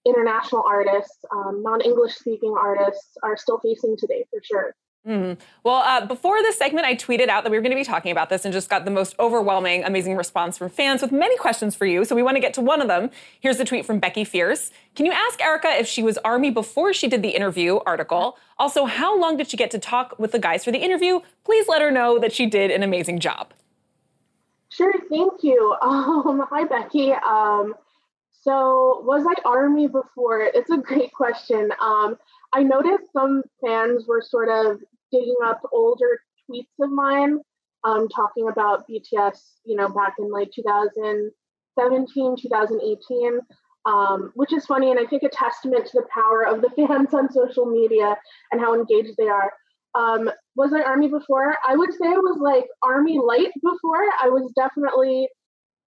international 0.07 0.65
artists, 0.69 1.19
um, 1.35 1.63
non 1.63 1.81
English 1.81 2.15
speaking 2.15 2.55
artists 2.59 3.17
are 3.23 3.37
still 3.37 3.59
facing 3.59 3.97
today 3.99 4.25
for 4.31 4.41
sure. 4.43 4.75
Mm-hmm. 5.07 5.41
Well, 5.65 5.77
uh, 5.77 6.05
before 6.05 6.43
this 6.43 6.59
segment, 6.59 6.87
I 6.87 6.95
tweeted 6.95 7.29
out 7.29 7.45
that 7.45 7.51
we 7.51 7.57
were 7.57 7.63
going 7.63 7.71
to 7.73 7.77
be 7.77 7.85
talking 7.85 8.13
about 8.13 8.29
this 8.29 8.45
and 8.45 8.53
just 8.53 8.69
got 8.69 8.85
the 8.85 8.91
most 8.91 9.15
overwhelming, 9.19 9.85
amazing 9.85 10.17
response 10.17 10.59
from 10.59 10.69
fans 10.69 11.01
with 11.01 11.13
many 11.13 11.37
questions 11.39 11.75
for 11.75 11.87
you. 11.87 12.05
So 12.05 12.15
we 12.15 12.23
want 12.23 12.37
to 12.37 12.41
get 12.41 12.53
to 12.55 12.61
one 12.61 12.83
of 12.83 12.89
them. 12.89 13.11
Here's 13.41 13.57
the 13.57 13.65
tweet 13.65 13.87
from 13.87 14.01
Becky 14.01 14.25
Fierce. 14.25 14.71
Can 14.95 15.07
you 15.07 15.13
ask 15.13 15.41
Erica 15.41 15.69
if 15.79 15.87
she 15.87 16.03
was 16.03 16.19
Army 16.19 16.51
before 16.51 16.93
she 16.93 17.09
did 17.09 17.23
the 17.23 17.31
interview 17.31 17.79
article? 17.87 18.37
Also, 18.59 18.85
how 18.85 19.19
long 19.19 19.37
did 19.37 19.49
she 19.49 19.57
get 19.57 19.71
to 19.71 19.79
talk 19.79 20.19
with 20.19 20.33
the 20.33 20.39
guys 20.39 20.65
for 20.65 20.73
the 20.73 20.79
interview? 20.79 21.21
Please 21.45 21.69
let 21.69 21.81
her 21.81 21.91
know 21.91 22.19
that 22.19 22.33
she 22.33 22.47
did 22.47 22.71
an 22.71 22.83
amazing 22.83 23.19
job. 23.19 23.55
Sure, 24.69 24.93
thank 25.09 25.43
you. 25.43 25.77
Um, 25.83 26.45
hi, 26.51 26.65
Becky. 26.65 27.13
Um, 27.13 27.75
so, 28.43 29.03
was 29.05 29.25
I 29.27 29.49
Army 29.49 29.87
before? 29.87 30.43
It's 30.43 30.71
a 30.71 30.77
great 30.77 31.13
question. 31.13 31.71
Um, 31.81 32.19
I 32.53 32.63
noticed 32.63 33.13
some 33.13 33.43
fans 33.65 34.07
were 34.07 34.23
sort 34.23 34.49
of 34.49 34.81
digging 35.13 35.37
up 35.45 35.61
older 35.73 36.21
tweets 36.49 36.67
of 36.81 36.91
mine 36.91 37.39
um, 37.85 38.09
talking 38.09 38.49
about 38.49 38.89
BTS, 38.89 39.39
you 39.65 39.77
know, 39.77 39.89
back 39.89 40.15
in 40.19 40.31
like 40.31 40.51
2017, 40.55 42.37
2018, 42.41 43.41
um, 43.87 44.33
which 44.35 44.53
is 44.53 44.67
funny 44.67 44.91
and 44.91 44.99
I 44.99 45.07
think 45.07 45.23
a 45.23 45.29
testament 45.29 45.87
to 45.87 45.93
the 45.95 46.07
power 46.13 46.47
of 46.47 46.63
the 46.63 46.71
fans 46.77 47.15
on 47.15 47.31
social 47.33 47.67
media 47.67 48.17
and 48.53 48.61
how 48.61 48.75
engaged 48.75 49.17
they 49.17 49.29
are. 49.29 49.53
Um, 49.95 50.31
was 50.55 50.73
I 50.73 50.83
Army 50.83 51.09
before? 51.09 51.57
I 51.67 51.77
would 51.77 51.93
say 51.93 52.07
I 52.07 52.19
was 52.19 52.39
like 52.41 52.67
Army 52.83 53.19
light 53.19 53.53
before. 53.63 54.05
I 54.23 54.29
was 54.29 54.53
definitely 54.55 55.29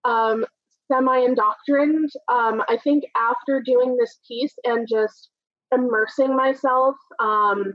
um, 0.03 0.45
semi 0.91 1.19
indoctrined. 1.19 2.09
Um, 2.27 2.63
I 2.67 2.77
think 2.83 3.03
after 3.15 3.61
doing 3.61 3.95
this 3.97 4.19
piece 4.27 4.53
and 4.63 4.87
just 4.89 5.29
immersing 5.73 6.35
myself 6.35 6.95
um, 7.19 7.73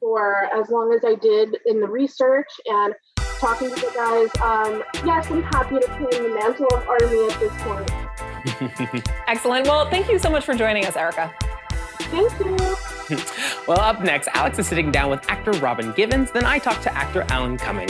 for 0.00 0.48
as 0.54 0.68
long 0.70 0.92
as 0.92 1.04
I 1.04 1.14
did 1.14 1.56
in 1.66 1.80
the 1.80 1.86
research 1.86 2.48
and 2.66 2.94
talking 3.38 3.68
to 3.68 3.74
the 3.74 3.92
guys, 3.94 4.30
um, 4.40 4.82
yes, 5.04 5.30
I'm 5.30 5.42
happy 5.42 5.78
to 5.78 5.86
claim 5.86 6.22
the 6.22 6.34
mantle 6.34 6.66
of 6.74 6.86
Army 6.88 7.28
at 7.28 7.40
this 7.40 7.52
point. 7.62 9.06
Excellent. 9.28 9.66
Well, 9.66 9.88
thank 9.88 10.08
you 10.10 10.18
so 10.18 10.30
much 10.30 10.44
for 10.44 10.54
joining 10.54 10.84
us, 10.84 10.96
Erica. 10.96 11.32
Thank 11.98 12.32
you. 12.40 12.76
Well, 13.68 13.78
up 13.78 14.02
next, 14.02 14.28
Alex 14.32 14.58
is 14.58 14.66
sitting 14.66 14.90
down 14.90 15.10
with 15.10 15.28
actor 15.28 15.52
Robin 15.52 15.92
Givens. 15.92 16.30
Then 16.32 16.44
I 16.44 16.58
talk 16.58 16.80
to 16.82 16.96
actor 16.96 17.26
Alan 17.28 17.58
Cumming. 17.58 17.88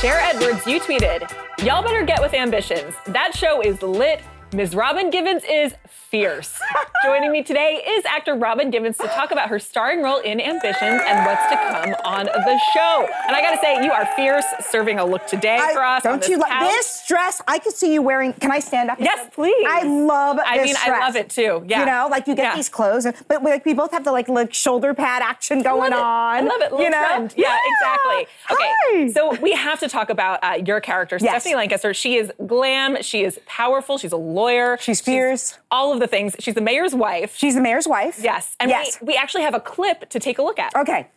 Cher 0.00 0.20
Edwards, 0.20 0.66
you 0.66 0.80
tweeted, 0.80 1.28
Y'all 1.64 1.82
better 1.82 2.04
get 2.04 2.20
with 2.20 2.34
ambitions. 2.34 2.94
That 3.06 3.34
show 3.34 3.60
is 3.60 3.82
lit. 3.82 4.20
Ms. 4.52 4.76
Robin 4.76 5.10
Givens 5.10 5.42
is 5.50 5.74
fierce. 5.88 6.60
Joining 7.02 7.32
me 7.32 7.42
today 7.42 7.82
is 7.88 8.04
actor 8.04 8.36
Robin 8.36 8.70
Givens 8.70 8.96
to 8.98 9.08
talk 9.08 9.32
about 9.32 9.48
her 9.48 9.58
starring 9.58 10.00
role 10.00 10.18
in 10.18 10.40
Ambitions 10.40 11.02
and 11.04 11.26
what's 11.26 11.42
to 11.50 11.56
come 11.56 11.94
on 12.04 12.26
the 12.26 12.60
show. 12.72 13.08
And 13.26 13.34
I 13.34 13.40
gotta 13.42 13.58
say, 13.60 13.84
you 13.84 13.90
are 13.90 14.06
fierce, 14.14 14.44
serving 14.60 15.00
a 15.00 15.04
look 15.04 15.26
today 15.26 15.58
I- 15.60 15.72
for 15.72 15.82
us. 15.82 16.06
on 16.06 16.12
Don't 16.12 16.20
this 16.20 16.28
you 16.30 16.38
couch. 16.40 16.60
this 16.70 17.04
dress? 17.08 17.42
I 17.48 17.58
could 17.58 17.72
see 17.72 17.92
you 17.92 18.00
wearing. 18.00 18.32
Can 18.34 18.52
I 18.52 18.60
stand 18.60 18.90
up? 18.90 19.00
Yes, 19.00 19.28
please. 19.34 19.66
I 19.68 19.82
love. 19.82 20.38
I 20.46 20.58
this 20.58 20.66
mean, 20.68 20.76
I 20.84 20.86
dress. 20.88 21.00
love 21.00 21.16
it 21.16 21.30
too. 21.30 21.64
Yeah. 21.66 21.80
You 21.80 21.86
know, 21.86 22.06
like 22.08 22.28
you 22.28 22.36
get 22.36 22.44
Yeah. 22.44 22.54
these 22.54 22.68
clothes, 22.68 23.08
but 23.26 23.42
we, 23.42 23.50
like 23.50 23.64
we 23.64 23.74
both 23.74 23.90
have 23.90 24.04
the 24.04 24.12
like, 24.12 24.28
like 24.28 24.54
shoulder 24.54 24.94
pad 24.94 25.20
action 25.20 25.62
going 25.62 25.92
I 25.92 25.96
on. 25.96 26.36
I 26.36 26.40
love 26.42 26.60
it. 26.60 26.70
Little 26.70 26.80
You 26.84 26.90
know? 26.90 27.04
trend. 27.04 27.34
Yeah, 27.36 27.58
exactly. 27.66 28.26
Okay, 28.52 28.68
Hi. 29.06 29.08
so 29.08 29.34
we 29.40 29.52
have 29.52 29.80
to 29.80 29.88
talk 29.88 30.10
about 30.10 30.38
uh, 30.44 30.60
your 30.64 30.78
character, 30.80 31.18
Yes. 31.20 31.30
Stephanie 31.42 31.56
Lancaster. 31.56 31.92
She 31.92 32.16
is 32.18 32.30
glam. 32.46 33.02
She 33.02 33.24
is 33.24 33.40
powerful. 33.46 33.98
She's 33.98 34.12
a 34.12 34.16
lawyer. 34.16 34.43
She's 34.80 35.00
fierce. 35.00 35.58
all 35.70 35.92
of 35.92 36.00
the 36.00 36.06
things. 36.06 36.36
She's 36.38 36.54
the 36.54 36.60
mayor's 36.60 36.94
wife. 36.94 37.34
She's 37.36 37.54
the 37.54 37.60
mayor's 37.60 37.86
wife. 37.88 38.18
yes, 38.22 38.56
and 38.60 38.70
yes. 38.70 38.98
We, 39.00 39.08
we 39.08 39.16
actually 39.16 39.42
have 39.42 39.54
a 39.54 39.60
clip 39.60 40.08
to 40.10 40.18
take 40.20 40.38
a 40.38 40.42
look 40.42 40.58
at. 40.58 40.74
okay. 40.76 41.08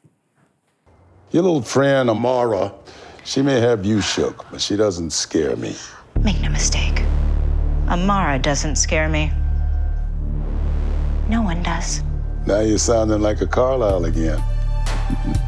Your 1.32 1.44
little 1.44 1.62
friend 1.62 2.10
Amara, 2.10 2.74
she 3.26 3.42
may 3.42 3.60
have 3.60 3.86
you 3.86 4.00
shook, 4.02 4.46
but 4.50 4.62
she 4.62 4.78
doesn't 4.78 5.12
scare 5.12 5.56
me. 5.58 5.76
Make 6.22 6.40
no 6.42 6.50
mistake. 6.50 7.04
Amara 7.90 8.40
doesn't 8.40 8.78
scare 8.78 9.10
me. 9.10 9.32
No 11.30 11.42
one 11.42 11.62
does. 11.64 12.02
Now 12.46 12.62
you're 12.62 12.78
sounding 12.78 13.20
like 13.22 13.42
a 13.42 13.48
Carlisle 13.48 14.06
again. 14.06 14.42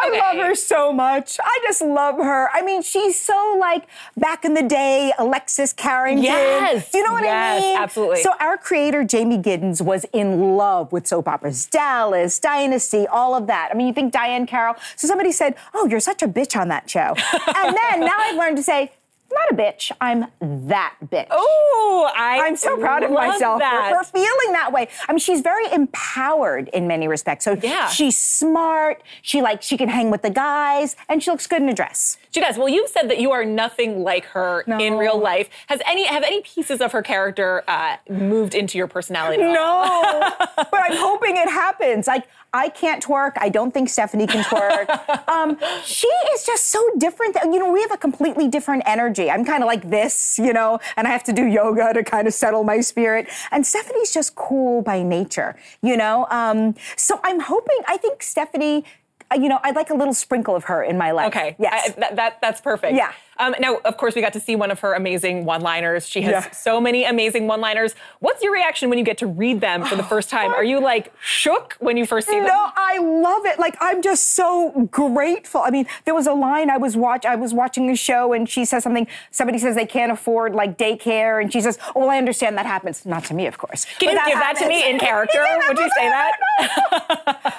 I 0.00 0.18
love 0.34 0.46
her 0.46 0.54
so 0.54 0.92
much. 0.92 1.38
I 1.42 1.58
just 1.66 1.82
love 1.82 2.16
her. 2.16 2.48
I 2.52 2.62
mean, 2.62 2.82
she's 2.82 3.18
so 3.20 3.56
like 3.58 3.86
back 4.16 4.44
in 4.44 4.54
the 4.54 4.62
day, 4.62 5.12
Alexis 5.18 5.72
Carrington. 5.72 6.24
Yes. 6.24 6.90
Do 6.90 6.98
you 6.98 7.04
know 7.04 7.12
what 7.12 7.24
Yes, 7.24 7.62
I 7.62 7.66
mean? 7.66 7.76
absolutely. 7.78 8.22
So 8.22 8.32
our 8.40 8.56
creator, 8.56 9.04
Jamie 9.04 9.38
Giddens, 9.38 9.80
was 9.82 10.04
in 10.12 10.56
love 10.56 10.92
with 10.92 11.06
soap 11.06 11.28
operas. 11.28 11.66
Dallas, 11.66 12.38
Dynasty, 12.38 13.06
all 13.06 13.34
of 13.34 13.46
that. 13.48 13.70
I 13.72 13.74
mean, 13.76 13.86
you 13.86 13.92
think 13.92 14.12
Diahann 14.12 14.46
Carroll. 14.46 14.76
So 14.96 15.06
somebody 15.08 15.32
said, 15.32 15.54
Oh, 15.74 15.86
you're 15.86 16.00
such 16.00 16.22
a 16.22 16.28
bitch 16.28 16.58
on 16.58 16.68
that 16.68 16.88
show. 16.88 17.14
and 17.56 17.76
then 17.76 18.00
now 18.00 18.14
I've 18.18 18.36
learned 18.36 18.56
to 18.58 18.62
say, 18.62 18.92
not 19.30 19.50
a 19.50 19.54
bitch. 19.54 19.90
I'm 20.00 20.26
that 20.40 20.94
bitch. 21.04 21.26
Oh, 21.30 22.10
I 22.16 22.40
I'm 22.44 22.56
so 22.56 22.76
proud 22.78 23.02
of 23.02 23.10
myself 23.10 23.56
for, 23.56 23.60
that. 23.60 23.92
for 23.92 24.04
feeling 24.04 24.52
that 24.52 24.72
way. 24.72 24.88
I 25.08 25.12
mean, 25.12 25.18
she's 25.18 25.40
very 25.42 25.70
empowered 25.72 26.68
in 26.68 26.86
many 26.86 27.08
respects. 27.08 27.44
So 27.44 27.56
Yeah. 27.60 27.88
she's 27.88 28.16
smart. 28.16 29.02
She 29.22 29.42
like 29.42 29.62
she 29.62 29.76
can 29.76 29.88
hang 29.88 30.10
with 30.10 30.22
the 30.22 30.30
guys, 30.30 30.96
and 31.08 31.22
she 31.22 31.30
looks 31.30 31.46
good 31.46 31.60
in 31.62 31.68
a 31.68 31.74
dress. 31.74 32.16
She 32.30 32.40
does. 32.40 32.56
Well, 32.56 32.68
you've 32.68 32.88
said 32.90 33.08
that 33.10 33.18
you 33.18 33.30
are 33.32 33.44
nothing 33.44 34.02
like 34.02 34.24
her 34.26 34.62
in 34.62 34.94
real 34.96 35.18
life. 35.18 35.48
Has 35.66 35.80
any 35.86 36.06
have 36.06 36.22
any 36.22 36.40
pieces 36.42 36.80
of 36.80 36.92
her 36.92 37.02
character 37.02 37.62
uh, 37.68 37.96
moved 38.08 38.54
into 38.54 38.78
your 38.78 38.86
personality? 38.86 39.42
at 39.42 39.58
all? 39.58 39.92
No, 40.20 40.30
but 40.56 40.74
I'm 40.74 40.96
hoping 40.96 41.36
it 41.36 41.48
happens. 41.48 42.06
Like 42.06 42.26
I 42.54 42.68
can't 42.70 43.04
twerk. 43.04 43.32
I 43.36 43.48
don't 43.48 43.72
think 43.72 43.88
Stephanie 43.88 44.26
can 44.26 44.42
twerk. 44.44 45.28
um, 45.28 45.58
she 45.84 46.06
is 46.34 46.44
just 46.46 46.68
so 46.68 46.82
different. 46.98 47.34
That, 47.34 47.44
you 47.46 47.58
know, 47.58 47.70
we 47.72 47.80
have 47.82 47.92
a 47.92 47.96
completely 47.98 48.48
different 48.48 48.82
energy. 48.86 49.30
I'm 49.30 49.44
kind 49.44 49.62
of 49.62 49.66
like 49.66 49.90
this, 49.90 50.38
you 50.38 50.52
know, 50.52 50.78
and 50.96 51.06
I 51.06 51.10
have 51.10 51.24
to 51.24 51.32
do 51.32 51.44
yoga 51.44 51.92
to 51.92 52.02
kind 52.02 52.26
of 52.26 52.34
settle 52.34 52.64
my 52.64 52.80
spirit. 52.80 53.28
And 53.50 53.66
Stephanie's 53.66 54.12
just 54.12 54.34
cool 54.34 54.82
by 54.82 55.02
nature, 55.02 55.56
you 55.82 55.96
know. 55.96 56.26
Um, 56.30 56.74
so 56.96 57.20
I'm 57.22 57.40
hoping. 57.40 57.78
I 57.86 57.96
think 57.98 58.22
Stephanie. 58.22 58.84
uh, 59.30 59.36
You 59.36 59.48
know, 59.48 59.60
I'd 59.62 59.76
like 59.76 59.90
a 59.90 59.94
little 59.94 60.14
sprinkle 60.14 60.56
of 60.56 60.64
her 60.64 60.82
in 60.82 60.96
my 60.96 61.10
life. 61.10 61.28
Okay. 61.28 61.54
Yes. 61.58 61.90
I- 61.90 62.00
that, 62.00 62.16
that, 62.16 62.40
that's 62.40 62.60
perfect. 62.60 62.94
Yeah. 62.96 63.12
Um, 63.38 63.54
now, 63.60 63.76
of 63.84 63.96
course, 63.96 64.14
we 64.14 64.20
got 64.20 64.32
to 64.32 64.40
see 64.40 64.56
one 64.56 64.70
of 64.70 64.80
her 64.80 64.94
amazing 64.94 65.44
one-liners. 65.44 66.06
She 66.08 66.22
has 66.22 66.44
Yeah. 66.46 66.50
so 66.50 66.80
many 66.80 67.04
amazing 67.04 67.46
one-liners. 67.46 67.94
What's 68.20 68.42
your 68.42 68.52
reaction 68.52 68.90
when 68.90 68.98
you 68.98 69.04
get 69.04 69.18
to 69.18 69.26
read 69.26 69.60
them 69.60 69.84
for 69.84 69.94
the 69.96 70.02
first 70.02 70.28
time? 70.28 70.52
Are 70.52 70.64
you 70.64 70.80
like 70.80 71.12
shook 71.20 71.76
when 71.78 71.96
you 71.96 72.04
first 72.06 72.28
see 72.28 72.38
them? 72.38 72.46
No, 72.48 72.70
I 72.76 72.98
love 72.98 73.46
it. 73.46 73.58
Like 73.58 73.76
I'm 73.80 74.02
just 74.02 74.34
so 74.34 74.88
grateful. 74.90 75.60
I 75.64 75.70
mean, 75.70 75.86
there 76.04 76.14
was 76.14 76.26
a 76.26 76.32
line 76.32 76.68
I 76.70 76.76
was 76.78 76.96
watch 76.96 77.24
I 77.24 77.36
was 77.36 77.54
watching 77.54 77.88
a 77.90 77.96
show 77.96 78.32
and 78.32 78.48
she 78.48 78.64
says 78.64 78.82
something. 78.82 79.06
Somebody 79.30 79.58
says 79.58 79.74
they 79.76 79.86
can't 79.86 80.10
afford 80.10 80.54
like 80.54 80.76
daycare, 80.76 81.40
and 81.40 81.52
she 81.52 81.60
says, 81.60 81.78
"Oh, 81.94 82.00
well, 82.00 82.10
I 82.10 82.18
understand 82.18 82.58
that 82.58 82.66
happens. 82.66 83.06
Not 83.06 83.24
to 83.26 83.34
me, 83.34 83.46
of 83.46 83.58
course. 83.58 83.84
Can 83.98 84.14
But 84.14 84.20
you 84.26 84.32
give 84.32 84.38
that 84.40 84.56
to 84.58 84.68
me 84.68 84.88
in 84.88 84.98
character? 84.98 85.44
Would 85.68 85.78
you 85.78 85.90
say 85.96 86.08
that? 86.08 86.32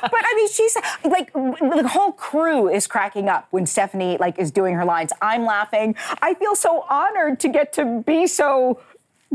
but 0.02 0.24
I 0.26 0.34
mean, 0.36 0.50
she's 0.50 0.76
like 1.06 1.32
the 1.34 1.88
whole 1.90 2.12
crew 2.12 2.70
is 2.70 2.86
cracking 2.88 3.30
up 3.30 3.48
when 3.52 3.66
Stephanie 3.66 4.18
like 4.18 4.38
is 4.40 4.52
doing 4.52 4.76
her 4.76 4.86
lines. 4.86 5.12
I'm 5.22 5.46
laughing. 5.46 5.69
I 5.74 6.34
feel 6.36 6.56
so 6.56 6.86
honored 6.90 7.40
to 7.42 7.50
get 7.50 7.74
to 7.74 8.04
be 8.06 8.28
so 8.28 8.80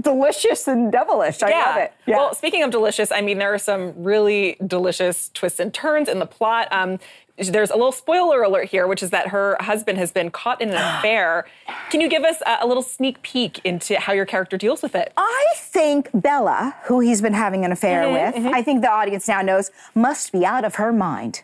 delicious 0.01 0.67
and 0.67 0.91
devilish. 0.91 1.43
I 1.43 1.51
love 1.51 1.77
it. 1.77 1.93
Yeah. 2.07 2.17
Well, 2.17 2.35
speaking 2.35 2.63
of 2.63 2.71
delicious, 2.71 3.13
I 3.13 3.21
mean, 3.21 3.39
there 3.39 3.55
are 3.55 3.59
some 3.59 3.93
really 4.03 4.57
delicious 4.67 5.31
twists 5.35 5.61
and 5.61 5.73
turns 5.73 6.09
in 6.09 6.19
the 6.19 6.27
plot. 6.27 6.67
Um, 6.73 6.99
there's 7.37 7.71
a 7.71 7.75
little 7.77 7.93
spoiler 7.93 8.43
alert 8.43 8.69
here, 8.69 8.87
which 8.87 9.03
is 9.03 9.11
that 9.11 9.29
her 9.29 9.57
husband 9.61 9.99
has 9.99 10.11
been 10.13 10.31
caught 10.31 10.61
in 10.61 10.71
an 10.71 10.75
affair. 10.99 11.47
Can 11.91 12.01
you 12.01 12.09
give 12.09 12.25
us 12.25 12.37
a, 12.47 12.59
a 12.63 12.67
little 12.67 12.83
sneak 12.83 13.23
peek 13.23 13.61
into 13.65 13.99
how 13.99 14.13
your 14.13 14.27
character 14.27 14.57
deals 14.57 14.83
with 14.83 14.95
it? 14.97 15.13
I 15.17 15.53
think 15.57 16.11
Bella, 16.13 16.75
who 16.85 17.01
he's 17.01 17.21
been 17.23 17.35
having 17.35 17.65
an 17.65 17.71
affair 17.73 18.05
Mm-hmm, 18.05 18.45
with, 18.47 18.55
I 18.55 18.63
think 18.63 18.83
the 18.83 18.91
audience 18.91 19.29
now 19.29 19.43
knows, 19.43 19.71
must 19.95 20.33
be 20.33 20.45
out 20.45 20.65
of 20.65 20.75
her 20.77 20.93
mind. 20.93 21.43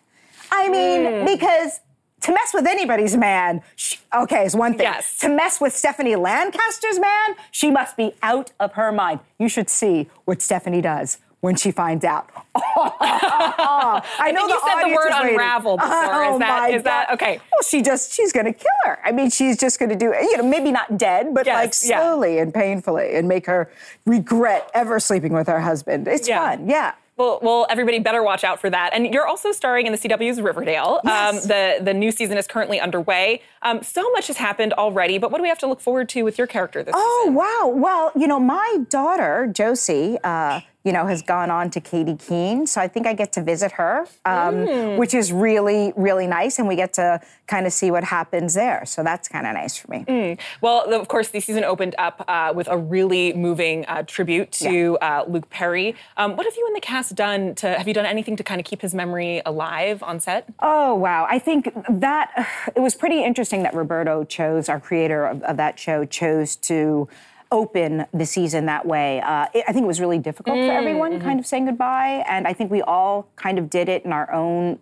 I 0.53 0.69
mean, 0.69 1.03
Mm. 1.03 1.27
because 1.27 1.81
to 2.21 2.33
mess 2.33 2.53
with 2.55 2.67
anybody's 2.67 3.17
man, 3.17 3.63
sh 3.77 3.97
okay, 4.15 4.45
is 4.45 4.55
one 4.55 4.73
thing. 4.73 4.83
Yes. 4.83 5.19
To 5.19 5.29
mess 5.29 5.61
with 5.61 5.75
Stephanie 5.75 6.17
Lancaster's 6.17 6.99
man, 6.99 7.35
she 7.51 7.71
must 7.71 7.97
be 7.97 8.13
out 8.23 8.53
of 8.61 8.73
her 8.75 8.93
mind. 8.93 9.21
You 9.39 9.49
should 9.49 9.71
see 9.71 10.09
what 10.25 10.43
Stephanie 10.43 10.81
does 10.83 11.19
when 11.41 11.57
she 11.57 11.71
finds 11.71 12.05
out. 12.05 12.29
Oh, 12.77 14.01
I 14.19 14.31
know 14.33 14.43
you 14.43 14.49
the 14.49 14.61
said 14.67 14.85
the 14.89 14.95
word 14.95 15.11
unravel 15.13 15.77
before. 15.77 15.91
Oh 15.93 16.35
Is 16.35 16.39
that- 16.41 16.61
my 16.61 16.69
is 16.69 16.83
that- 16.85 17.11
okay. 17.13 17.39
Well, 17.53 17.63
she 17.67 17.83
just 17.83 18.13
she's 18.13 18.33
gonna 18.33 18.53
kill 18.53 18.67
her. 18.85 18.99
I 19.05 19.13
mean, 19.13 19.31
she's 19.31 19.57
just 19.59 19.79
gonna 19.79 19.97
do 19.97 20.07
you 20.21 20.37
know 20.37 20.43
maybe 20.45 20.71
not 20.71 20.97
dead, 20.99 21.35
but 21.35 21.47
Yes, 21.47 21.55
like 21.83 21.91
yeah. 21.91 22.01
slowly 22.01 22.39
and 22.39 22.53
painfully, 22.53 23.15
and 23.17 23.29
make 23.29 23.47
her 23.47 23.71
regret 24.07 24.71
ever 24.75 25.01
sleeping 25.01 25.33
with 25.33 25.47
her 25.49 25.61
husband. 25.61 26.09
It's 26.09 26.29
Yeah. 26.29 26.39
fun, 26.57 26.69
yeah. 26.69 26.93
Well, 27.21 27.39
well, 27.43 27.67
everybody 27.69 27.99
better 27.99 28.23
watch 28.23 28.45
out 28.45 28.59
for 28.61 28.71
that. 28.71 28.91
And 28.95 29.13
you're 29.13 29.27
also 29.27 29.53
starring 29.53 29.85
in 29.87 29.93
the 29.93 29.99
CW's 29.99 30.41
Riverdale. 30.41 31.01
Um, 31.05 31.11
Yes. 31.11 31.47
the 31.47 31.79
the 31.83 31.93
new 31.93 32.11
season 32.13 32.39
is 32.39 32.47
currently 32.47 32.81
underway. 32.81 33.43
Um, 33.63 33.83
so 33.83 34.11
much 34.13 34.29
has 34.29 34.39
happened 34.39 34.73
already, 34.73 35.19
but 35.19 35.31
what 35.31 35.37
do 35.39 35.43
we 35.43 35.49
have 35.51 35.59
to 35.59 35.67
look 35.67 35.81
forward 35.83 36.09
to 36.11 36.23
with 36.23 36.39
your 36.39 36.47
character 36.47 36.83
this 36.83 36.95
Oh 36.97 37.21
season? 37.25 37.35
wow! 37.35 37.69
Well, 37.75 38.13
you 38.17 38.27
know, 38.27 38.41
my 38.41 38.79
daughter 38.89 39.51
Josie, 39.53 40.17
uh, 40.25 40.61
you 40.85 40.93
know, 40.93 41.07
has 41.07 41.21
gone 41.21 41.51
on 41.51 41.69
to 41.71 41.81
Katy 41.81 42.17
Keene, 42.17 42.67
so 42.67 42.81
I 42.81 42.89
think 42.89 43.07
I 43.07 43.13
get 43.13 43.33
to 43.35 43.43
visit 43.43 43.73
her, 43.73 44.07
um, 44.25 44.55
Mm. 44.67 44.97
which 44.99 45.13
is 45.15 45.31
really 45.33 45.93
really 45.97 46.27
nice, 46.27 46.59
and 46.59 46.67
we 46.67 46.77
get 46.77 46.93
to 46.95 47.21
kind 47.47 47.67
of 47.67 47.73
see 47.73 47.91
what 47.91 48.05
happens 48.05 48.55
there. 48.55 48.85
So 48.87 49.03
that's 49.03 49.29
kind 49.29 49.47
of 49.47 49.53
nice 49.55 49.77
for 49.77 49.91
me. 49.91 50.05
Mm. 50.09 50.39
Well, 50.61 50.93
of 50.95 51.09
course, 51.09 51.29
the 51.29 51.41
season 51.41 51.65
opened 51.65 51.95
up 51.99 52.25
uh, 52.29 52.53
with 52.55 52.69
a 52.69 52.79
really 52.79 53.33
moving 53.35 53.85
uh, 53.87 54.05
tribute 54.07 54.53
to 54.53 54.97
uh, 55.03 55.25
Luke 55.29 55.51
Perry. 55.51 55.95
Um, 56.17 56.37
what 56.37 56.47
have 56.47 56.55
you 56.57 56.65
and 56.67 56.75
the 56.77 56.81
cast 56.81 57.15
done 57.15 57.55
to? 57.57 57.67
Have 57.77 57.87
you 57.87 57.95
done 57.95 58.07
anything 58.07 58.37
to 58.37 58.43
kind 58.45 58.61
of 58.61 58.65
keep 58.65 58.81
his 58.83 58.95
memory 58.95 59.43
alive 59.45 60.03
on 60.03 60.19
set? 60.21 60.49
Oh 60.61 60.95
wow! 60.95 61.27
I 61.29 61.39
think 61.39 61.73
that 61.89 62.31
it 62.75 62.81
was 62.81 62.95
pretty 62.95 63.23
interesting 63.23 63.63
that 63.65 63.75
Roberto 63.75 64.25
chose, 64.25 64.69
our 64.69 64.81
creator 64.81 65.27
of, 65.27 65.43
of 65.43 65.57
that 65.59 65.79
show, 65.79 66.05
chose 66.05 66.57
to 66.57 67.09
open 67.53 68.07
the 68.13 68.27
season 68.27 68.67
that 68.67 68.87
way. 68.87 69.21
Uh, 69.21 69.47
it, 69.55 69.65
I 69.67 69.73
think 69.73 69.85
it 69.85 69.89
was 69.89 70.01
really 70.01 70.19
difficult 70.19 70.57
for 70.57 70.73
everyone, 70.73 71.21
kind 71.21 71.41
of 71.41 71.47
saying 71.47 71.67
goodbye, 71.67 72.25
and 72.29 72.47
I 72.47 72.53
think 72.53 72.71
we 72.71 72.83
all 72.83 73.29
kind 73.37 73.59
of 73.59 73.69
did 73.69 73.89
it 73.89 74.05
in 74.05 74.13
our 74.13 74.33
own 74.33 74.79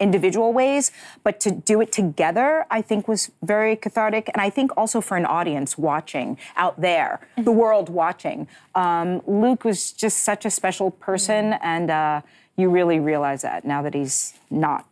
individual 0.00 0.52
ways, 0.52 0.90
but 1.22 1.38
to 1.40 1.50
do 1.50 1.80
it 1.80 1.92
together, 1.92 2.64
I 2.70 2.80
think 2.80 3.06
was 3.06 3.30
very 3.42 3.76
cathartic. 3.76 4.30
And 4.32 4.40
I 4.40 4.48
think 4.48 4.70
also 4.76 5.00
for 5.00 5.16
an 5.16 5.26
audience 5.26 5.76
watching 5.76 6.38
out 6.56 6.80
there, 6.80 7.20
the 7.36 7.52
world 7.52 7.90
watching, 7.90 8.48
um, 8.74 9.20
Luke 9.26 9.62
was 9.62 9.92
just 9.92 10.24
such 10.24 10.46
a 10.46 10.50
special 10.50 10.90
person, 10.90 11.52
and 11.62 11.90
uh, 11.90 12.22
you 12.56 12.70
really 12.70 12.98
realize 12.98 13.42
that 13.42 13.64
now 13.64 13.82
that 13.82 13.94
he's 13.94 14.34
not 14.50 14.86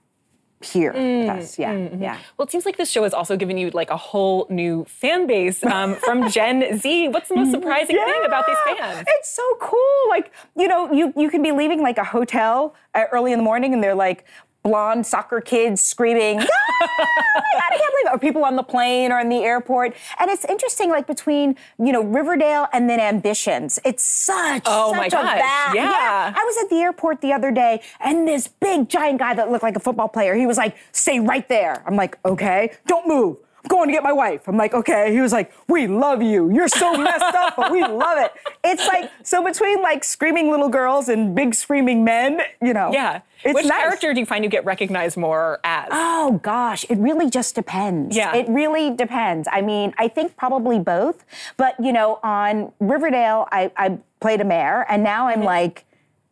here 0.60 0.92
with 0.92 1.28
us. 1.28 1.58
Yeah, 1.58 1.72
Mm-hmm. 1.72 2.02
yeah. 2.02 2.18
Well, 2.36 2.46
it 2.46 2.50
seems 2.50 2.64
like 2.66 2.76
this 2.76 2.90
show 2.90 3.04
has 3.04 3.14
also 3.14 3.36
given 3.36 3.56
you 3.58 3.70
like 3.70 3.90
a 3.90 3.96
whole 3.96 4.46
new 4.50 4.84
fan 4.86 5.26
base 5.26 5.62
um, 5.64 5.94
from 5.96 6.28
Gen 6.30 6.78
Z. 6.78 7.09
What's 7.09 7.28
the 7.28 7.36
most 7.36 7.50
surprising 7.52 7.96
thing 7.96 8.22
about 8.24 8.46
these 8.46 8.56
fans? 8.66 9.04
It's 9.09 9.30
so 9.34 9.42
cool. 9.61 9.78
Like, 10.09 10.32
you 10.56 10.66
know, 10.68 10.92
you, 10.92 11.12
you 11.16 11.30
can 11.30 11.42
be 11.42 11.52
leaving 11.52 11.80
like 11.82 11.98
a 11.98 12.04
hotel 12.04 12.74
uh, 12.94 13.04
early 13.12 13.32
in 13.32 13.38
the 13.38 13.44
morning 13.44 13.72
and 13.72 13.82
they're 13.82 13.94
like 13.94 14.24
blonde 14.68 15.06
soccer 15.06 15.40
kids 15.40 15.80
screaming, 15.80 16.40
"Ah, 16.40 16.46
I 16.46 17.70
can't 17.70 17.92
believe 17.92 18.06
it. 18.06 18.12
Or 18.12 18.18
people 18.18 18.44
on 18.44 18.56
the 18.56 18.62
plane 18.62 19.10
or 19.12 19.18
in 19.18 19.28
the 19.28 19.42
airport. 19.44 19.94
And 20.18 20.30
it's 20.30 20.44
interesting, 20.44 20.90
like 20.90 21.06
between, 21.06 21.56
you 21.78 21.92
know, 21.92 22.02
Riverdale 22.02 22.66
and 22.72 22.88
then 22.88 23.00
Ambitions. 23.00 23.78
It's 23.84 24.02
such, 24.04 24.62
Oh 24.66 24.94
my 24.94 25.08
such 25.08 25.20
a 25.20 25.22
gosh, 25.24 25.38
va- 25.38 25.74
yeah. 25.76 26.32
I 26.36 26.44
was 26.44 26.56
at 26.62 26.68
the 26.70 26.76
airport 26.76 27.20
the 27.22 27.32
other 27.32 27.50
day 27.50 27.80
and 28.00 28.26
this 28.28 28.48
big 28.48 28.88
giant 28.88 29.18
guy 29.18 29.34
that 29.34 29.50
looked 29.50 29.62
like 29.62 29.76
a 29.76 29.80
football 29.80 30.08
player, 30.08 30.34
he 30.34 30.46
was 30.46 30.56
like, 30.58 30.76
stay 30.92 31.18
right 31.20 31.48
there. 31.48 31.82
I'm 31.86 31.96
like, 31.96 32.18
okay, 32.24 32.72
don't 32.86 33.06
move. 33.08 33.38
Going 33.68 33.88
to 33.88 33.92
get 33.92 34.02
my 34.02 34.12
wife. 34.12 34.48
I'm 34.48 34.56
like, 34.56 34.74
okay. 34.74 35.12
He 35.12 35.20
was 35.20 35.32
like, 35.32 35.52
we 35.68 35.86
love 35.86 36.22
you. 36.22 36.50
You're 36.50 36.68
so 36.68 36.96
messed 36.96 37.22
up, 37.22 37.54
but 37.56 37.70
we 37.70 37.82
love 37.82 38.18
it. 38.18 38.32
It's 38.64 38.86
like, 38.86 39.10
so 39.22 39.44
between 39.44 39.82
like 39.82 40.04
screaming 40.04 40.50
little 40.50 40.68
girls 40.68 41.08
and 41.08 41.34
big 41.34 41.54
screaming 41.54 42.04
men, 42.04 42.40
you 42.62 42.72
know. 42.72 42.90
Yeah. 42.92 43.20
It's 43.44 43.54
Which 43.54 43.66
nice. 43.66 43.82
character 43.82 44.12
do 44.14 44.20
you 44.20 44.26
find 44.26 44.42
you 44.42 44.50
get 44.50 44.64
recognized 44.64 45.16
more 45.16 45.60
as? 45.62 45.88
Oh 45.92 46.40
gosh, 46.42 46.84
it 46.90 46.98
really 46.98 47.30
just 47.30 47.54
depends. 47.54 48.16
Yeah. 48.16 48.34
It 48.34 48.48
really 48.48 48.90
depends. 48.90 49.46
I 49.50 49.60
mean, 49.62 49.94
I 49.96 50.08
think 50.08 50.36
probably 50.36 50.78
both. 50.80 51.24
But 51.56 51.78
you 51.78 51.92
know, 51.92 52.18
on 52.22 52.72
Riverdale, 52.80 53.46
I, 53.52 53.70
I 53.76 53.98
played 54.20 54.40
a 54.40 54.44
mayor, 54.44 54.86
and 54.88 55.04
now 55.04 55.28
I'm 55.28 55.38
mm-hmm. 55.38 55.46
like 55.46 55.84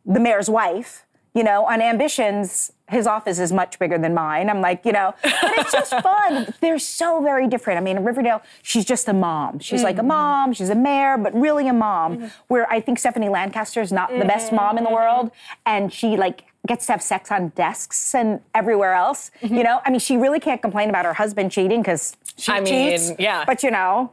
the 0.05 0.21
mayor's 0.21 0.51
wife. 0.51 1.06
You 1.37 1.45
know, 1.45 1.67
on 1.67 1.83
Ambitions, 1.83 2.73
his 2.89 3.07
office 3.07 3.39
is 3.39 3.53
much 3.53 3.79
bigger 3.79 3.99
than 3.99 4.15
mine. 4.15 4.49
I'm 4.49 4.63
like, 4.63 4.87
you 4.87 4.93
know, 4.93 5.15
but 5.23 5.53
it's 5.59 5.73
just 5.73 5.91
fun. 6.03 6.55
They're 6.63 6.79
so 6.79 7.21
very 7.23 7.47
different. 7.47 7.77
I 7.79 7.83
mean, 7.83 7.99
in 7.99 8.05
Riverdale, 8.05 8.41
she's 8.63 8.87
just 8.87 9.07
a 9.07 9.13
mom. 9.13 9.59
She's 9.59 9.83
like 9.83 9.97
a 9.97 9.99
mm-hmm. 9.99 10.09
mom, 10.09 10.53
she's 10.55 10.71
a 10.71 10.75
mayor, 10.75 11.19
but 11.19 11.35
really 11.35 11.69
a 11.69 11.75
mom. 11.75 12.17
Mm-hmm. 12.17 12.27
Where 12.49 12.73
I 12.73 12.81
think 12.81 12.99
Stephanie 12.99 13.29
Lancaster 13.29 13.83
is 13.83 13.93
not 13.93 14.09
the 14.11 14.25
best 14.25 14.51
mom 14.51 14.79
in 14.79 14.85
the 14.85 14.89
mm-hmm. 14.89 14.97
world, 14.97 15.31
and 15.67 15.93
she 15.93 16.17
like 16.17 16.45
gets 16.67 16.87
to 16.87 16.93
have 16.93 17.03
sex 17.03 17.31
on 17.31 17.49
desks 17.51 18.15
and 18.15 18.41
everywhere 18.55 18.95
else. 18.95 19.31
You 19.43 19.63
know, 19.63 19.81
I 19.85 19.91
mean, 19.91 20.01
she 20.01 20.17
really 20.17 20.41
can't 20.41 20.63
complain 20.63 20.89
about 20.89 21.05
her 21.05 21.15
husband 21.15 21.53
cheating 21.53 21.83
because 21.83 22.17
she 22.37 22.51
I 22.51 22.61
mean, 22.61 23.17
yeah. 23.19 23.45
But 23.45 23.63
you 23.63 23.71
know, 23.71 24.13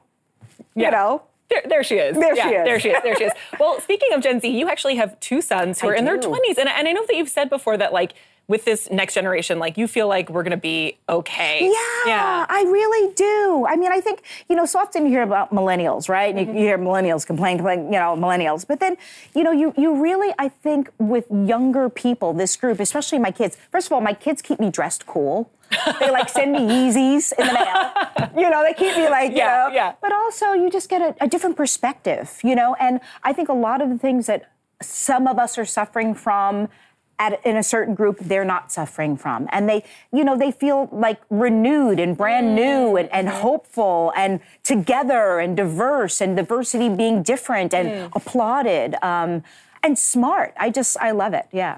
Yeah. 0.76 0.88
you 0.88 0.92
know, 0.92 1.22
There, 1.54 1.64
there 1.70 1.84
she 1.84 1.96
is. 1.96 2.18
There 2.18 2.36
Yeah, 2.36 2.50
she 2.50 2.56
is. 2.56 2.66
There 2.66 2.80
she 2.80 2.90
is. 2.90 3.04
There 3.04 3.16
she 3.16 3.24
is. 3.26 3.32
Well, 3.60 3.80
speaking 3.80 4.14
of 4.14 4.22
Gen 4.22 4.40
Z, 4.40 4.48
you 4.48 4.68
actually 4.70 4.96
have 4.96 5.20
two 5.20 5.42
sons 5.42 5.80
who 5.80 5.88
I 5.88 5.92
are 5.92 5.96
in 5.96 6.06
their 6.06 6.18
20s. 6.18 6.58
And, 6.58 6.68
and 6.70 6.88
I 6.88 6.92
know 6.92 7.06
that 7.06 7.16
you've 7.16 7.30
said 7.30 7.50
before 7.50 7.78
that, 7.78 7.94
like, 7.94 8.14
with 8.48 8.66
this 8.66 8.92
next 8.92 9.14
generation, 9.14 9.58
like, 9.58 9.78
you 9.78 9.88
feel 9.88 10.08
like 10.08 10.30
we're 10.30 10.44
going 10.44 10.52
to 10.52 10.58
be 10.58 10.98
okay. 11.08 11.62
Yeah, 11.64 11.72
Yeah. 12.06 12.46
I 12.50 12.64
really 12.64 13.14
do. 13.14 13.66
I 13.68 13.78
mean, 13.78 13.92
I 13.92 14.02
think, 14.02 14.22
you 14.50 14.56
know, 14.56 14.66
so 14.66 14.80
often 14.80 15.06
you 15.06 15.12
hear 15.12 15.24
about 15.24 15.52
millennials, 15.54 16.10
right? 16.10 16.36
And 16.36 16.48
you, 16.48 16.54
you 16.54 16.60
hear 16.60 16.78
millennials 16.78 17.26
complain, 17.26 17.58
complain, 17.58 17.86
you 17.86 17.92
know, 18.00 18.16
millennials. 18.18 18.68
But 18.68 18.82
then, 18.82 18.98
you 19.34 19.44
know, 19.44 19.52
you, 19.52 19.74
you 19.78 20.02
really, 20.02 20.34
I 20.38 20.50
think, 20.50 20.90
with 21.00 21.26
younger 21.32 21.90
people, 21.90 22.34
this 22.34 22.58
group, 22.58 22.82
especially 22.82 23.18
my 23.20 23.32
kids, 23.32 23.58
first 23.72 23.88
of 23.88 23.94
all, 23.94 24.02
my 24.02 24.14
kids 24.14 24.42
keep 24.42 24.60
me 24.60 24.70
dressed 24.70 25.06
cool. 25.06 25.50
They 26.02 26.12
like 26.12 26.28
send 26.30 26.52
me 26.52 26.60
Yeezys 26.74 27.32
in 27.40 27.48
the 27.48 27.54
mail. 27.54 28.40
You 28.44 28.50
know, 28.50 28.62
they 28.62 28.74
keep 28.74 28.96
me 28.98 29.08
like, 29.10 29.32
you 29.32 29.38
Yeah, 29.38 29.68
know. 29.70 29.74
yeah. 29.74 29.94
But 30.02 30.12
also, 30.12 30.52
you 30.52 30.70
just 30.70 30.90
get 30.90 31.02
a, 31.02 31.16
a 31.24 31.28
different 31.30 31.56
perspective, 31.56 32.40
you 32.44 32.56
know? 32.56 32.76
And 32.80 33.00
I 33.24 33.32
think 33.32 33.48
a 33.48 33.54
lot 33.54 33.82
of 33.82 33.90
the 33.90 33.98
things 33.98 34.28
that 34.28 34.52
some 34.82 35.28
of 35.28 35.40
us 35.40 35.58
are 35.58 35.66
suffering 35.66 36.14
from 36.14 36.68
at, 37.20 37.46
in 37.46 37.58
a 37.58 37.64
certain 37.64 37.96
group 37.96 38.20
they're 38.20 38.46
not 38.46 38.72
suffering 38.72 39.18
from. 39.18 39.48
And 39.52 39.68
they 39.70 39.84
you 40.12 40.24
know 40.24 40.38
they 40.38 40.52
feel 40.52 40.90
like 40.92 41.22
renewed 41.30 42.00
and 42.00 42.18
brand 42.18 42.56
new 42.56 42.62
mm-hmm. 42.62 42.98
and, 42.98 43.14
and 43.14 43.28
mm-hmm. 43.28 43.42
hopeful 43.42 44.14
and 44.16 44.40
together 44.64 45.40
and 45.40 45.56
diverse 45.56 46.22
and 46.22 46.36
diversity 46.36 46.90
being 46.90 47.24
different 47.24 47.74
and 47.74 47.90
mm. 47.90 48.12
applauded. 48.16 48.96
Um, 49.02 49.44
and 49.84 50.00
smart 50.00 50.54
i 50.58 50.70
just 50.70 50.96
i 51.02 51.12
love 51.12 51.34
it 51.34 51.46
yeah 51.52 51.78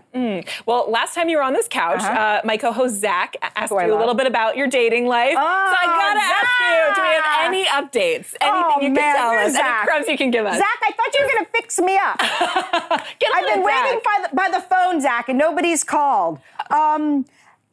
Well, 0.65 0.89
last 0.89 1.15
time 1.15 1.27
you 1.29 1.37
were 1.37 1.43
on 1.43 1.53
this 1.53 1.67
couch, 1.67 2.01
uh 2.01 2.07
Uh-huh. 2.07 2.41
my 2.45 2.57
co-host 2.57 2.95
Zach 3.01 3.35
asked 3.55 3.71
you 3.71 3.77
a 3.79 3.87
love. 3.87 3.99
little 3.99 4.13
bit 4.13 4.27
about 4.27 4.55
your 4.57 4.67
dating 4.67 5.07
life. 5.07 5.33
so 5.33 5.39
I 5.39 5.85
Oh, 5.87 5.99
gotta 6.03 6.25
ask 6.39 6.51
you, 6.65 6.95
do 6.95 7.01
we 7.01 7.13
have 7.15 7.27
any 7.47 7.63
updates? 7.65 8.27
Anything 8.41 8.77
oh, 8.77 8.81
you 8.81 8.89
man, 8.91 8.95
can 8.95 9.15
tell 9.15 9.29
where's 9.31 9.53
us? 9.53 9.59
Any 9.59 9.63
Zach? 9.69 9.87
crumbs 9.87 10.07
you 10.07 10.17
can 10.17 10.31
give 10.31 10.45
us? 10.45 10.57
Zach, 10.57 10.79
I 10.83 10.91
thought 10.91 11.11
you 11.15 11.21
were 11.25 11.31
gonna 11.33 11.47
fix 11.53 11.79
me 11.79 11.95
up. 11.97 12.17
I've 13.35 13.45
been 13.51 13.59
it, 13.59 13.65
waiting 13.65 13.99
by 14.09 14.17
the, 14.23 14.35
by 14.35 14.49
the 14.55 14.61
phone, 14.61 15.01
Zach, 15.01 15.29
and 15.29 15.37
nobody's 15.37 15.83
called. 15.83 16.39
Um, 16.69 17.25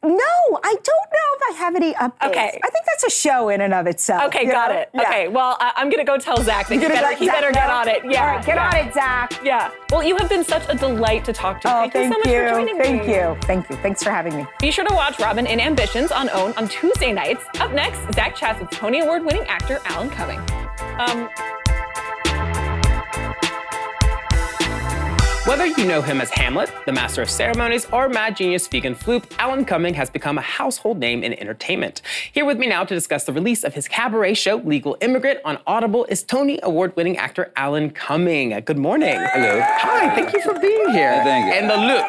no, 0.03 0.59
I 0.63 0.73
don't 0.73 0.85
know 0.85 1.29
if 1.35 1.41
I 1.49 1.53
have 1.57 1.75
any 1.75 1.93
updates. 1.93 2.27
Okay. 2.29 2.59
I 2.63 2.69
think 2.69 2.85
that's 2.85 3.03
a 3.05 3.09
show 3.09 3.49
in 3.49 3.61
and 3.61 3.73
of 3.73 3.87
itself. 3.87 4.23
Okay, 4.25 4.45
got 4.45 4.71
know? 4.71 4.77
it. 4.79 4.89
Yeah. 4.93 5.01
Okay, 5.01 5.27
well, 5.29 5.57
I- 5.59 5.73
I'm 5.75 5.89
gonna 5.89 6.03
go 6.03 6.17
tell 6.17 6.37
Zach 6.37 6.67
that 6.67 6.73
he 6.75 6.79
better, 6.79 6.93
let 6.95 7.17
he 7.17 7.25
Zach 7.25 7.35
better 7.35 7.51
get 7.51 7.69
on 7.69 7.87
it. 7.87 8.01
Yeah, 8.05 8.21
All 8.21 8.27
right, 8.35 8.45
get 8.45 8.55
yeah. 8.55 8.67
on 8.67 8.75
it, 8.87 8.93
Zach. 8.93 9.39
Yeah. 9.43 9.71
Well, 9.91 10.03
you 10.03 10.15
have 10.17 10.29
been 10.29 10.43
such 10.43 10.63
a 10.69 10.75
delight 10.75 11.23
to 11.25 11.33
talk 11.33 11.61
to. 11.61 11.67
Oh, 11.69 11.89
thank, 11.89 11.93
you 11.95 12.03
so 12.03 12.09
much 12.09 12.23
for 12.23 12.49
joining 12.49 12.77
Thank 12.77 13.05
me. 13.07 13.13
you. 13.15 13.37
Thank 13.43 13.69
you. 13.69 13.75
Thanks 13.77 14.03
for 14.03 14.11
having 14.11 14.35
me. 14.35 14.45
Be 14.59 14.71
sure 14.71 14.85
to 14.85 14.93
watch 14.93 15.19
Robin 15.19 15.45
in 15.47 15.59
Ambitions 15.59 16.11
on 16.11 16.29
OWN 16.29 16.53
on 16.57 16.67
Tuesday 16.67 17.11
nights. 17.11 17.43
Up 17.59 17.71
next, 17.71 17.99
Zach 18.13 18.35
chats 18.35 18.59
with 18.59 18.69
Tony 18.71 18.99
Award 18.99 19.23
winning 19.25 19.43
actor 19.47 19.79
Alan 19.85 20.09
Cumming. 20.09 20.39
Um, 20.99 21.29
Whether 25.45 25.65
you 25.65 25.83
know 25.85 26.01
him 26.01 26.21
as 26.21 26.29
Hamlet, 26.29 26.71
the 26.85 26.93
Master 26.93 27.21
of 27.21 27.29
Ceremonies, 27.29 27.85
or 27.91 28.07
Mad 28.07 28.37
Genius 28.37 28.65
Fegan 28.65 28.95
Floop, 28.95 29.25
Alan 29.37 29.65
Cumming 29.65 29.93
has 29.93 30.09
become 30.09 30.37
a 30.37 30.41
household 30.41 30.99
name 30.99 31.21
in 31.21 31.33
entertainment. 31.33 32.01
Here 32.31 32.45
with 32.45 32.57
me 32.57 32.65
now 32.65 32.85
to 32.85 32.95
discuss 32.95 33.25
the 33.25 33.33
release 33.33 33.65
of 33.65 33.73
his 33.73 33.89
cabaret 33.89 34.35
show, 34.35 34.55
Legal 34.59 34.95
Immigrant, 35.01 35.41
on 35.43 35.59
Audible 35.67 36.05
is 36.05 36.23
Tony 36.23 36.61
Award 36.63 36.95
winning 36.95 37.17
actor 37.17 37.51
Alan 37.57 37.89
Cumming. 37.89 38.57
Good 38.63 38.77
morning. 38.77 39.17
Hello. 39.33 39.59
Hi, 39.61 40.15
thank 40.15 40.31
you 40.31 40.41
for 40.43 40.57
being 40.57 40.89
here. 40.91 41.21
thank 41.25 41.47
you. 41.47 41.51
And 41.51 41.69
the 41.69 41.75
look 41.75 42.05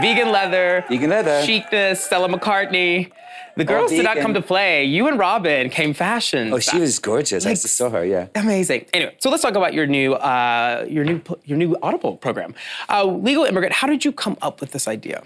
vegan 0.00 0.30
leather, 0.30 0.84
Vegan 0.88 1.10
leather. 1.10 1.42
chicness, 1.44 1.96
Stella 2.04 2.28
McCartney. 2.28 3.10
The 3.54 3.64
girls 3.66 3.90
did 3.90 4.04
not 4.04 4.16
come 4.16 4.32
to 4.32 4.40
play. 4.40 4.84
You 4.86 5.08
and 5.08 5.18
Robin 5.18 5.68
came 5.68 5.92
fashion. 5.92 6.54
Oh, 6.54 6.58
she 6.58 6.78
was 6.78 6.98
gorgeous. 6.98 7.44
I 7.44 7.50
Like- 7.50 7.60
just 7.60 7.76
saw 7.76 7.90
her. 7.90 8.02
Yeah. 8.04 8.28
Amazing. 8.34 8.86
Anyway, 8.94 9.14
so 9.18 9.28
let's 9.28 9.42
talk 9.42 9.54
about 9.56 9.74
your 9.74 9.86
new, 9.86 10.14
uh, 10.14 10.86
your 10.88 11.04
new, 11.04 11.20
your 11.44 11.58
new 11.58 11.76
Audible 11.82 12.16
program, 12.16 12.54
uh, 12.88 13.04
Legal 13.04 13.44
Immigrant. 13.44 13.74
How 13.74 13.86
did 13.86 14.06
you 14.06 14.12
come 14.12 14.38
up 14.40 14.62
with 14.62 14.70
this 14.70 14.88
idea? 14.88 15.22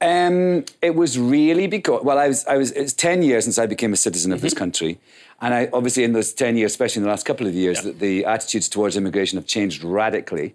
Um, 0.00 0.64
it 0.82 0.94
was 0.94 1.18
really 1.18 1.66
because 1.66 2.04
well, 2.04 2.18
I 2.18 2.28
was 2.28 2.44
I 2.46 2.56
was 2.58 2.70
it's 2.72 2.92
ten 2.92 3.22
years 3.22 3.44
since 3.44 3.58
I 3.58 3.64
became 3.66 3.92
a 3.94 3.96
citizen 3.96 4.30
of 4.30 4.42
this 4.42 4.52
country, 4.52 4.98
and 5.40 5.54
I 5.54 5.70
obviously 5.72 6.04
in 6.04 6.12
those 6.12 6.34
ten 6.34 6.56
years, 6.58 6.72
especially 6.72 7.00
in 7.00 7.04
the 7.04 7.08
last 7.10 7.24
couple 7.24 7.46
of 7.46 7.54
years, 7.54 7.80
that 7.82 7.98
the 7.98 8.24
attitudes 8.26 8.68
towards 8.68 8.94
immigration 8.96 9.38
have 9.38 9.46
changed 9.46 9.82
radically. 9.82 10.54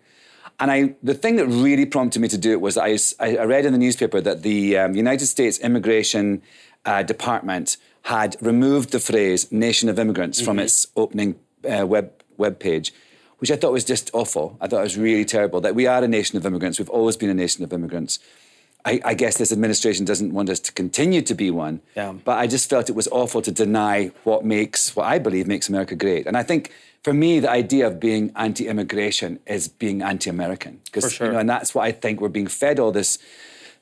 And 0.61 0.71
I, 0.71 0.95
the 1.01 1.15
thing 1.15 1.37
that 1.37 1.47
really 1.47 1.87
prompted 1.87 2.19
me 2.19 2.27
to 2.27 2.37
do 2.37 2.51
it 2.51 2.61
was 2.61 2.77
I 2.77 2.95
read 3.43 3.65
in 3.65 3.73
the 3.73 3.79
newspaper 3.79 4.21
that 4.21 4.43
the 4.43 4.77
um, 4.77 4.95
United 4.95 5.25
States 5.25 5.57
Immigration 5.57 6.43
uh, 6.85 7.01
Department 7.01 7.77
had 8.03 8.37
removed 8.41 8.91
the 8.91 8.99
phrase 8.99 9.51
"nation 9.51 9.89
of 9.89 9.97
immigrants" 9.97 10.39
from 10.39 10.59
its 10.59 10.85
opening 10.95 11.39
uh, 11.67 11.85
web 11.87 12.11
web 12.37 12.59
page, 12.59 12.93
which 13.39 13.49
I 13.49 13.55
thought 13.55 13.73
was 13.73 13.83
just 13.83 14.11
awful. 14.13 14.55
I 14.61 14.67
thought 14.67 14.81
it 14.81 14.83
was 14.83 14.97
really 14.97 15.25
terrible 15.25 15.61
that 15.61 15.73
we 15.73 15.87
are 15.87 16.03
a 16.03 16.07
nation 16.07 16.37
of 16.37 16.45
immigrants. 16.45 16.77
We've 16.77 16.89
always 16.89 17.17
been 17.17 17.31
a 17.31 17.33
nation 17.33 17.63
of 17.63 17.73
immigrants. 17.73 18.19
I, 18.85 18.99
I 19.05 19.13
guess 19.13 19.37
this 19.37 19.51
administration 19.51 20.05
doesn't 20.05 20.33
want 20.33 20.49
us 20.49 20.59
to 20.61 20.71
continue 20.71 21.21
to 21.23 21.35
be 21.35 21.51
one. 21.51 21.81
Yeah. 21.95 22.13
But 22.13 22.37
I 22.39 22.47
just 22.47 22.69
felt 22.69 22.89
it 22.89 22.95
was 22.95 23.07
awful 23.09 23.41
to 23.43 23.51
deny 23.51 24.11
what 24.23 24.43
makes, 24.43 24.95
what 24.95 25.05
I 25.05 25.19
believe 25.19 25.47
makes 25.47 25.69
America 25.69 25.95
great. 25.95 26.25
And 26.25 26.35
I 26.35 26.41
think 26.41 26.71
for 27.03 27.13
me, 27.13 27.39
the 27.39 27.49
idea 27.49 27.87
of 27.87 27.99
being 27.99 28.31
anti-immigration 28.35 29.39
is 29.47 29.67
being 29.67 30.01
anti-American. 30.01 30.79
'Cause, 30.91 31.05
For 31.05 31.09
sure. 31.09 31.27
You 31.27 31.33
know, 31.33 31.39
and 31.39 31.49
that's 31.49 31.73
what 31.73 31.83
I 31.83 31.91
think 31.91 32.21
we're 32.21 32.29
being 32.29 32.47
fed 32.47 32.79
all 32.79 32.91
this 32.91 33.17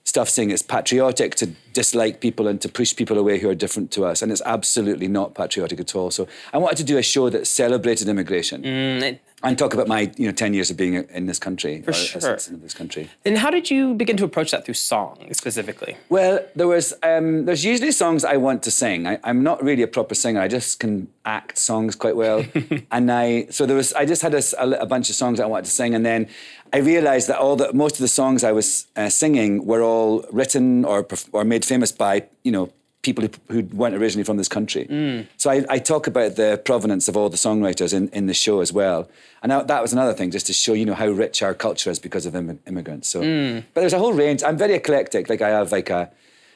stuff 0.06 0.30
saying 0.30 0.50
it's 0.50 0.62
patriotic 0.64 1.36
to 1.36 1.46
dislike 1.74 2.20
people 2.22 2.48
and 2.48 2.60
to 2.62 2.70
push 2.70 2.96
people 2.96 3.18
away 3.18 3.38
who 3.38 3.50
are 3.50 3.54
different 3.54 3.92
to 3.92 4.06
us. 4.06 4.22
And 4.22 4.32
it's 4.32 4.42
absolutely 4.46 5.08
not 5.08 5.36
patriotic 5.36 5.80
at 5.80 5.94
all. 5.96 6.10
So 6.10 6.28
I 6.54 6.58
wanted 6.58 6.78
to 6.78 6.84
do 6.86 6.98
a 6.98 7.04
show 7.04 7.30
that 7.30 7.46
celebrated 7.46 8.08
immigration 8.08 8.64
Mm, 8.64 9.20
and 9.44 9.58
talk 9.58 9.74
about 9.74 9.88
my 9.88 10.12
you 10.18 10.26
know, 10.26 10.32
10 10.34 10.54
years 10.54 10.70
of 10.70 10.78
being 10.78 10.96
in 10.96 11.26
this 11.26 11.40
country. 11.40 11.82
For 11.82 11.92
or 11.92 11.94
sure. 11.94 12.32
A 12.34 12.36
of 12.36 12.62
this 12.62 12.74
country. 12.74 13.10
And 13.26 13.38
how 13.38 13.50
did 13.50 13.70
you 13.72 13.94
begin 13.94 14.18
to 14.18 14.26
approach 14.26 14.52
that 14.52 14.66
through 14.66 14.74
song 14.74 15.30
specifically? 15.32 15.96
Well, 16.10 16.40
there 16.56 16.68
was 16.68 16.94
um, 17.04 17.46
there's 17.46 17.64
usually 17.64 17.92
songs 17.92 18.24
I 18.26 18.38
want 18.38 18.64
to 18.64 18.72
sing. 18.72 19.08
I, 19.08 19.20
I'm 19.24 19.42
not 19.44 19.64
really 19.64 19.84
a 19.84 19.88
proper 19.88 20.16
singer. 20.16 20.42
I 20.42 20.48
just 20.48 20.80
can 20.80 21.08
act 21.26 21.58
songs 21.58 21.96
quite 21.96 22.16
well, 22.16 22.44
and 22.92 23.12
I 23.12 23.46
so 23.50 23.66
there 23.66 23.76
was 23.78 23.94
I 23.94 24.06
just 24.06 24.22
had 24.22 24.34
a, 24.34 24.38
s- 24.38 24.54
a 24.58 24.66
li- 24.66 24.78
a 24.80 24.86
bunch 24.86 25.10
of 25.10 25.16
songs 25.16 25.40
I 25.40 25.46
wanted 25.46 25.66
to 25.66 25.72
sing, 25.72 25.96
and 25.96 26.06
then 26.06 26.28
I 26.74 26.78
realized 26.78 27.28
that 27.30 27.38
all 27.40 27.56
the 27.56 27.72
most 27.74 27.96
of 27.96 28.00
the 28.02 28.08
songs 28.08 28.44
I 28.44 28.52
was 28.52 28.88
uh, 28.96 29.10
singing 29.10 29.66
were 29.66 29.82
all 29.82 30.26
written 30.32 30.86
or 30.86 31.08
or 31.32 31.44
made 31.46 31.64
famous 31.66 31.92
by 31.92 32.24
you 32.44 32.52
know 32.52 32.70
people 33.02 33.24
who, 33.24 33.54
who 33.54 33.64
weren't 33.76 33.96
originally 33.96 34.24
from 34.24 34.38
this 34.38 34.50
country. 34.50 34.86
Mm. 34.90 35.28
So 35.38 35.50
I, 35.50 35.66
I 35.70 35.80
talk 35.80 36.08
about 36.08 36.36
the 36.36 36.62
provenance 36.66 37.08
of 37.08 37.16
all 37.16 37.30
the 37.30 37.38
songwriters 37.38 37.94
in, 37.94 38.10
in 38.10 38.26
the 38.28 38.34
show 38.34 38.60
as 38.60 38.74
well. 38.74 39.10
And 39.42 39.52
that, 39.52 39.68
that 39.68 39.82
was 39.82 39.94
another 39.94 40.14
thing, 40.14 40.32
just 40.32 40.48
to 40.48 40.54
show 40.54 40.74
you 40.74 40.86
know 40.86 40.96
how 40.96 41.08
rich 41.08 41.42
our 41.42 41.54
culture 41.54 41.90
is 41.90 42.00
because 42.00 42.26
of 42.26 42.34
immi- 42.34 42.60
immigrants. 42.68 43.08
So, 43.08 43.22
mm. 43.22 43.64
but 43.74 43.82
there's 43.82 43.94
a 43.94 44.00
whole 44.00 44.14
range. 44.14 44.44
I'm 44.44 44.58
very 44.58 44.74
eclectic. 44.74 45.30
Like 45.30 45.42
I 45.42 45.50
have 45.50 45.72
like 45.72 45.90
a 45.90 46.12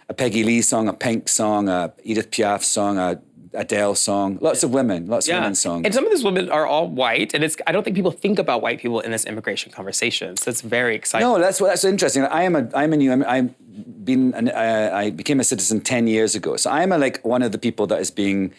a 0.09 0.13
Peggy 0.13 0.43
Lee 0.43 0.61
song, 0.61 0.87
a 0.87 0.93
Pink 0.93 1.29
song, 1.29 1.69
a 1.69 1.93
Edith 2.03 2.29
Piaf 2.29 2.61
song, 2.63 2.97
a 2.97 3.21
Adele 3.53 3.95
song. 3.95 4.37
Lots 4.41 4.63
of 4.63 4.71
women, 4.71 5.07
lots 5.07 5.27
of 5.27 5.35
women's 5.35 5.59
songs. 5.61 5.85
And 5.85 5.93
some 5.93 6.05
of 6.05 6.11
these 6.11 6.23
women 6.23 6.49
are 6.49 6.65
all 6.65 6.87
white, 6.87 7.33
and 7.33 7.43
it's 7.43 7.55
I 7.67 7.71
don't 7.71 7.83
think 7.83 7.95
people 7.95 8.11
think 8.11 8.39
about 8.39 8.61
white 8.61 8.79
people 8.79 8.99
in 8.99 9.11
this 9.11 9.25
immigration 9.25 9.71
conversation. 9.71 10.35
So 10.37 10.49
it's 10.49 10.61
very 10.61 10.95
exciting. 10.95 11.27
No, 11.27 11.39
that's 11.39 11.61
what 11.61 11.67
that's 11.69 11.83
interesting. 11.83 12.23
I 12.25 12.43
am 12.43 12.55
a 12.55 12.69
I'm 12.75 12.93
a 12.93 12.97
new 12.97 13.11
I'm, 13.11 13.23
I'm 13.23 13.55
been 14.03 14.33
an, 14.35 14.49
uh, 14.49 14.91
I 14.93 15.09
became 15.11 15.39
a 15.39 15.43
citizen 15.43 15.81
ten 15.81 16.07
years 16.07 16.35
ago. 16.35 16.57
So 16.57 16.69
I'm 16.69 16.91
a, 16.91 16.97
like 16.97 17.23
one 17.23 17.41
of 17.41 17.51
the 17.51 17.57
people 17.57 17.87
that 17.87 17.99
is 18.01 18.11
being, 18.11 18.53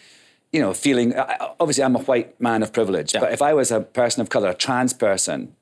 you 0.51 0.61
know, 0.61 0.73
feeling. 0.73 1.17
I- 1.17 1.51
Obviously, 1.59 1.83
I'm 1.83 1.95
a 1.95 1.99
white 1.99 2.39
man 2.39 2.63
of 2.63 2.71
privilege. 2.73 3.13
But 3.13 3.31
if 3.31 3.41
I 3.41 3.53
was 3.53 3.71
a 3.71 3.81
person 3.81 4.21
of 4.21 4.29
color, 4.29 4.49
a 4.49 4.53
trans 4.53 4.93
person 4.93 5.55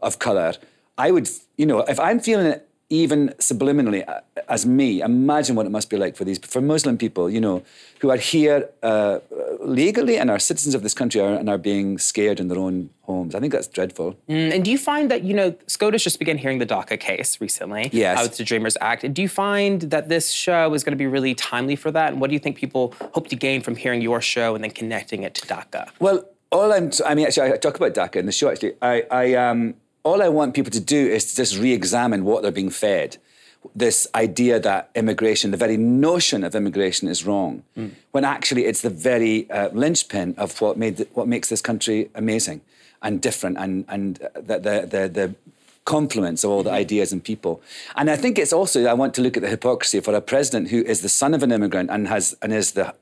of 0.00 0.18
color, 0.18 0.54
I 0.96 1.10
would, 1.10 1.28
you 1.56 1.66
know, 1.66 1.80
if 1.80 1.98
I'm 1.98 2.20
feeling 2.20 2.46
it 2.46 2.68
even 2.90 3.28
subliminally 3.38 4.06
uh, 4.06 4.20
as 4.48 4.66
me, 4.66 5.00
imagine 5.00 5.54
what 5.54 5.64
it 5.64 5.70
must 5.70 5.88
be 5.88 5.96
like 5.96 6.16
for 6.16 6.24
these 6.24 6.38
for 6.38 6.60
Muslim 6.60 6.98
people, 6.98 7.30
you 7.30 7.40
know, 7.40 7.62
who 8.00 8.10
are 8.10 8.16
here 8.16 8.68
uh, 8.82 9.20
legally 9.60 10.18
and 10.18 10.28
are 10.28 10.40
citizens 10.40 10.74
of 10.74 10.82
this 10.82 10.92
country 10.92 11.20
are, 11.20 11.34
and 11.34 11.48
are 11.48 11.56
being 11.56 11.98
scared 11.98 12.40
in 12.40 12.48
their 12.48 12.58
own 12.58 12.90
homes. 13.02 13.36
I 13.36 13.40
think 13.40 13.52
that's 13.52 13.68
dreadful. 13.68 14.16
Mm, 14.28 14.54
and 14.54 14.64
do 14.64 14.72
you 14.72 14.78
find 14.78 15.08
that, 15.10 15.22
you 15.22 15.34
know, 15.34 15.54
SCOTUS 15.68 16.02
just 16.02 16.18
began 16.18 16.36
hearing 16.36 16.58
the 16.58 16.66
DACA 16.66 16.98
case 16.98 17.40
recently? 17.40 17.90
Yes. 17.92 18.18
Uh, 18.18 18.22
with 18.24 18.36
the 18.38 18.44
Dreamers 18.44 18.76
Act. 18.80 19.14
Do 19.14 19.22
you 19.22 19.28
find 19.28 19.82
that 19.82 20.08
this 20.08 20.30
show 20.30 20.74
is 20.74 20.82
going 20.82 20.92
to 20.92 20.98
be 20.98 21.06
really 21.06 21.34
timely 21.34 21.76
for 21.76 21.92
that? 21.92 22.10
And 22.12 22.20
what 22.20 22.28
do 22.28 22.34
you 22.34 22.40
think 22.40 22.56
people 22.56 22.94
hope 23.14 23.28
to 23.28 23.36
gain 23.36 23.62
from 23.62 23.76
hearing 23.76 24.02
your 24.02 24.20
show 24.20 24.56
and 24.56 24.64
then 24.64 24.72
connecting 24.72 25.22
it 25.22 25.34
to 25.36 25.46
DACA? 25.46 25.90
Well, 26.00 26.24
all 26.50 26.72
I'm, 26.72 26.90
I 27.06 27.14
mean, 27.14 27.26
actually, 27.26 27.52
I 27.52 27.56
talk 27.56 27.76
about 27.76 27.94
DACA 27.94 28.16
in 28.16 28.26
the 28.26 28.32
show. 28.32 28.50
Actually, 28.50 28.74
I, 28.82 29.04
I, 29.12 29.34
um, 29.34 29.74
all 30.02 30.22
I 30.22 30.28
want 30.28 30.54
people 30.54 30.70
to 30.70 30.80
do 30.80 31.06
is 31.06 31.30
to 31.30 31.36
just 31.36 31.58
re-examine 31.58 32.24
what 32.24 32.42
they're 32.42 32.52
being 32.52 32.70
fed. 32.70 33.18
This 33.74 34.06
idea 34.14 34.58
that 34.60 34.90
immigration, 34.94 35.50
the 35.50 35.56
very 35.56 35.76
notion 35.76 36.44
of 36.44 36.54
immigration, 36.54 37.08
is 37.08 37.26
wrong, 37.26 37.62
mm. 37.76 37.90
when 38.12 38.24
actually 38.24 38.64
it's 38.64 38.80
the 38.80 38.90
very 38.90 39.50
uh, 39.50 39.68
linchpin 39.72 40.34
of 40.38 40.58
what 40.62 40.78
made 40.78 40.96
the, 40.96 41.08
what 41.12 41.28
makes 41.28 41.50
this 41.50 41.60
country 41.60 42.10
amazing 42.14 42.62
and 43.02 43.20
different, 43.20 43.58
and 43.58 43.84
and 43.88 44.22
uh, 44.22 44.28
the 44.34 44.58
the 44.58 44.86
the, 44.90 45.08
the 45.08 45.34
confluence 45.84 46.44
of 46.44 46.50
all 46.50 46.62
the 46.62 46.70
mm-hmm. 46.70 46.76
ideas 46.76 47.12
and 47.12 47.22
people. 47.22 47.60
And 47.96 48.10
I 48.10 48.16
think 48.16 48.38
it's 48.38 48.52
also 48.52 48.86
I 48.86 48.94
want 48.94 49.12
to 49.14 49.22
look 49.22 49.36
at 49.36 49.42
the 49.42 49.48
hypocrisy 49.48 50.00
for 50.00 50.14
a 50.14 50.20
president 50.20 50.70
who 50.70 50.82
is 50.82 51.00
the 51.00 51.08
son 51.08 51.34
of 51.34 51.42
an 51.42 51.52
immigrant 51.52 51.90
and 51.90 52.08
has 52.08 52.36
and 52.40 52.52
is 52.52 52.72
the 52.72 52.94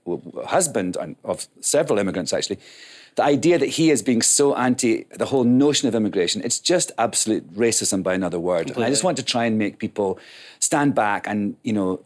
husband 0.47 0.97
of 1.25 1.47
several 1.61 1.99
immigrants 1.99 2.33
actually. 2.33 2.59
The 3.19 3.25
idea 3.25 3.59
that 3.59 3.71
he 3.71 3.91
is 3.91 4.01
being 4.01 4.23
so 4.23 4.55
anti 4.55 5.05
the 5.11 5.27
whole 5.27 5.43
notion 5.43 5.89
of 5.89 5.97
immigration, 5.97 6.41
it's 6.45 6.61
just 6.61 6.93
absolute 6.99 7.53
racism 7.53 8.01
by 8.01 8.15
another 8.15 8.39
word. 8.39 8.71
And 8.71 8.85
I 8.85 8.91
just 8.91 9.03
want 9.03 9.17
to 9.17 9.25
try 9.25 9.45
and 9.45 9.59
make 9.59 9.81
people 9.81 10.21
stand 10.61 10.95
back 10.95 11.27
and, 11.27 11.57
you 11.65 11.73
know, 11.73 12.01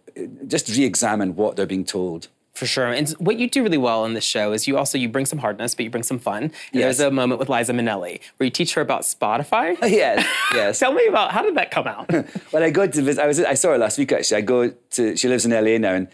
just 0.46 0.74
re-examine 0.74 1.36
what 1.36 1.56
they're 1.56 1.66
being 1.66 1.84
told. 1.84 2.28
For 2.54 2.64
sure. 2.64 2.86
And 2.86 3.10
what 3.18 3.38
you 3.38 3.46
do 3.46 3.62
really 3.62 3.76
well 3.76 4.06
in 4.06 4.14
this 4.14 4.24
show 4.24 4.52
is 4.52 4.66
you 4.66 4.78
also 4.78 4.96
you 4.96 5.06
bring 5.10 5.26
some 5.26 5.38
hardness, 5.38 5.74
but 5.74 5.84
you 5.84 5.90
bring 5.90 6.02
some 6.02 6.18
fun. 6.18 6.44
And 6.44 6.52
Yes. 6.72 6.96
There's 6.96 7.00
a 7.00 7.10
moment 7.10 7.40
with 7.40 7.50
Liza 7.50 7.74
Minnelli 7.74 8.20
where 8.38 8.46
you 8.46 8.50
teach 8.50 8.72
her 8.72 8.80
about 8.80 9.02
Spotify. 9.02 9.76
yes, 9.82 10.26
yes. 10.54 10.78
Tell 10.78 10.94
me 10.94 11.06
about 11.08 11.32
how 11.32 11.42
did 11.42 11.56
that 11.56 11.70
come 11.70 11.86
out? 11.86 12.10
well, 12.52 12.62
I 12.62 12.70
go 12.70 12.86
to 12.86 13.02
visit. 13.02 13.22
I 13.22 13.26
was. 13.26 13.38
I 13.38 13.52
saw 13.52 13.72
her 13.72 13.78
last 13.78 13.98
week. 13.98 14.12
Actually, 14.12 14.38
I 14.38 14.40
go 14.40 14.70
to. 14.92 15.14
She 15.16 15.28
lives 15.28 15.44
in 15.44 15.50
LA 15.50 15.76
now, 15.76 15.92
and 15.92 16.08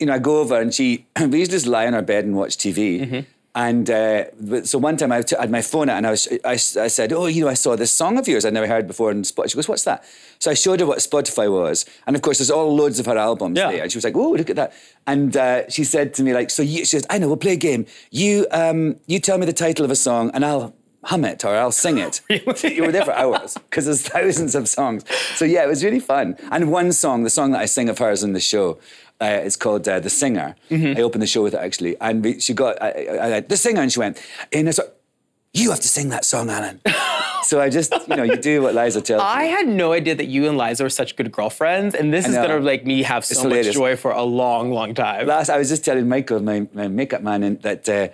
you 0.00 0.06
know, 0.06 0.14
I 0.14 0.18
go 0.18 0.40
over 0.40 0.58
and 0.58 0.72
she. 0.72 1.06
We 1.20 1.40
used 1.40 1.50
to 1.50 1.56
just 1.56 1.66
lie 1.66 1.86
on 1.86 1.92
our 1.92 2.00
bed 2.00 2.24
and 2.24 2.34
watch 2.34 2.56
TV. 2.56 3.00
Mm-hmm. 3.00 3.20
And 3.54 3.90
uh, 3.90 4.24
so 4.62 4.78
one 4.78 4.96
time 4.96 5.10
I 5.10 5.16
had 5.16 5.50
my 5.50 5.62
phone 5.62 5.88
out 5.88 5.96
and 5.96 6.06
I 6.06 6.10
was 6.10 6.28
I, 6.44 6.52
I 6.52 6.88
said, 6.88 7.12
oh, 7.12 7.26
you 7.26 7.42
know, 7.42 7.48
I 7.48 7.54
saw 7.54 7.74
this 7.76 7.90
song 7.90 8.18
of 8.18 8.28
yours 8.28 8.44
I'd 8.44 8.52
never 8.52 8.68
heard 8.68 8.86
before 8.86 9.10
on 9.10 9.22
Spotify. 9.22 9.50
She 9.50 9.54
goes, 9.56 9.68
what's 9.68 9.84
that? 9.84 10.04
So 10.38 10.50
I 10.50 10.54
showed 10.54 10.80
her 10.80 10.86
what 10.86 10.98
Spotify 10.98 11.50
was, 11.50 11.84
and 12.06 12.14
of 12.14 12.22
course, 12.22 12.38
there's 12.38 12.50
all 12.50 12.76
loads 12.76 13.00
of 13.00 13.06
her 13.06 13.18
albums 13.18 13.58
there. 13.70 13.82
And 13.82 13.90
she 13.90 13.96
was 13.96 14.04
like, 14.04 14.14
oh, 14.14 14.30
look 14.32 14.50
at 14.50 14.56
that. 14.56 14.72
And 15.06 15.36
uh, 15.36 15.68
she 15.68 15.82
said 15.82 16.14
to 16.14 16.22
me, 16.22 16.32
like, 16.34 16.50
so 16.50 16.62
you, 16.62 16.78
she 16.78 16.84
says, 16.84 17.06
I 17.10 17.18
know, 17.18 17.26
we'll 17.26 17.36
play 17.36 17.54
a 17.54 17.56
game. 17.56 17.86
You 18.10 18.46
um, 18.52 18.96
you 19.06 19.18
tell 19.18 19.38
me 19.38 19.46
the 19.46 19.52
title 19.52 19.84
of 19.84 19.90
a 19.90 19.96
song, 19.96 20.30
and 20.34 20.44
I'll 20.44 20.74
hum 21.08 21.24
it 21.24 21.42
or 21.44 21.54
I'll 21.56 21.72
sing 21.72 21.96
it. 21.96 22.20
you 22.28 22.82
were 22.84 22.92
there 22.92 23.04
for 23.04 23.12
hours 23.12 23.54
because 23.54 23.86
there's 23.86 24.02
thousands 24.02 24.54
of 24.54 24.68
songs. 24.68 25.04
So 25.36 25.44
yeah, 25.44 25.64
it 25.64 25.68
was 25.68 25.82
really 25.82 26.00
fun. 26.00 26.36
And 26.50 26.70
one 26.70 26.92
song, 26.92 27.24
the 27.24 27.30
song 27.30 27.52
that 27.52 27.60
I 27.60 27.66
sing 27.66 27.88
of 27.88 27.98
hers 27.98 28.22
in 28.22 28.34
the 28.34 28.40
show, 28.40 28.78
uh, 29.20 29.40
is 29.42 29.56
called 29.56 29.88
uh, 29.88 29.98
"The 29.98 30.10
Singer." 30.10 30.54
I 30.70 31.02
opened 31.02 31.22
the 31.22 31.26
show 31.26 31.42
with 31.42 31.54
it 31.54 31.58
actually, 31.58 31.96
and 32.00 32.22
we, 32.22 32.38
she 32.38 32.54
got 32.54 32.80
I, 32.80 32.90
I, 32.90 33.36
I, 33.36 33.40
the 33.40 33.56
singer, 33.56 33.80
and 33.80 33.92
she 33.92 33.98
went, 33.98 34.22
and 34.52 34.68
I 34.68 34.70
was 34.70 34.78
like, 34.78 34.94
"You 35.52 35.70
have 35.70 35.80
to 35.80 35.88
sing 35.88 36.10
that 36.10 36.24
song, 36.24 36.50
Alan." 36.50 36.80
so 37.42 37.60
I 37.60 37.68
just, 37.68 37.92
you 38.06 38.14
know, 38.14 38.22
you 38.22 38.36
do 38.36 38.62
what 38.62 38.76
Liza 38.76 39.00
tells 39.00 39.20
I 39.20 39.42
you. 39.42 39.48
I 39.48 39.56
had 39.56 39.66
no 39.66 39.92
idea 39.92 40.14
that 40.14 40.26
you 40.26 40.46
and 40.48 40.56
Liza 40.56 40.84
were 40.84 40.90
such 40.90 41.16
good 41.16 41.32
girlfriends, 41.32 41.96
and 41.96 42.14
this 42.14 42.28
is 42.28 42.34
gonna 42.36 42.60
make 42.60 42.86
me 42.86 43.02
have 43.02 43.24
so 43.24 43.48
much 43.48 43.72
joy 43.72 43.96
for 43.96 44.12
a 44.12 44.22
long, 44.22 44.70
long 44.70 44.94
time. 44.94 45.26
Last, 45.26 45.50
I 45.50 45.58
was 45.58 45.68
just 45.68 45.84
telling 45.84 46.08
Michael, 46.08 46.40
my, 46.40 46.68
my 46.72 46.86
makeup 46.86 47.22
man, 47.22 47.58
that 47.62 47.88
uh, 47.88 48.08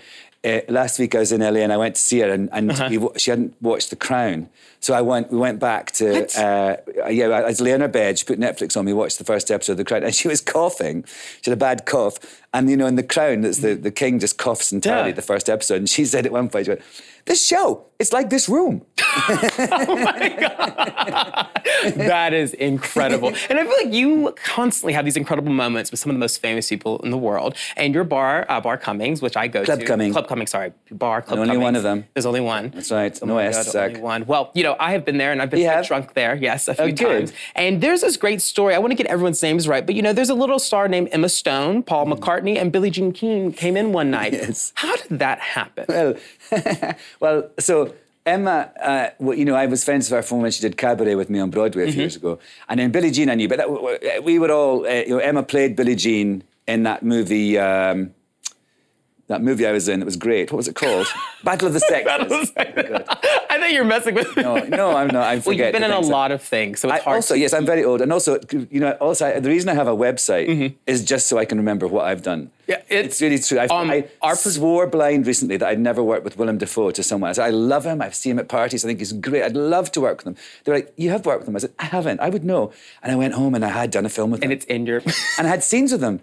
uh, 0.45 0.61
last 0.69 0.99
week 0.99 1.15
I 1.15 1.21
was 1.21 1.33
in 1.33 1.41
LA 1.41 1.61
and 1.61 1.73
I 1.73 1.77
went 1.77 1.95
to 1.97 2.01
see 2.01 2.21
her, 2.21 2.31
and, 2.31 2.49
and 2.53 2.71
Uh-huh. 2.71 2.89
we, 2.91 3.19
she 3.19 3.31
hadn't 3.31 3.55
watched 3.63 3.91
The 3.91 3.97
Crown, 3.97 4.49
so 4.81 4.93
I 4.95 5.01
went. 5.01 5.31
We 5.33 5.39
went 5.39 5.59
back 5.61 5.93
to. 5.93 6.07
Uh, 6.39 6.77
yeah, 7.11 7.27
I 7.29 7.43
was 7.47 7.61
laying 7.61 7.77
in 7.77 7.81
her 7.81 7.89
bed. 7.89 8.19
She 8.19 8.25
put 8.25 8.39
Netflix 8.39 8.77
on. 8.77 8.85
We 8.85 8.93
watched 8.93 9.19
the 9.19 9.25
first 9.25 9.51
episode 9.51 9.73
of 9.73 9.79
The 9.79 9.85
Crown, 9.85 10.03
and 10.05 10.15
she 10.21 10.29
was 10.29 10.41
coughing. 10.41 11.05
She 11.43 11.51
had 11.51 11.57
a 11.57 11.61
bad 11.61 11.87
cough, 11.87 12.19
and 12.53 12.69
you 12.71 12.77
know, 12.77 12.87
in 12.87 12.97
The 12.97 13.03
Crown, 13.03 13.45
it's 13.45 13.59
the 13.59 13.75
the 13.75 13.91
king 13.91 14.19
just 14.21 14.37
coughs 14.39 14.73
entirely. 14.73 15.11
Yeah. 15.11 15.15
The 15.17 15.23
first 15.23 15.49
episode, 15.49 15.77
and 15.77 15.89
she 15.89 16.05
said 16.05 16.27
at 16.27 16.33
one 16.33 16.49
point, 16.49 16.67
she 16.67 16.71
went, 16.73 16.83
"This 17.25 17.45
show, 17.47 17.85
it's 17.99 18.13
like 18.13 18.29
this 18.31 18.49
room." 18.49 18.83
that 21.97 22.33
is 22.33 22.55
incredible. 22.55 23.29
And 23.49 23.59
I 23.59 23.65
feel 23.65 23.77
like 23.85 23.93
you 23.93 24.35
constantly 24.43 24.93
have 24.93 25.05
these 25.05 25.17
incredible 25.17 25.53
moments 25.53 25.91
with 25.91 26.01
some 26.01 26.11
of 26.11 26.15
the 26.15 26.19
most 26.21 26.41
famous 26.41 26.69
people 26.69 26.99
in 27.01 27.11
the 27.11 27.19
world. 27.19 27.57
And 27.77 27.95
your 27.95 28.05
bar, 28.05 28.47
uh, 28.49 28.61
Bar 28.61 28.79
Cummings, 28.79 29.23
which 29.23 29.37
I 29.37 29.49
go 29.49 29.65
Club 29.65 29.81
to. 29.81 29.87
Cumming. 29.87 30.13
Club 30.13 30.29
Cummings, 30.29 30.51
sorry. 30.51 30.73
Bar 30.91 31.23
Club 31.23 31.39
Cummings. 31.39 31.51
Only 31.51 31.57
Cummings. 31.57 31.63
one 31.65 31.77
of 31.77 31.83
them. 31.83 32.05
There's 32.15 32.27
only 32.27 32.41
one. 32.41 32.71
That's 32.71 32.91
right. 32.91 33.19
Oh 33.23 33.27
no 33.27 33.35
my 33.35 33.51
God, 33.51 33.77
only 33.77 34.01
one. 34.01 34.27
Well, 34.27 34.51
you 34.55 34.63
know, 34.63 34.77
I 34.79 34.93
have 34.93 35.05
been 35.05 35.19
there 35.19 35.33
and 35.33 35.41
I've 35.41 35.51
been 35.51 35.85
drunk 35.85 36.15
there, 36.15 36.35
yes, 36.35 36.69
a 36.69 36.75
few 36.75 36.85
Oh, 36.85 36.91
times. 36.91 37.33
And 37.55 37.81
there's 37.81 38.01
this 38.01 38.17
great 38.17 38.43
story. 38.43 38.75
I 38.75 38.79
want 38.79 38.91
to 38.91 38.97
get 38.97 39.07
everyone's 39.07 39.43
names 39.43 39.67
right, 39.69 39.85
but 39.85 39.95
you 39.95 40.03
know, 40.03 40.13
there's 40.13 40.31
a 40.31 40.35
little 40.35 40.59
star 40.59 40.89
named 40.89 41.09
Emma 41.13 41.29
Stone, 41.29 41.85
Paul 41.85 42.07
McCartney, 42.07 42.59
and 42.61 42.73
Billie 42.73 42.91
Jean 42.91 43.13
King 43.13 43.53
came 43.53 43.77
in 43.77 43.93
one 43.93 44.11
night. 44.11 44.35
Yes. 44.45 44.73
How 44.75 44.95
did 44.97 45.21
that 45.21 45.39
happen? 45.39 45.85
Well, 45.89 46.15
well, 47.21 47.51
so 47.59 47.95
Emma, 48.27 48.71
uh, 48.83 49.09
well, 49.19 49.37
you 49.37 49.45
know, 49.45 49.55
I 49.55 49.67
was 49.67 49.85
friends 49.85 50.11
with 50.11 50.17
her 50.17 50.23
from 50.23 50.41
when 50.41 50.51
she 50.51 50.63
did 50.63 50.77
Cabaret 50.79 51.15
with 51.15 51.29
me 51.29 51.39
on 51.41 51.51
Broadway 51.51 51.89
a 51.89 51.93
few 51.93 52.01
years 52.01 52.17
ago, 52.17 52.39
and 52.69 52.81
then 52.81 52.91
Billie 52.91 53.11
Jean 53.11 53.29
I 53.29 53.35
knew, 53.35 53.49
but 53.49 53.59
that, 53.59 54.25
we 54.25 54.39
were 54.39 54.51
all, 54.51 54.87
uh, 54.87 54.91
you 54.91 55.09
know, 55.11 55.19
Emma 55.19 55.43
played 55.43 55.77
Billie 55.77 55.95
Jean 55.95 56.43
in 56.67 56.85
that 56.85 57.03
movie. 57.03 57.59
Um, 57.59 58.15
that 59.27 59.41
movie 59.43 59.67
I 59.67 59.73
was 59.73 59.89
in, 59.89 60.03
it 60.03 60.05
was 60.05 60.17
great. 60.17 60.53
What 60.53 60.59
was 60.59 60.69
it 60.69 60.75
called? 60.75 61.07
Battle 61.45 61.69
of 61.69 61.73
the 61.73 61.81
Sexes. 61.81 62.53
I 62.59 63.59
think 63.59 63.73
you're 63.73 63.83
messing 63.85 64.15
with 64.15 64.37
me. 64.37 64.43
No, 64.43 64.57
no, 64.59 64.95
I'm 64.95 65.07
not. 65.07 65.25
I 65.25 65.35
Well, 65.37 65.43
forget. 65.43 65.67
you've 65.73 65.81
been 65.81 65.83
in 65.91 65.91
a 65.97 66.01
lot 66.01 66.31
of 66.31 66.43
things, 66.43 66.81
so 66.81 66.89
it's 66.89 67.01
I 67.01 67.03
hard. 67.03 67.15
also, 67.17 67.33
to- 67.35 67.41
yes, 67.41 67.55
I'm 67.55 67.65
very 67.65 67.85
old, 67.85 68.03
and 68.03 68.13
also, 68.13 68.39
you 68.71 68.81
know, 68.81 68.91
also 69.01 69.27
I, 69.27 69.41
the 69.41 69.49
reason 69.49 69.71
I 69.71 69.75
have 69.75 69.89
a 69.89 69.97
website 69.97 70.49
Mm-hmm. 70.49 70.77
is 70.87 71.05
just 71.05 71.27
so 71.27 71.39
I 71.39 71.47
can 71.47 71.57
remember 71.57 71.87
what 71.89 72.05
I've 72.05 72.21
done. 72.23 72.51
Yeah, 72.67 72.83
it's, 72.89 73.21
really 73.21 73.39
true. 73.39 73.59
I've, 73.59 73.71
um, 73.71 73.91
I 73.91 74.09
our 74.23 74.35
swore 74.35 74.87
blind 74.87 75.27
recently 75.27 75.57
that 75.59 75.69
I'd 75.69 75.81
never 75.81 76.03
worked 76.03 76.25
with 76.25 76.39
Willem 76.39 76.59
Dafoe 76.59 76.93
to 76.93 77.03
someone. 77.03 77.31
I 77.31 77.33
said, 77.35 77.45
I 77.45 77.51
love 77.51 77.85
him. 77.85 78.01
I've 78.01 78.15
seen 78.15 78.33
him 78.33 78.39
at 78.39 78.49
parties. 78.49 78.85
I 78.85 78.89
think 78.89 79.01
he's 79.01 79.13
great. 79.13 79.43
I'd 79.43 79.57
love 79.57 79.93
to 79.93 80.01
work 80.01 80.19
with 80.19 80.29
him. 80.29 80.37
They 80.65 80.73
were 80.73 80.79
like, 80.79 80.93
You 80.97 81.11
have 81.11 81.27
worked 81.27 81.41
with 81.41 81.49
him? 81.49 81.57
I 81.57 81.59
said, 81.59 81.73
I 81.79 81.85
haven't. 81.85 82.21
I 82.21 82.31
would 82.31 82.45
know. 82.45 82.73
And 83.03 83.13
I 83.13 83.17
went 83.17 83.35
home 83.35 83.55
and 83.55 83.65
I 83.65 83.69
had 83.69 83.91
done 83.91 84.07
a 84.07 84.09
film 84.09 84.31
with 84.31 84.43
and 84.43 84.51
him. 84.51 84.53
And 84.53 84.63
it's 84.63 84.67
in 84.67 84.87
your. 84.87 84.99
and 85.39 85.47
I 85.47 85.51
had 85.51 85.63
scenes 85.63 85.93
with 85.93 86.01
them. 86.01 86.21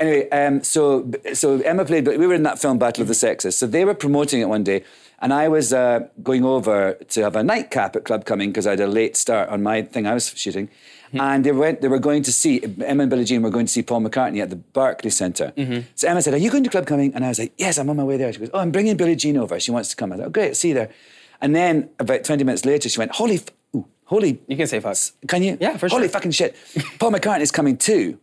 anyway, 0.00 0.28
um, 0.30 0.62
so 0.62 1.10
so 1.34 1.60
Emma 1.60 1.84
played, 1.84 2.04
but 2.04 2.18
we 2.18 2.26
were 2.26 2.34
in 2.34 2.44
that 2.44 2.58
film 2.58 2.78
Battle 2.78 3.02
of 3.02 3.08
the 3.08 3.14
Sexes. 3.14 3.56
So 3.56 3.66
they 3.66 3.84
were 3.84 3.94
promoting 3.94 4.40
it 4.40 4.48
one 4.48 4.64
day, 4.64 4.84
and 5.20 5.32
I 5.32 5.48
was 5.48 5.72
uh, 5.72 6.08
going 6.22 6.44
over 6.44 6.94
to 6.94 7.22
have 7.22 7.36
a 7.36 7.42
nightcap 7.42 7.96
at 7.96 8.04
Club 8.04 8.24
Cumming 8.24 8.50
because 8.50 8.66
I 8.66 8.70
had 8.70 8.80
a 8.80 8.86
late 8.86 9.16
start 9.16 9.48
on 9.50 9.62
my 9.62 9.82
thing 9.82 10.06
I 10.06 10.14
was 10.14 10.32
shooting. 10.36 10.68
And 11.20 11.44
they 11.44 11.52
went. 11.52 11.80
They 11.80 11.88
were 11.88 11.98
going 11.98 12.22
to 12.24 12.32
see 12.32 12.62
Emma 12.84 13.02
and 13.04 13.10
Billie 13.10 13.24
Jean 13.24 13.42
were 13.42 13.50
going 13.50 13.66
to 13.66 13.72
see 13.72 13.82
Paul 13.82 14.00
McCartney 14.02 14.40
at 14.42 14.50
the 14.50 14.56
Barclays 14.56 15.16
center 15.16 15.52
So 15.94 16.08
Emma 16.08 16.22
said, 16.22 16.34
"Are 16.34 16.38
you 16.38 16.50
going 16.50 16.64
to 16.64 16.70
Club 16.70 16.86
Cumming?" 16.86 17.14
And 17.14 17.24
I 17.24 17.28
was 17.28 17.38
like, 17.38 17.52
"Yes, 17.56 17.78
I'm 17.78 17.88
on 17.90 17.96
my 17.96 18.04
way 18.04 18.16
there." 18.16 18.32
She 18.32 18.38
goes, 18.40 18.50
"Oh, 18.54 18.58
I'm 18.60 18.70
bringing 18.72 18.96
Billie 18.96 19.16
Jean 19.16 19.36
over. 19.36 19.58
She 19.60 19.70
wants 19.70 19.90
to 19.90 19.96
come." 19.96 20.12
I 20.12 20.16
was 20.16 20.20
like, 20.20 20.28
"Oh, 20.28 20.30
great, 20.30 20.56
see 20.56 20.68
you 20.68 20.74
there." 20.74 20.90
And 21.40 21.54
then 21.54 21.90
about 21.98 22.24
20 22.24 22.42
minutes 22.44 22.64
later, 22.64 22.88
she 22.88 22.98
went, 22.98 23.12
"Holy, 23.12 23.36
f- 23.36 23.46
ooh, 23.76 23.86
holy." 24.04 24.40
You 24.46 24.56
can 24.56 24.66
say 24.66 24.80
fuck. 24.80 24.96
Can 25.28 25.42
you? 25.42 25.56
Yeah, 25.60 25.76
for 25.76 25.88
Holy 25.88 26.02
sure. 26.04 26.08
fucking 26.10 26.30
shit! 26.32 26.56
Paul 26.98 27.12
McCartney's 27.12 27.50
coming 27.52 27.76
too. 27.76 28.18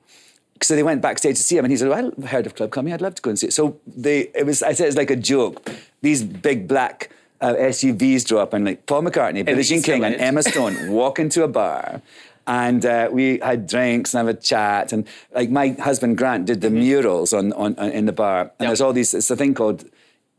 So 0.64 0.76
they 0.76 0.84
went 0.84 1.02
backstage 1.02 1.38
to 1.38 1.44
see 1.44 1.58
him, 1.58 1.66
and 1.66 1.72
he 1.72 1.78
said, 1.78 1.90
well, 1.90 2.12
"I've 2.18 2.30
heard 2.30 2.46
of 2.46 2.54
Club 2.56 2.72
Cumming. 2.72 2.94
I'd 2.94 3.02
love 3.02 3.16
to 3.16 3.22
go 3.22 3.30
and 3.32 3.40
see 3.40 3.48
it." 3.48 3.54
So 3.54 3.80
they, 3.88 4.30
it 4.36 4.46
was. 4.46 4.62
I 4.64 4.74
said 4.74 4.88
it's 4.88 4.98
like 4.98 5.10
a 5.10 5.16
joke. 5.16 5.70
These 6.02 6.24
big 6.24 6.68
black 6.68 7.10
uh, 7.42 7.54
SUVs 7.56 8.26
drop 8.28 8.54
and 8.54 8.66
like 8.66 8.86
Paul 8.86 9.02
McCartney, 9.04 9.44
Billie 9.44 9.64
Jean 9.64 9.82
King, 9.82 10.04
and 10.04 10.16
Emma 10.16 10.44
Stone 10.44 10.92
walk 10.92 11.18
into 11.20 11.44
a 11.44 11.48
bar. 11.48 12.02
And 12.48 12.86
uh, 12.86 13.10
we 13.12 13.38
had 13.40 13.68
drinks 13.68 14.14
and 14.14 14.26
have 14.28 14.36
a 14.36 14.40
chat, 14.40 14.92
and 14.94 15.08
like 15.34 15.50
my 15.50 15.70
husband 15.80 16.18
Grant 16.18 16.46
did 16.46 16.62
the 16.62 16.68
Mm-hmm. 16.70 16.80
murals 16.80 17.34
on, 17.34 17.54
on, 17.54 17.76
on 17.78 17.92
in 17.92 18.06
the 18.08 18.12
bar, 18.14 18.52
and 18.60 18.68
there's 18.70 18.82
all 18.82 18.94
these. 18.94 19.14
It's 19.14 19.30
a 19.30 19.36
thing 19.36 19.54
called 19.54 19.86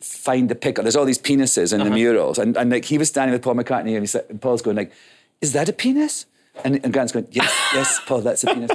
find 0.01 0.49
the 0.49 0.55
pick. 0.57 0.77
There's 0.77 0.97
all 0.97 1.05
these 1.05 1.19
penises 1.19 1.73
in 1.73 1.81
Uh-huh. 1.81 1.91
the 1.91 1.95
murals, 1.95 2.39
and, 2.39 2.57
and 2.57 2.71
like 2.71 2.85
he 2.85 2.99
was 2.99 3.09
standing 3.09 3.33
with 3.33 3.43
Paul 3.43 3.55
McCartney, 3.55 3.93
and, 3.95 4.01
he 4.03 4.07
said, 4.07 4.25
and 4.29 4.41
Paul's 4.41 4.63
going 4.63 4.77
like, 4.77 4.91
"Is 5.41 5.53
that 5.53 5.69
a 5.69 5.73
penis?" 5.73 6.27
And, 6.65 6.81
and 6.85 6.93
Grant's 6.93 7.13
going, 7.13 7.29
"Yes, 7.31 7.51
yes, 7.73 8.01
Paul, 8.07 8.21
that's 8.23 8.43
a 8.45 8.49
penis." 8.53 8.71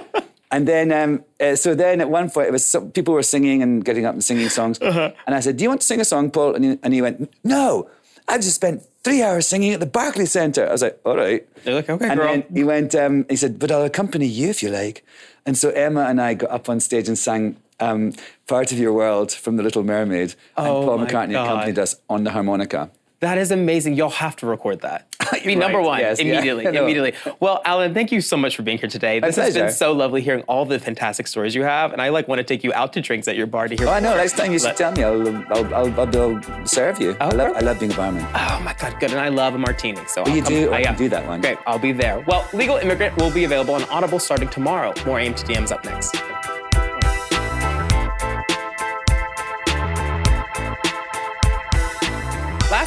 And 0.49 0.65
then, 0.65 0.93
um, 0.93 1.25
uh, 1.41 1.55
so 1.57 1.75
then 1.75 1.99
at 1.99 2.09
one 2.09 2.29
point, 2.29 2.47
it 2.47 2.51
was 2.51 2.65
some, 2.65 2.91
people 2.91 3.13
were 3.13 3.23
singing 3.23 3.61
and 3.61 3.83
getting 3.83 4.05
up 4.05 4.13
and 4.13 4.23
singing 4.23 4.47
songs. 4.47 4.79
And 4.79 5.13
I 5.27 5.41
said, 5.41 5.57
"Do 5.57 5.63
you 5.63 5.69
want 5.69 5.81
to 5.81 5.87
sing 5.87 5.99
a 5.99 6.05
song, 6.05 6.31
Paul?" 6.31 6.55
And 6.55 6.63
he, 6.63 6.79
and 6.81 6.93
he 6.93 7.01
went, 7.01 7.29
"No, 7.43 7.89
I've 8.29 8.41
just 8.41 8.55
spent 8.55 8.83
three 9.07 9.21
hours 9.23 9.47
singing 9.47 9.71
at 9.73 9.79
the 9.79 9.85
Barclays 9.99 10.31
Center. 10.31 10.67
I 10.67 10.71
was 10.71 10.81
like, 10.81 10.99
"All 11.05 11.15
right." 11.17 11.41
They're 11.63 11.75
like, 11.79 11.89
"Okay, 11.89 12.09
And 12.09 12.19
girl." 12.19 12.27
then 12.27 12.43
he 12.53 12.63
went, 12.63 12.93
um, 12.95 13.25
he 13.29 13.35
said, 13.43 13.57
"But 13.59 13.71
I'll 13.71 13.83
accompany 13.83 14.25
you 14.39 14.49
if 14.49 14.61
you 14.63 14.69
like." 14.69 15.03
And 15.45 15.57
so 15.57 15.69
Emma 15.69 16.03
and 16.09 16.19
I 16.21 16.33
got 16.33 16.51
up 16.51 16.69
on 16.69 16.79
stage 16.79 17.07
and 17.07 17.17
sang 17.17 17.55
um, 17.79 18.13
"Part 18.47 18.71
of 18.73 18.77
Your 18.79 18.93
World" 18.93 19.31
from 19.31 19.55
The 19.57 19.63
Little 19.63 19.83
Mermaid, 19.83 20.35
Oh, 20.57 20.63
and 20.65 20.85
Paul 20.85 20.97
McCartney 20.99 21.33
God. 21.33 21.45
accompanied 21.45 21.79
us 21.79 21.95
on 22.09 22.23
the 22.25 22.31
harmonica. 22.31 22.89
That 23.19 23.39
is 23.39 23.49
amazing. 23.51 23.95
You'll 23.95 24.09
have 24.11 24.35
to 24.37 24.45
record 24.45 24.81
that. 24.81 25.07
Be 25.43 25.49
Right, 25.49 25.57
number 25.57 25.81
one 25.81 25.99
yes, 25.99 26.19
immediately. 26.19 26.65
Know. 26.65 26.83
Immediately. 26.83 27.13
Well, 27.39 27.61
Alan, 27.65 27.93
thank 27.93 28.11
you 28.11 28.21
so 28.21 28.37
much 28.37 28.55
for 28.55 28.61
being 28.61 28.77
here 28.77 28.89
today. 28.89 29.19
This 29.19 29.35
has 29.37 29.55
been 29.55 29.71
so 29.71 29.91
lovely 29.91 30.21
hearing 30.21 30.43
all 30.43 30.65
the 30.65 30.77
fantastic 30.79 31.25
stories 31.27 31.55
you 31.55 31.63
have, 31.63 31.93
and 31.93 32.01
I 32.01 32.09
like 32.09 32.27
want 32.27 32.39
to 32.39 32.43
take 32.43 32.63
you 32.63 32.71
out 32.73 32.93
to 32.93 33.01
drinks 33.01 33.27
at 33.27 33.35
your 33.35 33.47
bar 33.47 33.67
to 33.67 33.75
hear. 33.75 33.87
Oh, 33.87 33.91
I 33.91 33.99
know. 33.99 34.15
Next 34.15 34.37
time 34.37 34.51
you 34.53 34.59
should 34.59 34.75
tell 34.77 34.91
me. 34.91 35.03
I'll, 35.03 35.27
I'll, 35.51 35.75
I'll, 35.75 35.99
I'll, 35.99 36.17
I'll 36.53 36.65
serve 36.67 37.01
you. 37.01 37.17
Oh, 37.19 37.27
I 37.27 37.29
love, 37.31 37.55
I 37.57 37.59
love 37.61 37.79
being 37.79 37.91
a 37.91 37.95
barman. 37.95 38.23
Oh 38.35 38.61
my 38.63 38.75
God, 38.79 38.99
good. 38.99 39.11
And 39.11 39.19
I 39.19 39.29
love 39.29 39.55
a 39.55 39.57
martini. 39.57 39.99
So 40.07 40.21
Well, 40.23 40.31
I'll 40.31 40.37
you 40.37 40.43
come, 40.43 40.53
do- 40.53 40.73
I, 40.73 40.83
can 40.83 40.95
oh, 40.95 40.97
do 40.97 41.09
that 41.09 41.25
one. 41.25 41.41
Great, 41.41 41.57
I'll 41.65 41.79
be 41.79 41.91
there. 41.91 42.19
Well, 42.27 42.47
Legal 42.53 42.77
Immigrant 42.77 43.17
will 43.17 43.31
be 43.31 43.43
available 43.45 43.73
on 43.73 43.83
Audible 43.85 44.19
starting 44.19 44.49
tomorrow. 44.49 44.93
More 45.05 45.19
AM 45.19 45.33
to 45.33 45.45
DMs 45.45 45.71
up 45.71 45.83
next. 45.83 46.15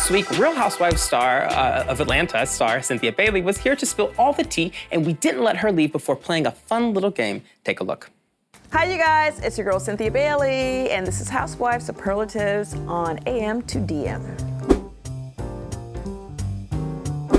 Last 0.00 0.12
week, 0.12 0.30
Real 0.38 0.54
Housewives 0.54 1.02
star 1.02 1.42
uh, 1.42 1.84
of 1.86 2.00
Atlanta 2.00 2.46
star 2.46 2.80
Cynthia 2.80 3.12
Bailey 3.12 3.42
was 3.42 3.58
here 3.58 3.76
to 3.76 3.84
spill 3.84 4.14
all 4.16 4.32
the 4.32 4.44
tea, 4.44 4.72
and 4.90 5.04
we 5.04 5.12
didn't 5.12 5.44
let 5.44 5.58
her 5.58 5.70
leave 5.70 5.92
before 5.92 6.16
playing 6.16 6.46
a 6.46 6.52
fun 6.52 6.94
little 6.94 7.10
game. 7.10 7.42
Take 7.64 7.80
a 7.80 7.84
look. 7.84 8.10
Hi, 8.72 8.90
you 8.90 8.96
guys. 8.96 9.38
It's 9.40 9.58
your 9.58 9.66
girl 9.66 9.78
Cynthia 9.78 10.10
Bailey, 10.10 10.90
and 10.90 11.06
this 11.06 11.20
is 11.20 11.28
Housewives 11.28 11.84
Superlatives 11.84 12.72
on 12.88 13.20
AM 13.26 13.60
to 13.64 13.76
DM. 13.78 14.22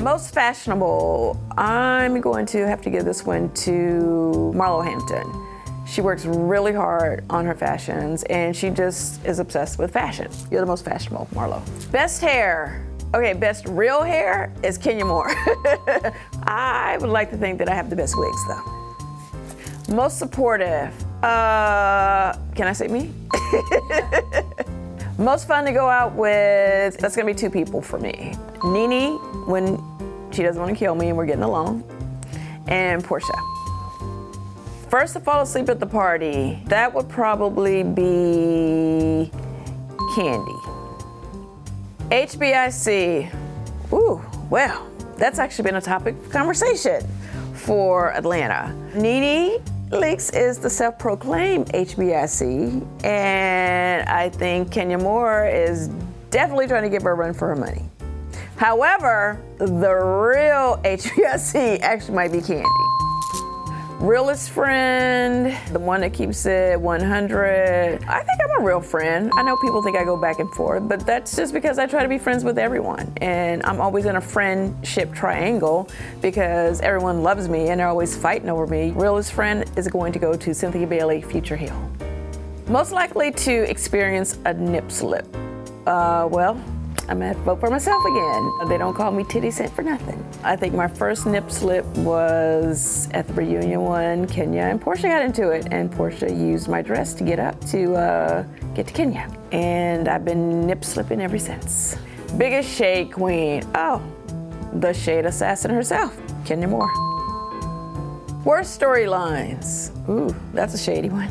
Most 0.04 0.32
fashionable, 0.32 1.42
I'm 1.58 2.22
going 2.22 2.46
to 2.46 2.68
have 2.68 2.84
to 2.84 2.92
give 2.92 3.06
this 3.06 3.26
one 3.26 3.52
to 3.56 4.54
Marlo 4.56 4.86
Hampton. 4.86 5.51
She 5.92 6.00
works 6.00 6.24
really 6.24 6.72
hard 6.72 7.26
on 7.30 7.44
her 7.46 7.54
fashions, 7.54 8.24
and 8.24 8.56
she 8.56 8.70
just 8.70 9.26
is 9.26 9.40
obsessed 9.40 9.78
with 9.78 9.92
fashion. 9.92 10.32
You're 10.50 10.62
the 10.62 10.66
most 10.66 10.86
fashionable, 10.86 11.28
Marlo. 11.34 11.62
Best 11.92 12.22
hair. 12.22 12.88
Okay, 13.14 13.34
best 13.34 13.68
real 13.68 14.02
hair 14.02 14.54
is 14.64 14.78
Kenya 14.78 15.04
Moore. 15.04 15.28
I 16.44 16.98
would 17.02 17.10
like 17.10 17.30
to 17.32 17.38
think 17.38 17.58
that 17.58 17.68
I 17.68 17.76
have 17.76 17.90
the 17.90 17.98
best 17.98 18.18
wigs, 18.18 18.48
though. 18.48 19.94
Most 19.94 20.18
supportive. 20.18 20.94
Uh, 21.22 22.38
can 22.56 22.68
I 22.70 22.74
say 22.74 22.88
me? 22.88 23.14
Most 25.18 25.46
fun 25.46 25.66
to 25.66 25.74
go 25.74 25.90
out 25.90 26.14
with. 26.14 26.98
That's 27.00 27.18
gonna 27.18 27.26
be 27.26 27.34
two 27.34 27.50
people 27.50 27.82
for 27.82 28.00
me. 28.00 28.34
Nene 28.64 29.18
when 29.46 29.78
she 30.32 30.42
doesn't 30.42 30.62
want 30.62 30.74
to 30.74 30.80
kill 30.80 30.96
me 30.96 31.10
and 31.10 31.18
we're 31.18 31.26
getting 31.26 31.44
along, 31.44 31.84
and 32.68 33.04
Porsha. 33.04 33.61
First 34.92 35.14
to 35.14 35.22
fall 35.22 35.42
asleep 35.42 35.70
at 35.70 35.80
the 35.80 35.86
party. 35.86 36.62
That 36.66 36.94
would 36.94 37.08
probably 37.08 37.82
be 37.82 39.32
Candy. 40.14 40.52
HBIC. 42.10 43.34
Ooh, 43.94 44.22
well, 44.50 44.92
that's 45.16 45.40
actually 45.40 45.64
been 45.64 45.78
a 45.78 45.82
topic 45.82 46.18
of 46.18 46.30
conversation 46.30 47.08
for 47.54 48.14
Atlanta. 48.14 48.76
Nene 48.94 49.62
Leakes 49.92 50.36
is 50.36 50.58
the 50.58 50.70
self 50.70 51.00
proclaimed 51.00 51.68
HBIC, 51.68 53.06
and 53.06 54.10
I 54.10 54.28
think 54.28 54.74
Kenya 54.74 54.98
Moore 54.98 55.46
is 55.46 55.88
definitely 56.32 56.68
trying 56.68 56.84
to 56.84 56.90
give 56.90 57.04
her 57.04 57.12
a 57.12 57.16
run 57.16 57.34
for 57.34 57.48
her 57.48 57.56
money. 57.56 57.90
However, 58.58 59.42
the 59.58 59.94
real 59.94 60.82
HBIC 60.84 61.80
actually 61.82 62.14
might 62.14 62.34
be 62.34 62.42
Candy. 62.42 62.68
Realest 64.02 64.50
friend, 64.50 65.56
the 65.72 65.78
one 65.78 66.02
that 66.02 66.12
keeps 66.12 66.48
it 66.48 66.82
100. 66.82 68.04
I 68.04 68.24
think 68.24 68.42
I'm 68.44 68.64
a 68.64 68.66
real 68.66 68.82
friend. 68.82 69.32
I 69.36 69.44
know 69.44 69.56
people 69.58 69.84
think 69.84 69.96
I 69.96 70.04
go 70.04 70.20
back 70.20 70.40
and 70.40 70.52
forth, 70.56 70.90
but 70.90 71.06
that's 71.06 71.36
just 71.36 71.54
because 71.54 71.78
I 71.78 71.86
try 71.86 72.02
to 72.02 72.10
be 72.10 72.18
friends 72.18 72.44
with 72.44 72.58
everyone. 72.58 73.14
And 73.18 73.62
I'm 73.64 73.80
always 73.80 74.06
in 74.06 74.16
a 74.16 74.22
friendship 74.22 75.14
triangle 75.14 75.88
because 76.20 76.82
everyone 76.82 77.22
loves 77.22 77.48
me 77.48 77.70
and 77.70 77.80
they're 77.80 77.90
always 77.90 78.18
fighting 78.18 78.50
over 78.50 78.66
me. 78.66 78.90
Realest 78.90 79.34
friend 79.34 79.70
is 79.78 79.88
going 79.88 80.14
to 80.14 80.20
go 80.20 80.36
to 80.36 80.52
Cynthia 80.52 80.88
Bailey, 80.88 81.22
Future 81.22 81.56
Hill. 81.56 81.92
Most 82.66 82.92
likely 82.92 83.32
to 83.32 83.70
experience 83.70 84.40
a 84.46 84.54
nip 84.56 84.92
slip. 84.92 85.28
Uh, 85.86 86.28
well, 86.28 86.60
I'm 87.12 87.18
gonna 87.18 87.28
have 87.28 87.38
to 87.40 87.44
vote 87.44 87.60
for 87.60 87.70
myself 87.70 88.06
again. 88.06 88.70
They 88.70 88.78
don't 88.78 88.94
call 88.94 89.12
me 89.12 89.26
Titty 89.26 89.52
Scent 89.52 89.76
for 89.76 89.82
nothing. 89.82 90.26
I 90.46 90.56
think 90.56 90.74
my 90.74 90.88
first 90.88 91.26
nip 91.26 91.52
slip 91.52 91.86
was 91.98 93.10
at 93.12 93.28
the 93.28 93.34
reunion 93.34 93.82
one, 93.82 94.28
Kenya 94.28 94.62
and 94.62 94.82
Porsha 94.82 95.10
got 95.10 95.22
into 95.22 95.50
it, 95.50 95.68
and 95.72 95.92
Porsha 95.92 96.30
used 96.30 96.70
my 96.70 96.82
dress 96.82 97.14
to 97.16 97.26
get 97.26 97.38
up 97.38 97.60
to 97.66 97.96
uh, 97.96 98.44
get 98.76 98.88
to 98.88 98.94
Kenya. 98.94 99.30
And 99.52 100.08
I've 100.08 100.24
been 100.24 100.66
nip 100.66 100.86
slipping 100.86 101.20
ever 101.20 101.38
since. 101.38 101.98
Biggest 102.38 102.70
shade 102.70 103.12
queen. 103.12 103.64
Oh, 103.76 104.02
the 104.76 104.94
shade 104.94 105.26
assassin 105.26 105.72
herself, 105.72 106.18
Kenya 106.46 106.70
Moore. 106.70 106.94
Worst 108.46 108.80
storylines. 108.80 109.92
Ooh, 110.08 110.34
that's 110.54 110.76
a 110.76 110.78
shady 110.78 111.10
one. 111.10 111.28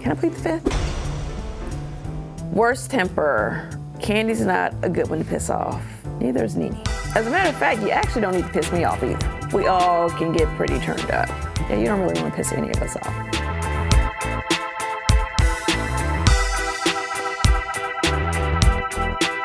Can 0.00 0.12
I 0.12 0.14
plead 0.14 0.32
the 0.32 0.40
fifth? 0.40 2.52
Worst 2.52 2.92
temper. 2.92 3.68
Candy's 4.04 4.42
not 4.42 4.74
a 4.82 4.90
good 4.90 5.08
one 5.08 5.20
to 5.20 5.24
piss 5.24 5.48
off. 5.48 5.82
Neither 6.20 6.44
is 6.44 6.56
Nene. 6.56 6.78
As 7.16 7.26
a 7.26 7.30
matter 7.30 7.48
of 7.48 7.56
fact, 7.56 7.80
you 7.80 7.88
actually 7.88 8.20
don't 8.20 8.34
need 8.34 8.44
to 8.44 8.50
piss 8.50 8.70
me 8.70 8.84
off 8.84 9.02
either. 9.02 9.48
We 9.56 9.66
all 9.66 10.10
can 10.10 10.30
get 10.30 10.46
pretty 10.58 10.78
turned 10.80 11.10
up. 11.10 11.26
Yeah, 11.70 11.78
you 11.78 11.86
don't 11.86 12.00
really 12.00 12.20
want 12.20 12.34
to 12.34 12.36
piss 12.36 12.52
any 12.52 12.68
of 12.68 12.82
us 12.82 12.96
off. 12.96 13.33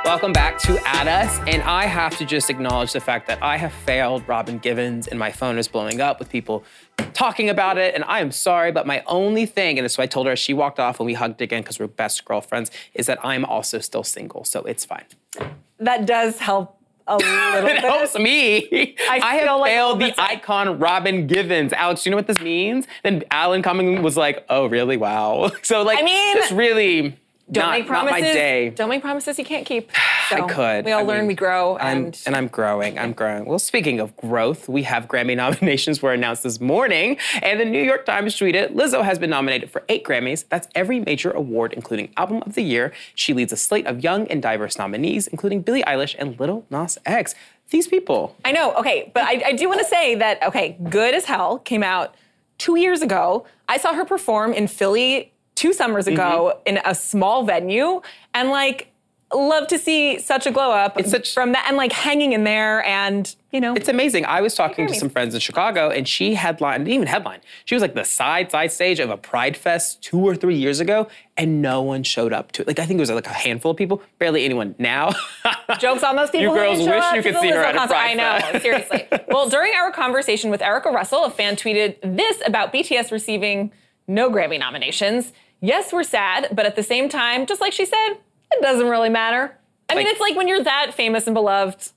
Welcome 0.10 0.34
back 0.34 0.58
to 0.62 0.76
At 0.88 1.08
Us, 1.08 1.38
and 1.46 1.62
I 1.62 1.86
have 1.86 2.18
to 2.18 2.26
just 2.26 2.50
acknowledge 2.50 2.94
the 2.94 3.00
fact 3.00 3.28
that 3.28 3.44
I 3.44 3.58
have 3.58 3.72
failed 3.72 4.28
Robin 4.28 4.58
Givens, 4.58 5.08
and 5.08 5.20
my 5.20 5.32
phone 5.32 5.60
is 5.60 5.68
blowing 5.68 6.02
up 6.02 6.18
with 6.18 6.30
people 6.30 6.64
talking 7.14 7.48
about 7.48 7.78
it, 7.78 7.94
and 7.94 8.04
I 8.06 8.20
am 8.20 8.32
sorry, 8.32 8.72
but 8.72 8.88
my 8.88 9.04
only 9.06 9.46
thing, 9.46 9.78
and 9.78 9.90
so 9.92 10.02
I 10.02 10.08
told 10.08 10.26
her 10.26 10.32
as 10.32 10.40
she 10.40 10.52
walked 10.52 10.80
off 10.80 11.00
and 11.00 11.06
we 11.06 11.14
hugged 11.14 11.44
again 11.44 11.62
because 11.62 11.80
we're 11.80 11.86
best 11.86 12.26
girlfriends, 12.26 12.72
is 12.96 13.06
that 13.06 13.24
I'm 13.24 13.46
also 13.46 13.78
still 13.78 14.04
single, 14.04 14.46
so 14.46 14.64
it's 14.64 14.84
fine. 14.84 15.06
That 15.78 16.08
does 16.08 16.40
help 16.40 16.82
a 17.06 17.18
little 17.18 17.68
bit. 17.68 17.76
it 17.78 17.82
bit. 17.84 17.92
helps 17.92 18.18
me. 18.18 18.96
I 19.08 19.20
I, 19.22 19.36
have 19.36 19.60
like 19.60 19.70
failed 19.70 20.02
the 20.02 20.20
icon 20.20 20.80
Robin 20.80 21.28
Givens. 21.28 21.72
Alex, 21.72 22.02
do 22.02 22.10
you 22.10 22.12
know 22.12 22.18
what 22.18 22.26
this 22.26 22.40
means? 22.40 22.88
Then 23.04 23.26
Alan 23.30 23.62
Cumming 23.62 24.02
was 24.02 24.18
like, 24.18 24.44
"Oh, 24.50 24.66
really? 24.66 24.98
Wow." 24.98 25.52
So 25.62 25.84
like, 25.84 26.00
I 26.00 26.02
mean, 26.02 26.36
just 26.36 26.52
really 26.52 27.16
Don't 27.52 27.64
not, 27.64 27.72
make 27.72 27.88
not 27.88 27.88
promises. 27.88 28.22
my 28.22 28.34
day. 28.34 28.70
Don't 28.70 28.90
make 28.90 29.02
promises 29.02 29.40
you 29.40 29.46
can't 29.46 29.66
keep. 29.66 29.90
I 30.32 30.42
could. 30.42 30.86
We 30.86 30.92
all 30.92 31.00
I 31.00 31.04
learn, 31.04 31.20
mean, 31.20 31.28
we 31.28 31.34
grow, 31.34 31.78
I'm, 31.80 32.06
and 32.06 32.22
and 32.28 32.36
I'm 32.36 32.48
growing. 32.48 33.00
I'm 33.00 33.14
growing. 33.14 33.46
Well, 33.46 33.58
speaking 33.58 34.00
of 34.00 34.16
growth, 34.18 34.70
we 34.70 34.84
have 34.84 35.08
Grammy 35.08 35.36
nominations 35.46 36.02
were 36.02 36.14
announced 36.14 36.44
this 36.44 36.60
morning, 36.62 37.18
and 37.42 37.60
the 37.60 37.66
New 37.66 37.82
York 37.82 38.06
Times 38.06 38.36
tweeted 38.36 38.74
Lizzo 38.74 39.04
has 39.04 39.18
been 39.18 39.32
nominated 39.32 39.72
for 39.72 39.84
eight 39.90 40.04
Grammys. 40.04 40.46
That's 40.50 40.68
every 40.76 41.00
major 41.00 41.32
award, 41.32 41.74
including 41.74 42.12
Album 42.18 42.44
of 42.46 42.54
the 42.54 42.62
Year. 42.62 42.94
She 43.16 43.34
leads 43.34 43.52
a 43.52 43.58
slate 43.58 43.88
of 43.88 44.04
young 44.04 44.28
and 44.28 44.42
diverse 44.42 44.78
nominees, 44.78 45.28
including 45.28 45.62
Billie 45.62 45.84
Eilish 45.84 46.16
and 46.20 46.40
Lil 46.40 46.66
Nas 46.70 46.98
X. 47.06 47.34
These 47.72 47.88
people. 47.88 48.36
I 48.46 48.52
know. 48.52 48.74
Okay, 48.74 49.12
but 49.14 49.24
I, 49.24 49.42
I 49.48 49.52
do 49.54 49.68
want 49.68 49.80
to 49.80 49.86
say 49.86 50.16
that 50.16 50.44
okay, 50.44 50.78
Good 50.90 51.16
as 51.16 51.26
Hell 51.26 51.60
came 51.60 51.84
out 51.84 52.14
two 52.60 52.78
years 52.78 53.02
ago. 53.02 53.46
I 53.68 53.78
saw 53.78 53.94
her 53.94 54.06
perform 54.06 54.54
in 54.54 54.68
Philly 54.68 55.34
two 55.60 55.74
summers 55.74 56.08
ago 56.08 56.54
Mm-hmm. 56.56 56.68
in 56.78 56.80
a 56.86 56.96
small 56.96 57.44
venue, 57.44 58.02
and 58.34 58.50
like 58.50 58.88
love 59.32 59.68
to 59.68 59.78
see 59.78 60.18
such 60.20 60.48
a 60.48 60.52
glow 60.52 60.72
up 60.72 60.98
from 61.36 61.52
that 61.52 61.66
and 61.68 61.78
like 61.78 61.92
hanging 61.92 62.34
in 62.34 62.44
there 62.46 62.84
and 62.84 63.36
you 63.52 63.62
know 63.62 63.76
It's 63.76 63.88
amazing. 63.88 64.26
I 64.26 64.42
was 64.42 64.56
talking 64.56 64.88
to 64.88 64.94
some 64.96 65.08
friends 65.10 65.36
in 65.36 65.40
Chicago, 65.40 65.90
and 65.92 66.08
she 66.08 66.34
headlined, 66.34 66.88
even 66.88 67.08
headline. 67.08 67.42
She 67.66 67.76
was 67.76 67.82
like 67.84 67.94
the 67.94 68.06
side 68.06 68.50
side 68.50 68.72
stage 68.72 69.00
of 69.00 69.10
a 69.12 69.18
Pride 69.18 69.56
Fest 69.56 70.02
two 70.02 70.20
or 70.28 70.36
three 70.36 70.56
years 70.56 70.80
ago, 70.80 71.08
and 71.38 71.62
no 71.62 71.82
one 71.84 72.02
showed 72.04 72.34
up 72.34 72.52
to 72.54 72.62
it. 72.64 72.68
Like 72.68 72.80
I 72.80 72.86
think 72.88 72.98
it 72.98 73.02
was 73.02 73.12
like 73.12 73.28
a 73.28 73.34
handful 73.34 73.72
of 73.72 73.78
people, 73.78 74.02
barely 74.18 74.46
anyone. 74.46 74.74
Now, 74.80 75.12
Jokes 75.80 76.04
on 76.04 76.16
those 76.16 76.32
people. 76.32 76.56
You 76.56 76.60
girls 76.62 76.80
wish 76.80 77.04
you 77.14 77.22
could 77.22 77.40
see 77.40 77.50
her 77.50 77.64
at 77.64 77.76
a 77.76 77.78
concert. 77.78 77.94
Pride 77.94 78.20
I 78.20 78.52
know, 78.54 78.60
seriously. 78.60 79.08
well, 79.28 79.48
during 79.50 79.74
our 79.76 79.92
conversation 79.92 80.50
with 80.50 80.62
Erica 80.64 80.90
Russell, 80.90 81.26
a 81.26 81.30
fan 81.30 81.56
tweeted 81.56 81.98
this 82.02 82.42
about 82.48 82.74
BTS 82.74 83.12
receiving 83.12 83.72
no 84.08 84.30
Grammy 84.32 84.58
nominations. 84.58 85.34
Yes, 85.62 85.92
we're 85.92 86.04
sad, 86.04 86.48
but 86.54 86.66
at 86.66 86.76
the 86.76 86.84
same 86.84 87.10
time, 87.10 87.46
just 87.46 87.62
like 87.62 87.74
she 87.74 87.86
said, 87.86 88.14
it 88.52 88.62
doesn't 88.62 88.88
really 88.88 89.10
matter. 89.10 89.56
I 89.90 89.96
mean, 89.96 90.06
Like- 90.06 90.12
it's 90.14 90.22
like 90.22 90.36
when 90.36 90.48
you're 90.48 90.64
that 90.64 90.94
famous 90.94 91.26
and 91.28 91.34
beloved, 91.34 91.92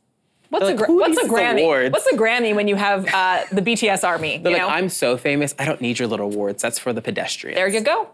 What's 0.49 0.67
They're 0.67 0.75
a 0.75 0.77
like, 0.77 0.87
gra- 0.87 0.95
what's 0.97 1.17
a 1.17 1.27
Grammy? 1.27 1.63
awards?" 1.63 1.93
What's 1.95 2.07
a 2.09 2.15
Grammy 2.15 2.55
when 2.55 2.69
you 2.69 2.77
have 2.77 3.07
uh, 3.15 3.45
the 3.53 3.63
BTS 3.63 4.05
army? 4.07 4.37
They're 4.43 4.53
you 4.53 4.59
like. 4.63 4.71
I'm 4.71 4.91
so 4.91 5.17
famous. 5.17 5.55
I 5.59 5.65
don't 5.65 5.81
need 5.81 5.99
your 5.99 6.09
little 6.09 6.27
awards. 6.27 6.61
That's 6.61 6.79
for 6.79 6.93
the 6.93 7.01
pedestrians. 7.01 7.57
There 7.57 7.69
you 7.69 7.81
go. 7.81 8.09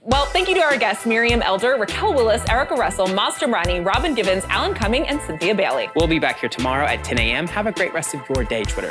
Well, 0.00 0.24
thank 0.24 0.48
you 0.48 0.54
to 0.54 0.62
our 0.62 0.78
guests 0.78 1.04
Miriam 1.04 1.42
Elder, 1.42 1.76
Raquel 1.78 2.14
Willis, 2.14 2.42
Erica 2.48 2.76
Russell, 2.76 3.08
Maz 3.08 3.32
Jobrani, 3.34 3.84
Robin 3.84 4.14
Givens, 4.14 4.44
Alan 4.48 4.72
Cumming, 4.72 5.06
and 5.06 5.20
Cynthia 5.20 5.54
Bailey. 5.54 5.90
We'll 5.94 6.06
be 6.06 6.18
back 6.18 6.40
here 6.40 6.48
tomorrow 6.48 6.86
at 6.86 7.04
10 7.04 7.18
a.m. 7.18 7.46
Have 7.48 7.66
a 7.66 7.72
great 7.72 7.92
rest 7.92 8.14
of 8.14 8.22
your 8.34 8.42
day, 8.46 8.62
Twitter. 8.64 8.90